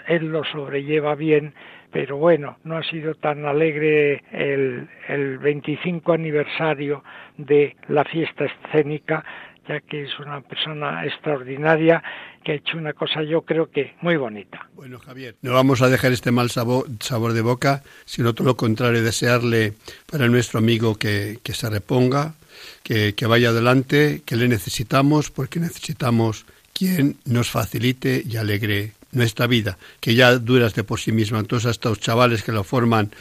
Él 0.07 0.31
lo 0.31 0.43
sobrelleva 0.45 1.13
bien, 1.13 1.53
pero 1.91 2.17
bueno, 2.17 2.57
no 2.63 2.77
ha 2.77 2.83
sido 2.83 3.13
tan 3.13 3.45
alegre 3.45 4.23
el, 4.31 4.89
el 5.09 5.37
25 5.37 6.13
aniversario 6.13 7.03
de 7.37 7.75
la 7.87 8.03
fiesta 8.03 8.45
escénica, 8.45 9.23
ya 9.67 9.79
que 9.79 10.05
es 10.05 10.19
una 10.19 10.41
persona 10.41 11.05
extraordinaria 11.05 12.01
que 12.43 12.51
ha 12.51 12.55
hecho 12.55 12.77
una 12.77 12.93
cosa 12.93 13.23
yo 13.23 13.41
creo 13.41 13.69
que 13.69 13.95
muy 14.01 14.17
bonita. 14.17 14.67
Bueno, 14.75 14.99
Javier, 14.99 15.35
no 15.41 15.53
vamos 15.53 15.81
a 15.81 15.89
dejar 15.89 16.11
este 16.11 16.31
mal 16.31 16.49
sabor, 16.49 16.87
sabor 16.99 17.33
de 17.33 17.41
boca, 17.41 17.83
sino 18.05 18.33
todo 18.33 18.47
lo 18.47 18.57
contrario, 18.57 19.03
desearle 19.03 19.73
para 20.09 20.27
nuestro 20.27 20.59
amigo 20.59 20.95
que, 20.95 21.39
que 21.43 21.53
se 21.53 21.69
reponga, 21.69 22.35
que, 22.83 23.15
que 23.15 23.25
vaya 23.25 23.49
adelante, 23.49 24.21
que 24.25 24.35
le 24.35 24.47
necesitamos, 24.47 25.31
porque 25.31 25.59
necesitamos 25.59 26.45
quien 26.73 27.17
nos 27.25 27.49
facilite 27.49 28.23
y 28.27 28.37
alegre 28.37 28.93
nuestra 29.13 29.47
vida, 29.47 29.77
que 29.99 30.15
ya 30.15 30.37
duras 30.37 30.73
de 30.73 30.83
por 30.83 30.99
sí 30.99 31.11
misma. 31.11 31.39
Entonces 31.39 31.67
a 31.67 31.71
estos 31.71 31.99
chavales 31.99 32.43
que 32.43 32.51
lo 32.51 32.63
forman, 32.63 33.11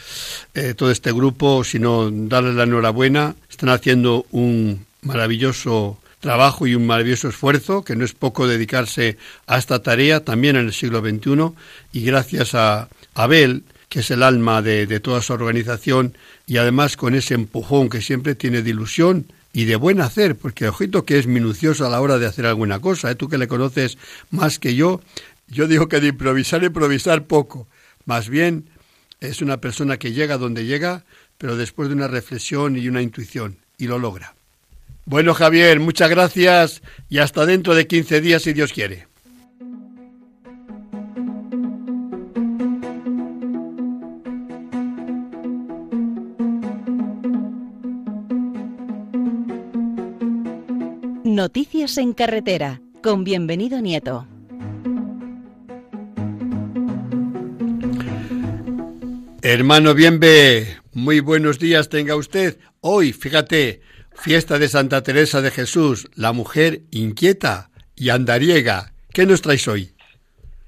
eh, 0.55 0.75
todo 0.75 0.91
este 0.91 1.13
grupo, 1.13 1.65
sino 1.65 2.11
darles 2.11 2.55
la 2.55 2.65
enhorabuena, 2.65 3.35
están 3.51 3.69
haciendo 3.69 4.27
un 4.33 4.87
maravilloso 5.03 5.99
trabajo 6.23 6.69
y 6.69 6.77
un 6.77 6.87
maravilloso 6.87 7.29
esfuerzo, 7.29 7.83
que 7.83 7.97
no 7.97 8.05
es 8.05 8.13
poco 8.15 8.47
dedicarse 8.47 9.19
a 9.49 9.59
esta 9.59 9.83
tarea 9.83 10.25
también 10.25 10.55
en 10.55 10.67
el 10.67 10.73
siglo 10.73 11.01
XXI, 11.01 11.53
y 11.93 12.05
gracias 12.05 12.55
a 12.55 12.89
Abel, 13.15 13.65
que 13.89 14.01
es 14.01 14.11
el 14.13 14.23
alma 14.23 14.63
de, 14.63 15.01
toda 15.01 15.21
su 15.21 15.33
organización, 15.33 16.17
y 16.47 16.59
además 16.59 16.97
con 16.97 17.17
ese 17.17 17.35
empujón 17.35 17.91
que 17.91 18.01
siempre 18.01 18.37
tiene 18.37 18.63
de 18.63 18.71
ilusión 18.71 19.27
y 19.53 19.65
de 19.65 19.75
buen 19.75 20.01
hacer, 20.01 20.37
porque 20.37 20.69
ojito 20.69 21.05
que 21.05 21.19
es 21.19 21.27
minucioso 21.27 21.85
a 21.85 21.91
la 21.91 22.01
hora 22.01 22.19
de 22.19 22.27
hacer 22.27 22.47
alguna 22.47 22.79
cosa, 22.79 23.11
¿eh? 23.11 23.17
tú 23.17 23.29
que 23.29 23.37
le 23.37 23.49
conoces 23.49 23.99
más 24.31 24.61
que 24.61 24.77
yo, 24.77 25.01
yo 25.49 25.67
digo 25.67 25.89
que 25.89 26.01
de 26.01 26.09
improvisar, 26.09 26.63
improvisar 26.63 27.25
poco, 27.25 27.67
más 28.07 28.29
bien 28.29 28.69
es 29.21 29.43
una 29.43 29.57
persona 29.57 29.97
que 29.97 30.13
llega 30.13 30.39
donde 30.39 30.67
llega, 30.67 31.05
pero 31.37 31.57
después 31.57 31.89
de 31.89 31.97
una 31.97 32.07
reflexión 32.07 32.77
y 32.77 32.87
una 32.87 33.03
intuición, 33.03 33.57
y 33.77 33.89
lo 33.89 33.99
logra. 33.99 34.35
Bueno, 35.05 35.35
Javier, 35.35 35.81
muchas 35.81 36.09
gracias 36.11 36.83
y 37.09 37.19
hasta 37.19 37.45
dentro 37.45 37.75
de 37.75 37.87
15 37.87 38.21
días 38.21 38.43
si 38.43 38.53
Dios 38.53 38.73
quiere. 38.73 39.09
Noticias 51.25 51.99
en 51.99 52.13
carretera 52.13 52.81
con 53.03 53.25
bienvenido 53.25 53.81
Nieto. 53.81 54.29
Hermano 59.41 59.95
Bienve, 59.95 60.77
muy 60.93 61.19
buenos 61.19 61.59
días 61.59 61.89
tenga 61.89 62.15
usted. 62.15 62.59
Hoy, 62.81 63.13
fíjate, 63.13 63.81
Fiesta 64.23 64.61
de 64.61 64.69
Santa 64.69 65.03
Teresa 65.03 65.41
de 65.41 65.51
Jesús, 65.51 66.09
la 66.15 66.33
mujer 66.33 66.83
inquieta 66.93 67.71
y 67.97 68.11
andariega. 68.11 68.93
¿Qué 69.13 69.27
nos 69.27 69.43
traes 69.43 69.67
hoy? 69.67 69.97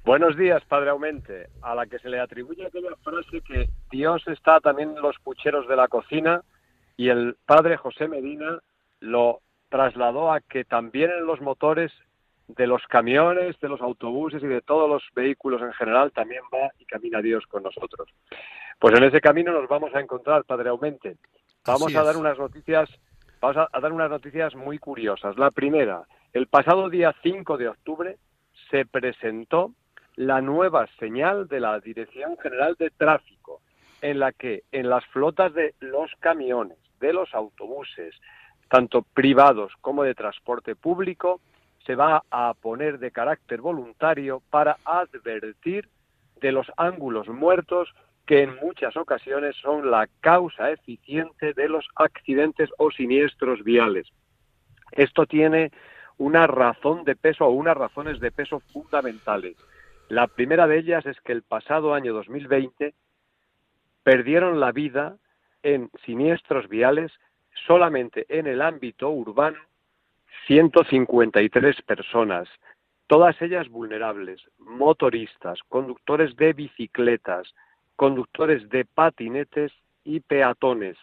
Buenos 0.05 0.37
días, 0.37 0.61
Padre 0.65 0.91
Aumente, 0.91 1.47
a 1.63 1.77
la 1.77 1.87
que 1.87 2.01
se 2.01 2.09
le 2.09 2.19
atribuye 2.19 2.67
aquella 2.67 2.97
frase 3.05 3.41
que 3.47 3.69
Dios 3.93 4.27
está 4.27 4.59
también 4.59 4.97
en 4.97 5.01
los 5.01 5.17
pucheros 5.21 5.69
de 5.69 5.77
la 5.77 5.87
cocina 5.87 6.43
y 6.97 7.11
el 7.11 7.37
Padre 7.47 7.77
José 7.77 8.09
Medina 8.09 8.59
lo 8.99 9.39
trasladó 9.69 10.33
a 10.33 10.41
que 10.41 10.65
también 10.65 11.13
en 11.13 11.25
los 11.25 11.41
motores 11.41 11.93
de 12.49 12.67
los 12.67 12.83
camiones, 12.89 13.55
de 13.61 13.69
los 13.69 13.81
autobuses 13.81 14.43
y 14.43 14.49
de 14.49 14.63
todos 14.63 14.91
los 14.91 15.05
vehículos 15.15 15.63
en 15.63 15.73
general 15.75 16.11
también 16.11 16.43
va 16.53 16.73
y 16.81 16.87
camina 16.87 17.23
Dios 17.23 17.47
con 17.47 17.63
nosotros. 17.63 18.09
Pues 18.81 18.97
en 18.97 19.05
ese 19.05 19.21
camino 19.21 19.53
nos 19.53 19.69
vamos 19.69 19.95
a 19.95 20.01
encontrar, 20.01 20.43
Padre 20.43 20.71
Aumente. 20.71 21.19
Vamos 21.65 21.95
a 21.95 22.03
dar 22.03 22.17
unas 22.17 22.37
noticias 22.37 22.91
vamos 23.45 23.69
a, 23.73 23.81
dar 23.81 23.93
unas 23.93 24.09
noticias 24.09 24.55
muy 24.55 24.79
curiosas. 24.79 25.37
La 25.37 25.51
primera, 25.51 26.05
el 26.33 26.47
pasado 26.47 26.89
día 26.89 27.15
5 27.23 27.59
de 27.59 27.69
octubre 27.69 28.17
se 28.71 28.87
presentó 28.87 29.73
la 30.17 30.41
nueva 30.41 30.87
señal 30.99 31.47
de 31.49 31.61
la 31.61 31.79
Dirección 31.81 32.39
General 32.39 32.75
de 32.79 32.89
Tráfico, 32.91 33.61
en 34.01 34.19
la 34.19 34.33
que 34.33 34.63
en 34.73 34.89
las 34.89 35.05
flotas 35.07 35.53
de 35.53 35.75
los 35.81 36.11
camiones, 36.21 36.79
de 37.01 37.13
los 37.13 37.35
autobuses, 37.35 38.15
tanto 38.71 39.03
privados 39.03 39.73
como 39.83 40.05
de 40.05 40.15
transporte 40.15 40.75
público, 40.75 41.41
se 41.85 41.97
va 41.97 42.23
a 42.31 42.55
poner 42.55 42.99
de 42.99 43.11
carácter 43.11 43.61
voluntario 43.61 44.41
para 44.49 44.79
advertir 44.87 45.91
de 46.41 46.53
los 46.53 46.67
ángulos 46.79 47.29
muertos 47.29 47.93
que 48.27 48.43
en 48.43 48.57
muchas 48.57 48.97
ocasiones 48.97 49.57
son 49.57 49.91
la 49.91 50.09
causa 50.21 50.71
eficiente 50.71 51.53
de 51.53 51.69
los 51.69 51.87
accidentes 51.97 52.71
o 52.79 52.91
siniestros 52.91 53.63
viales. 53.63 54.09
Esto 54.93 55.27
tiene 55.27 55.73
una 56.17 56.47
razón 56.47 57.05
de 57.05 57.17
peso 57.17 57.47
o 57.47 57.51
unas 57.51 57.77
razones 57.77 58.21
de 58.21 58.31
peso 58.31 58.61
fundamentales. 58.73 59.57
La 60.09 60.27
primera 60.27 60.67
de 60.67 60.79
ellas 60.79 61.05
es 61.07 61.21
que 61.21 61.33
el 61.33 61.43
pasado 61.43 61.95
año 61.95 62.15
2020 62.15 62.95
perdieron 64.03 64.61
la 64.61 64.73
vida 64.73 65.17
en 65.63 65.91
siniestros 66.05 66.69
viales 66.69 67.13
solamente 67.67 68.27
en 68.29 68.47
el 68.47 68.63
ámbito 68.63 69.11
urbano 69.11 69.59
153 70.47 71.83
personas, 71.83 72.49
todas 73.07 73.41
ellas 73.41 73.69
vulnerables, 73.69 74.43
motoristas, 74.59 75.59
conductores 75.69 76.37
de 76.37 76.53
bicicletas, 76.53 77.55
conductores 77.97 78.69
de 78.69 78.85
patinetes 78.85 79.73
y 80.05 80.21
peatones. 80.21 80.97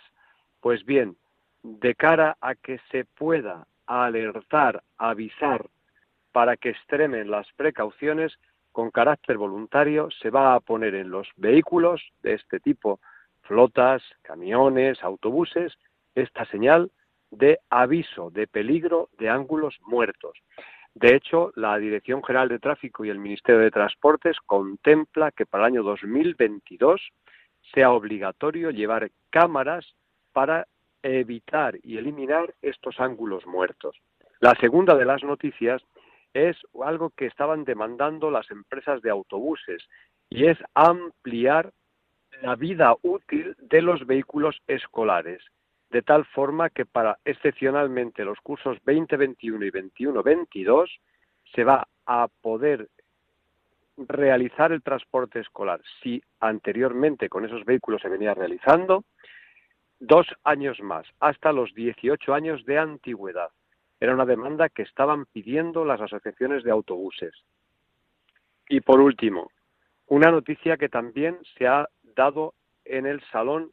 Pues 0.59 0.85
bien, 0.85 1.15
de 1.63 1.95
cara 1.95 2.37
a 2.41 2.55
que 2.55 2.79
se 2.91 3.05
pueda 3.05 3.65
alertar, 3.85 4.83
avisar, 4.97 5.65
para 6.31 6.55
que 6.57 6.69
extremen 6.69 7.29
las 7.29 7.51
precauciones, 7.53 8.37
con 8.71 8.89
carácter 8.89 9.37
voluntario 9.37 10.09
se 10.11 10.29
va 10.29 10.55
a 10.55 10.59
poner 10.61 10.95
en 10.95 11.09
los 11.09 11.27
vehículos 11.35 12.01
de 12.23 12.35
este 12.35 12.59
tipo, 12.59 12.99
flotas, 13.41 14.01
camiones, 14.21 15.03
autobuses, 15.03 15.77
esta 16.15 16.45
señal 16.45 16.89
de 17.31 17.59
aviso 17.69 18.29
de 18.29 18.47
peligro 18.47 19.09
de 19.17 19.29
ángulos 19.29 19.77
muertos. 19.81 20.37
De 20.93 21.15
hecho, 21.15 21.51
la 21.55 21.77
Dirección 21.77 22.23
General 22.23 22.49
de 22.49 22.59
Tráfico 22.59 23.05
y 23.05 23.09
el 23.09 23.19
Ministerio 23.19 23.61
de 23.61 23.71
Transportes 23.71 24.37
contempla 24.45 25.31
que 25.31 25.45
para 25.45 25.65
el 25.65 25.73
año 25.73 25.83
2022 25.83 27.01
sea 27.73 27.91
obligatorio 27.91 28.71
llevar 28.71 29.09
cámaras 29.29 29.85
para 30.33 30.67
evitar 31.01 31.77
y 31.83 31.97
eliminar 31.97 32.53
estos 32.61 32.99
ángulos 32.99 33.45
muertos. 33.45 33.97
La 34.39 34.53
segunda 34.55 34.95
de 34.95 35.05
las 35.05 35.23
noticias 35.23 35.81
es 36.33 36.57
algo 36.83 37.11
que 37.11 37.25
estaban 37.25 37.63
demandando 37.63 38.29
las 38.29 38.49
empresas 38.51 39.01
de 39.01 39.09
autobuses 39.09 39.83
y 40.29 40.45
es 40.45 40.57
ampliar 40.73 41.71
la 42.41 42.55
vida 42.55 42.95
útil 43.01 43.55
de 43.59 43.81
los 43.81 44.05
vehículos 44.05 44.61
escolares 44.67 45.43
de 45.91 46.01
tal 46.01 46.25
forma 46.25 46.69
que 46.69 46.85
para 46.85 47.17
excepcionalmente 47.25 48.23
los 48.23 48.39
cursos 48.39 48.77
2021 48.85 49.65
y 49.65 49.71
21-22 49.71 50.89
se 51.53 51.63
va 51.65 51.85
a 52.05 52.27
poder 52.41 52.87
realizar 53.97 54.71
el 54.71 54.81
transporte 54.81 55.41
escolar, 55.41 55.81
si 56.01 56.23
anteriormente 56.39 57.27
con 57.27 57.45
esos 57.45 57.65
vehículos 57.65 58.01
se 58.01 58.09
venía 58.09 58.33
realizando, 58.33 59.03
dos 59.99 60.25
años 60.45 60.79
más, 60.81 61.05
hasta 61.19 61.51
los 61.51 61.73
18 61.75 62.33
años 62.33 62.65
de 62.65 62.79
antigüedad. 62.79 63.49
Era 63.99 64.13
una 64.13 64.25
demanda 64.25 64.69
que 64.69 64.83
estaban 64.83 65.25
pidiendo 65.25 65.83
las 65.83 66.01
asociaciones 66.01 66.63
de 66.63 66.71
autobuses. 66.71 67.33
Y 68.69 68.79
por 68.79 69.01
último, 69.01 69.51
una 70.07 70.31
noticia 70.31 70.77
que 70.77 70.89
también 70.89 71.37
se 71.57 71.67
ha 71.67 71.87
dado 72.15 72.53
en 72.85 73.05
el 73.05 73.21
Salón 73.31 73.71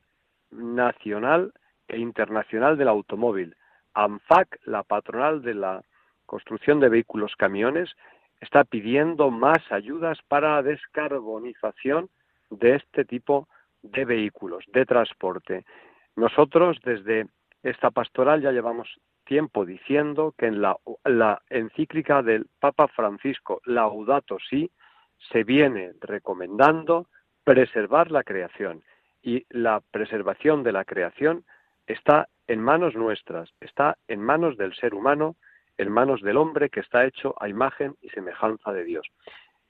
Nacional 0.50 1.52
e 1.88 1.98
Internacional 1.98 2.76
del 2.76 2.88
Automóvil. 2.88 3.56
ANFAC, 3.94 4.60
la 4.64 4.82
patronal 4.82 5.42
de 5.42 5.54
la 5.54 5.82
construcción 6.26 6.78
de 6.80 6.88
vehículos 6.88 7.34
camiones, 7.36 7.90
está 8.40 8.64
pidiendo 8.64 9.30
más 9.30 9.58
ayudas 9.70 10.18
para 10.28 10.56
la 10.56 10.62
descarbonización 10.62 12.08
de 12.50 12.76
este 12.76 13.04
tipo 13.04 13.48
de 13.82 14.04
vehículos, 14.04 14.64
de 14.72 14.86
transporte. 14.86 15.64
Nosotros 16.16 16.78
desde 16.84 17.26
esta 17.62 17.90
pastoral 17.90 18.42
ya 18.42 18.52
llevamos 18.52 18.88
tiempo 19.24 19.64
diciendo 19.64 20.34
que 20.38 20.46
en 20.46 20.62
la, 20.62 20.76
la 21.04 21.42
encíclica 21.50 22.22
del 22.22 22.46
Papa 22.60 22.88
Francisco 22.88 23.60
Laudato 23.66 24.38
Si 24.48 24.70
se 25.30 25.44
viene 25.44 25.92
recomendando 26.00 27.08
preservar 27.44 28.10
la 28.10 28.22
creación 28.22 28.82
y 29.22 29.44
la 29.50 29.80
preservación 29.90 30.62
de 30.62 30.72
la 30.72 30.84
creación 30.84 31.44
está 31.88 32.28
en 32.46 32.60
manos 32.60 32.94
nuestras, 32.94 33.50
está 33.60 33.96
en 34.06 34.22
manos 34.22 34.56
del 34.56 34.74
ser 34.74 34.94
humano, 34.94 35.36
en 35.78 35.90
manos 35.90 36.22
del 36.22 36.36
hombre 36.36 36.70
que 36.70 36.80
está 36.80 37.04
hecho 37.04 37.34
a 37.40 37.48
imagen 37.48 37.96
y 38.00 38.10
semejanza 38.10 38.72
de 38.72 38.84
Dios. 38.84 39.06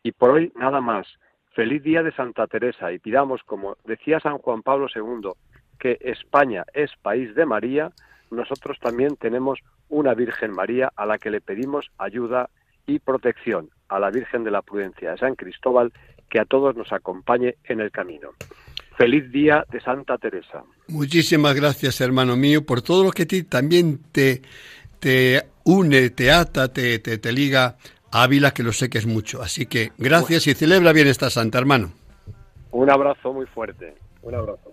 Y 0.02 0.12
por 0.12 0.30
hoy 0.30 0.52
nada 0.56 0.80
más. 0.80 1.06
Feliz 1.52 1.82
día 1.82 2.02
de 2.02 2.12
Santa 2.12 2.46
Teresa 2.46 2.92
y 2.92 3.00
pidamos, 3.00 3.42
como 3.42 3.76
decía 3.84 4.20
San 4.20 4.38
Juan 4.38 4.62
Pablo 4.62 4.86
II, 4.94 5.30
que 5.78 5.98
España 6.00 6.64
es 6.72 6.90
país 7.02 7.34
de 7.34 7.46
María, 7.46 7.90
nosotros 8.30 8.78
también 8.78 9.16
tenemos 9.16 9.58
una 9.88 10.14
Virgen 10.14 10.52
María 10.52 10.92
a 10.94 11.06
la 11.06 11.18
que 11.18 11.30
le 11.30 11.40
pedimos 11.40 11.90
ayuda 11.98 12.48
y 12.86 13.00
protección, 13.00 13.70
a 13.88 13.98
la 13.98 14.10
Virgen 14.10 14.44
de 14.44 14.50
la 14.50 14.62
Prudencia 14.62 15.10
de 15.10 15.18
San 15.18 15.34
Cristóbal, 15.34 15.92
que 16.30 16.38
a 16.38 16.44
todos 16.44 16.76
nos 16.76 16.92
acompañe 16.92 17.56
en 17.64 17.80
el 17.80 17.90
camino. 17.90 18.30
Feliz 18.98 19.30
día 19.30 19.64
de 19.70 19.80
Santa 19.80 20.18
Teresa. 20.18 20.64
Muchísimas 20.88 21.54
gracias, 21.54 22.00
hermano 22.00 22.34
mío, 22.36 22.66
por 22.66 22.82
todo 22.82 23.04
lo 23.04 23.12
que 23.12 23.26
ti 23.26 23.44
también 23.44 24.00
te, 24.10 24.42
te 24.98 25.44
une, 25.64 26.10
te 26.10 26.32
ata, 26.32 26.72
te, 26.72 26.98
te, 26.98 27.16
te 27.18 27.32
liga 27.32 27.76
a 28.10 28.22
Ávila, 28.24 28.50
que 28.50 28.64
lo 28.64 28.72
sé 28.72 28.90
que 28.90 28.98
es 28.98 29.06
mucho. 29.06 29.40
Así 29.40 29.66
que 29.66 29.92
gracias 29.98 30.48
y 30.48 30.54
celebra 30.54 30.92
bien 30.92 31.06
esta 31.06 31.30
santa, 31.30 31.58
hermano. 31.58 31.92
Un 32.72 32.90
abrazo 32.90 33.32
muy 33.32 33.46
fuerte. 33.46 33.94
Un 34.22 34.34
abrazo. 34.34 34.72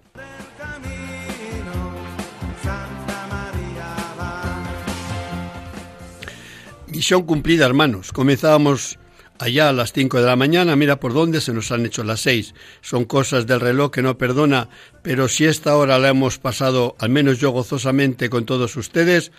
Misión 6.88 7.24
cumplida, 7.28 7.68
hermanos. 7.68 8.12
Comenzábamos 8.12 8.98
allá 9.40 9.70
a 9.70 9.74
las 9.74 9.94
5 9.94 10.20
de 10.20 10.26
la 10.26 10.36
mañana, 10.36 10.76
mira 10.76 11.00
por 11.00 11.14
dónde 11.14 11.42
se 11.42 11.54
nos 11.54 11.72
han 11.72 11.86
hecho 11.86 12.04
las 12.04 12.22
6. 12.22 12.54
Son 12.82 13.06
cosas 13.06 13.48
del 13.48 13.60
reloj 13.60 13.92
que 13.92 14.02
no 14.02 14.18
perdona, 14.18 14.70
pero 15.02 15.28
si 15.28 15.46
esta 15.46 15.76
hora 15.76 16.00
la 16.00 16.10
hemos 16.10 16.40
pasado, 16.40 16.96
al 17.00 17.10
menos 17.10 17.40
yo 17.40 17.52
gozosamente 17.52 18.30
con 18.30 18.46
todos 18.46 18.76
ustedes, 18.76 19.32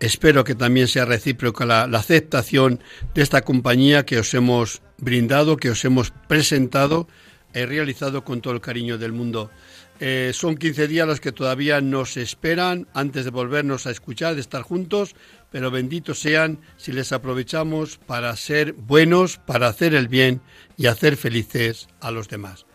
espero 0.00 0.44
que 0.44 0.54
también 0.54 0.88
sea 0.88 1.04
recíproca 1.04 1.64
la, 1.64 1.82
aceptación 1.84 2.80
de 3.14 3.22
esta 3.22 3.42
compañía 3.42 4.04
que 4.04 4.18
os 4.18 4.32
hemos 4.34 4.82
brindado, 4.98 5.56
que 5.56 5.70
os 5.70 5.84
hemos 5.84 6.12
presentado 6.28 7.08
he 7.56 7.64
realizado 7.64 8.22
con 8.22 8.42
todo 8.42 8.52
el 8.52 8.60
cariño 8.60 8.98
del 8.98 9.12
mundo. 9.12 9.50
Eh, 9.98 10.32
son 10.34 10.58
15 10.58 10.88
días 10.88 11.06
los 11.06 11.20
que 11.20 11.32
todavía 11.32 11.80
nos 11.80 12.18
esperan 12.18 12.86
antes 12.92 13.24
de 13.24 13.30
volvernos 13.30 13.86
a 13.86 13.90
escuchar, 13.90 14.34
de 14.34 14.42
estar 14.42 14.60
juntos, 14.60 15.16
pero 15.56 15.70
benditos 15.70 16.20
sean 16.20 16.58
si 16.76 16.92
les 16.92 17.12
aprovechamos 17.12 17.96
para 17.96 18.36
ser 18.36 18.74
buenos, 18.74 19.38
para 19.38 19.68
hacer 19.68 19.94
el 19.94 20.06
bien 20.06 20.42
y 20.76 20.84
hacer 20.84 21.16
felices 21.16 21.88
a 21.98 22.10
los 22.10 22.28
demás. 22.28 22.66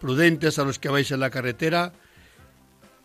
Prudentes 0.00 0.58
a 0.58 0.64
los 0.64 0.78
que 0.78 0.88
vais 0.88 1.10
en 1.10 1.20
la 1.20 1.28
carretera, 1.28 1.92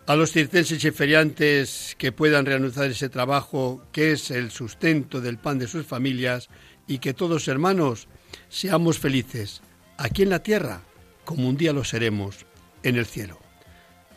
a 0.05 0.15
los 0.15 0.31
circenses 0.31 0.81
y 0.81 0.91
feriantes 0.91 1.95
que 1.97 2.13
puedan 2.13 2.45
reanudar 2.45 2.89
ese 2.89 3.09
trabajo 3.09 3.85
que 3.91 4.13
es 4.13 4.31
el 4.31 4.49
sustento 4.49 5.19
del 5.19 5.39
pan 5.39 5.59
de 5.59 5.67
sus 5.67 5.85
familias 5.85 6.47
y 6.87 6.99
que 6.99 7.13
todos 7.13 7.49
hermanos 7.49 8.07
seamos 8.47 8.97
felices 8.97 9.61
aquí 9.97 10.23
en 10.23 10.29
la 10.29 10.41
tierra 10.41 10.83
como 11.25 11.49
un 11.49 11.57
día 11.57 11.73
lo 11.73 11.83
seremos 11.83 12.45
en 12.81 12.95
el 12.95 13.05
cielo. 13.05 13.37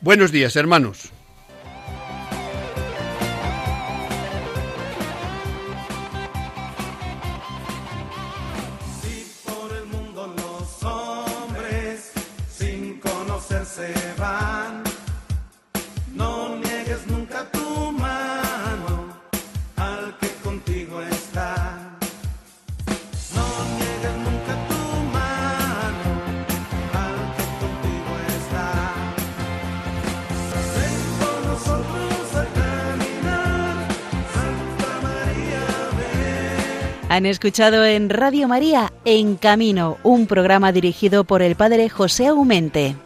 Buenos 0.03 0.31
días, 0.31 0.55
hermanos. 0.55 1.11
se 13.75 13.93
van. 14.19 14.83
No 16.15 16.57
niegues 16.57 17.07
nunca 17.07 17.45
tu 17.53 17.93
mano 17.93 18.97
al 19.77 20.17
que 20.19 20.29
contigo 20.43 21.01
está. 21.03 21.79
No 23.37 23.47
niegues 23.79 24.17
nunca 24.27 24.53
tu 24.71 24.83
mano 25.17 26.11
al 27.05 27.19
que 27.37 27.47
contigo 27.63 28.13
está. 28.39 28.69
Ven 30.75 30.99
con 31.21 31.39
nosotros 31.53 32.35
a 32.43 32.45
caminar, 32.61 33.75
Santa 34.35 34.93
María, 35.07 35.65
ven. 35.97 37.07
Han 37.09 37.27
escuchado 37.27 37.85
en 37.85 38.11
Radio 38.11 38.49
María 38.49 38.93
En 39.05 39.37
Camino, 39.37 39.99
un 40.03 40.27
programa 40.27 40.73
dirigido 40.73 41.23
por 41.23 41.41
el 41.41 41.55
padre 41.55 41.89
José 41.89 42.27
Aumente. 42.27 42.97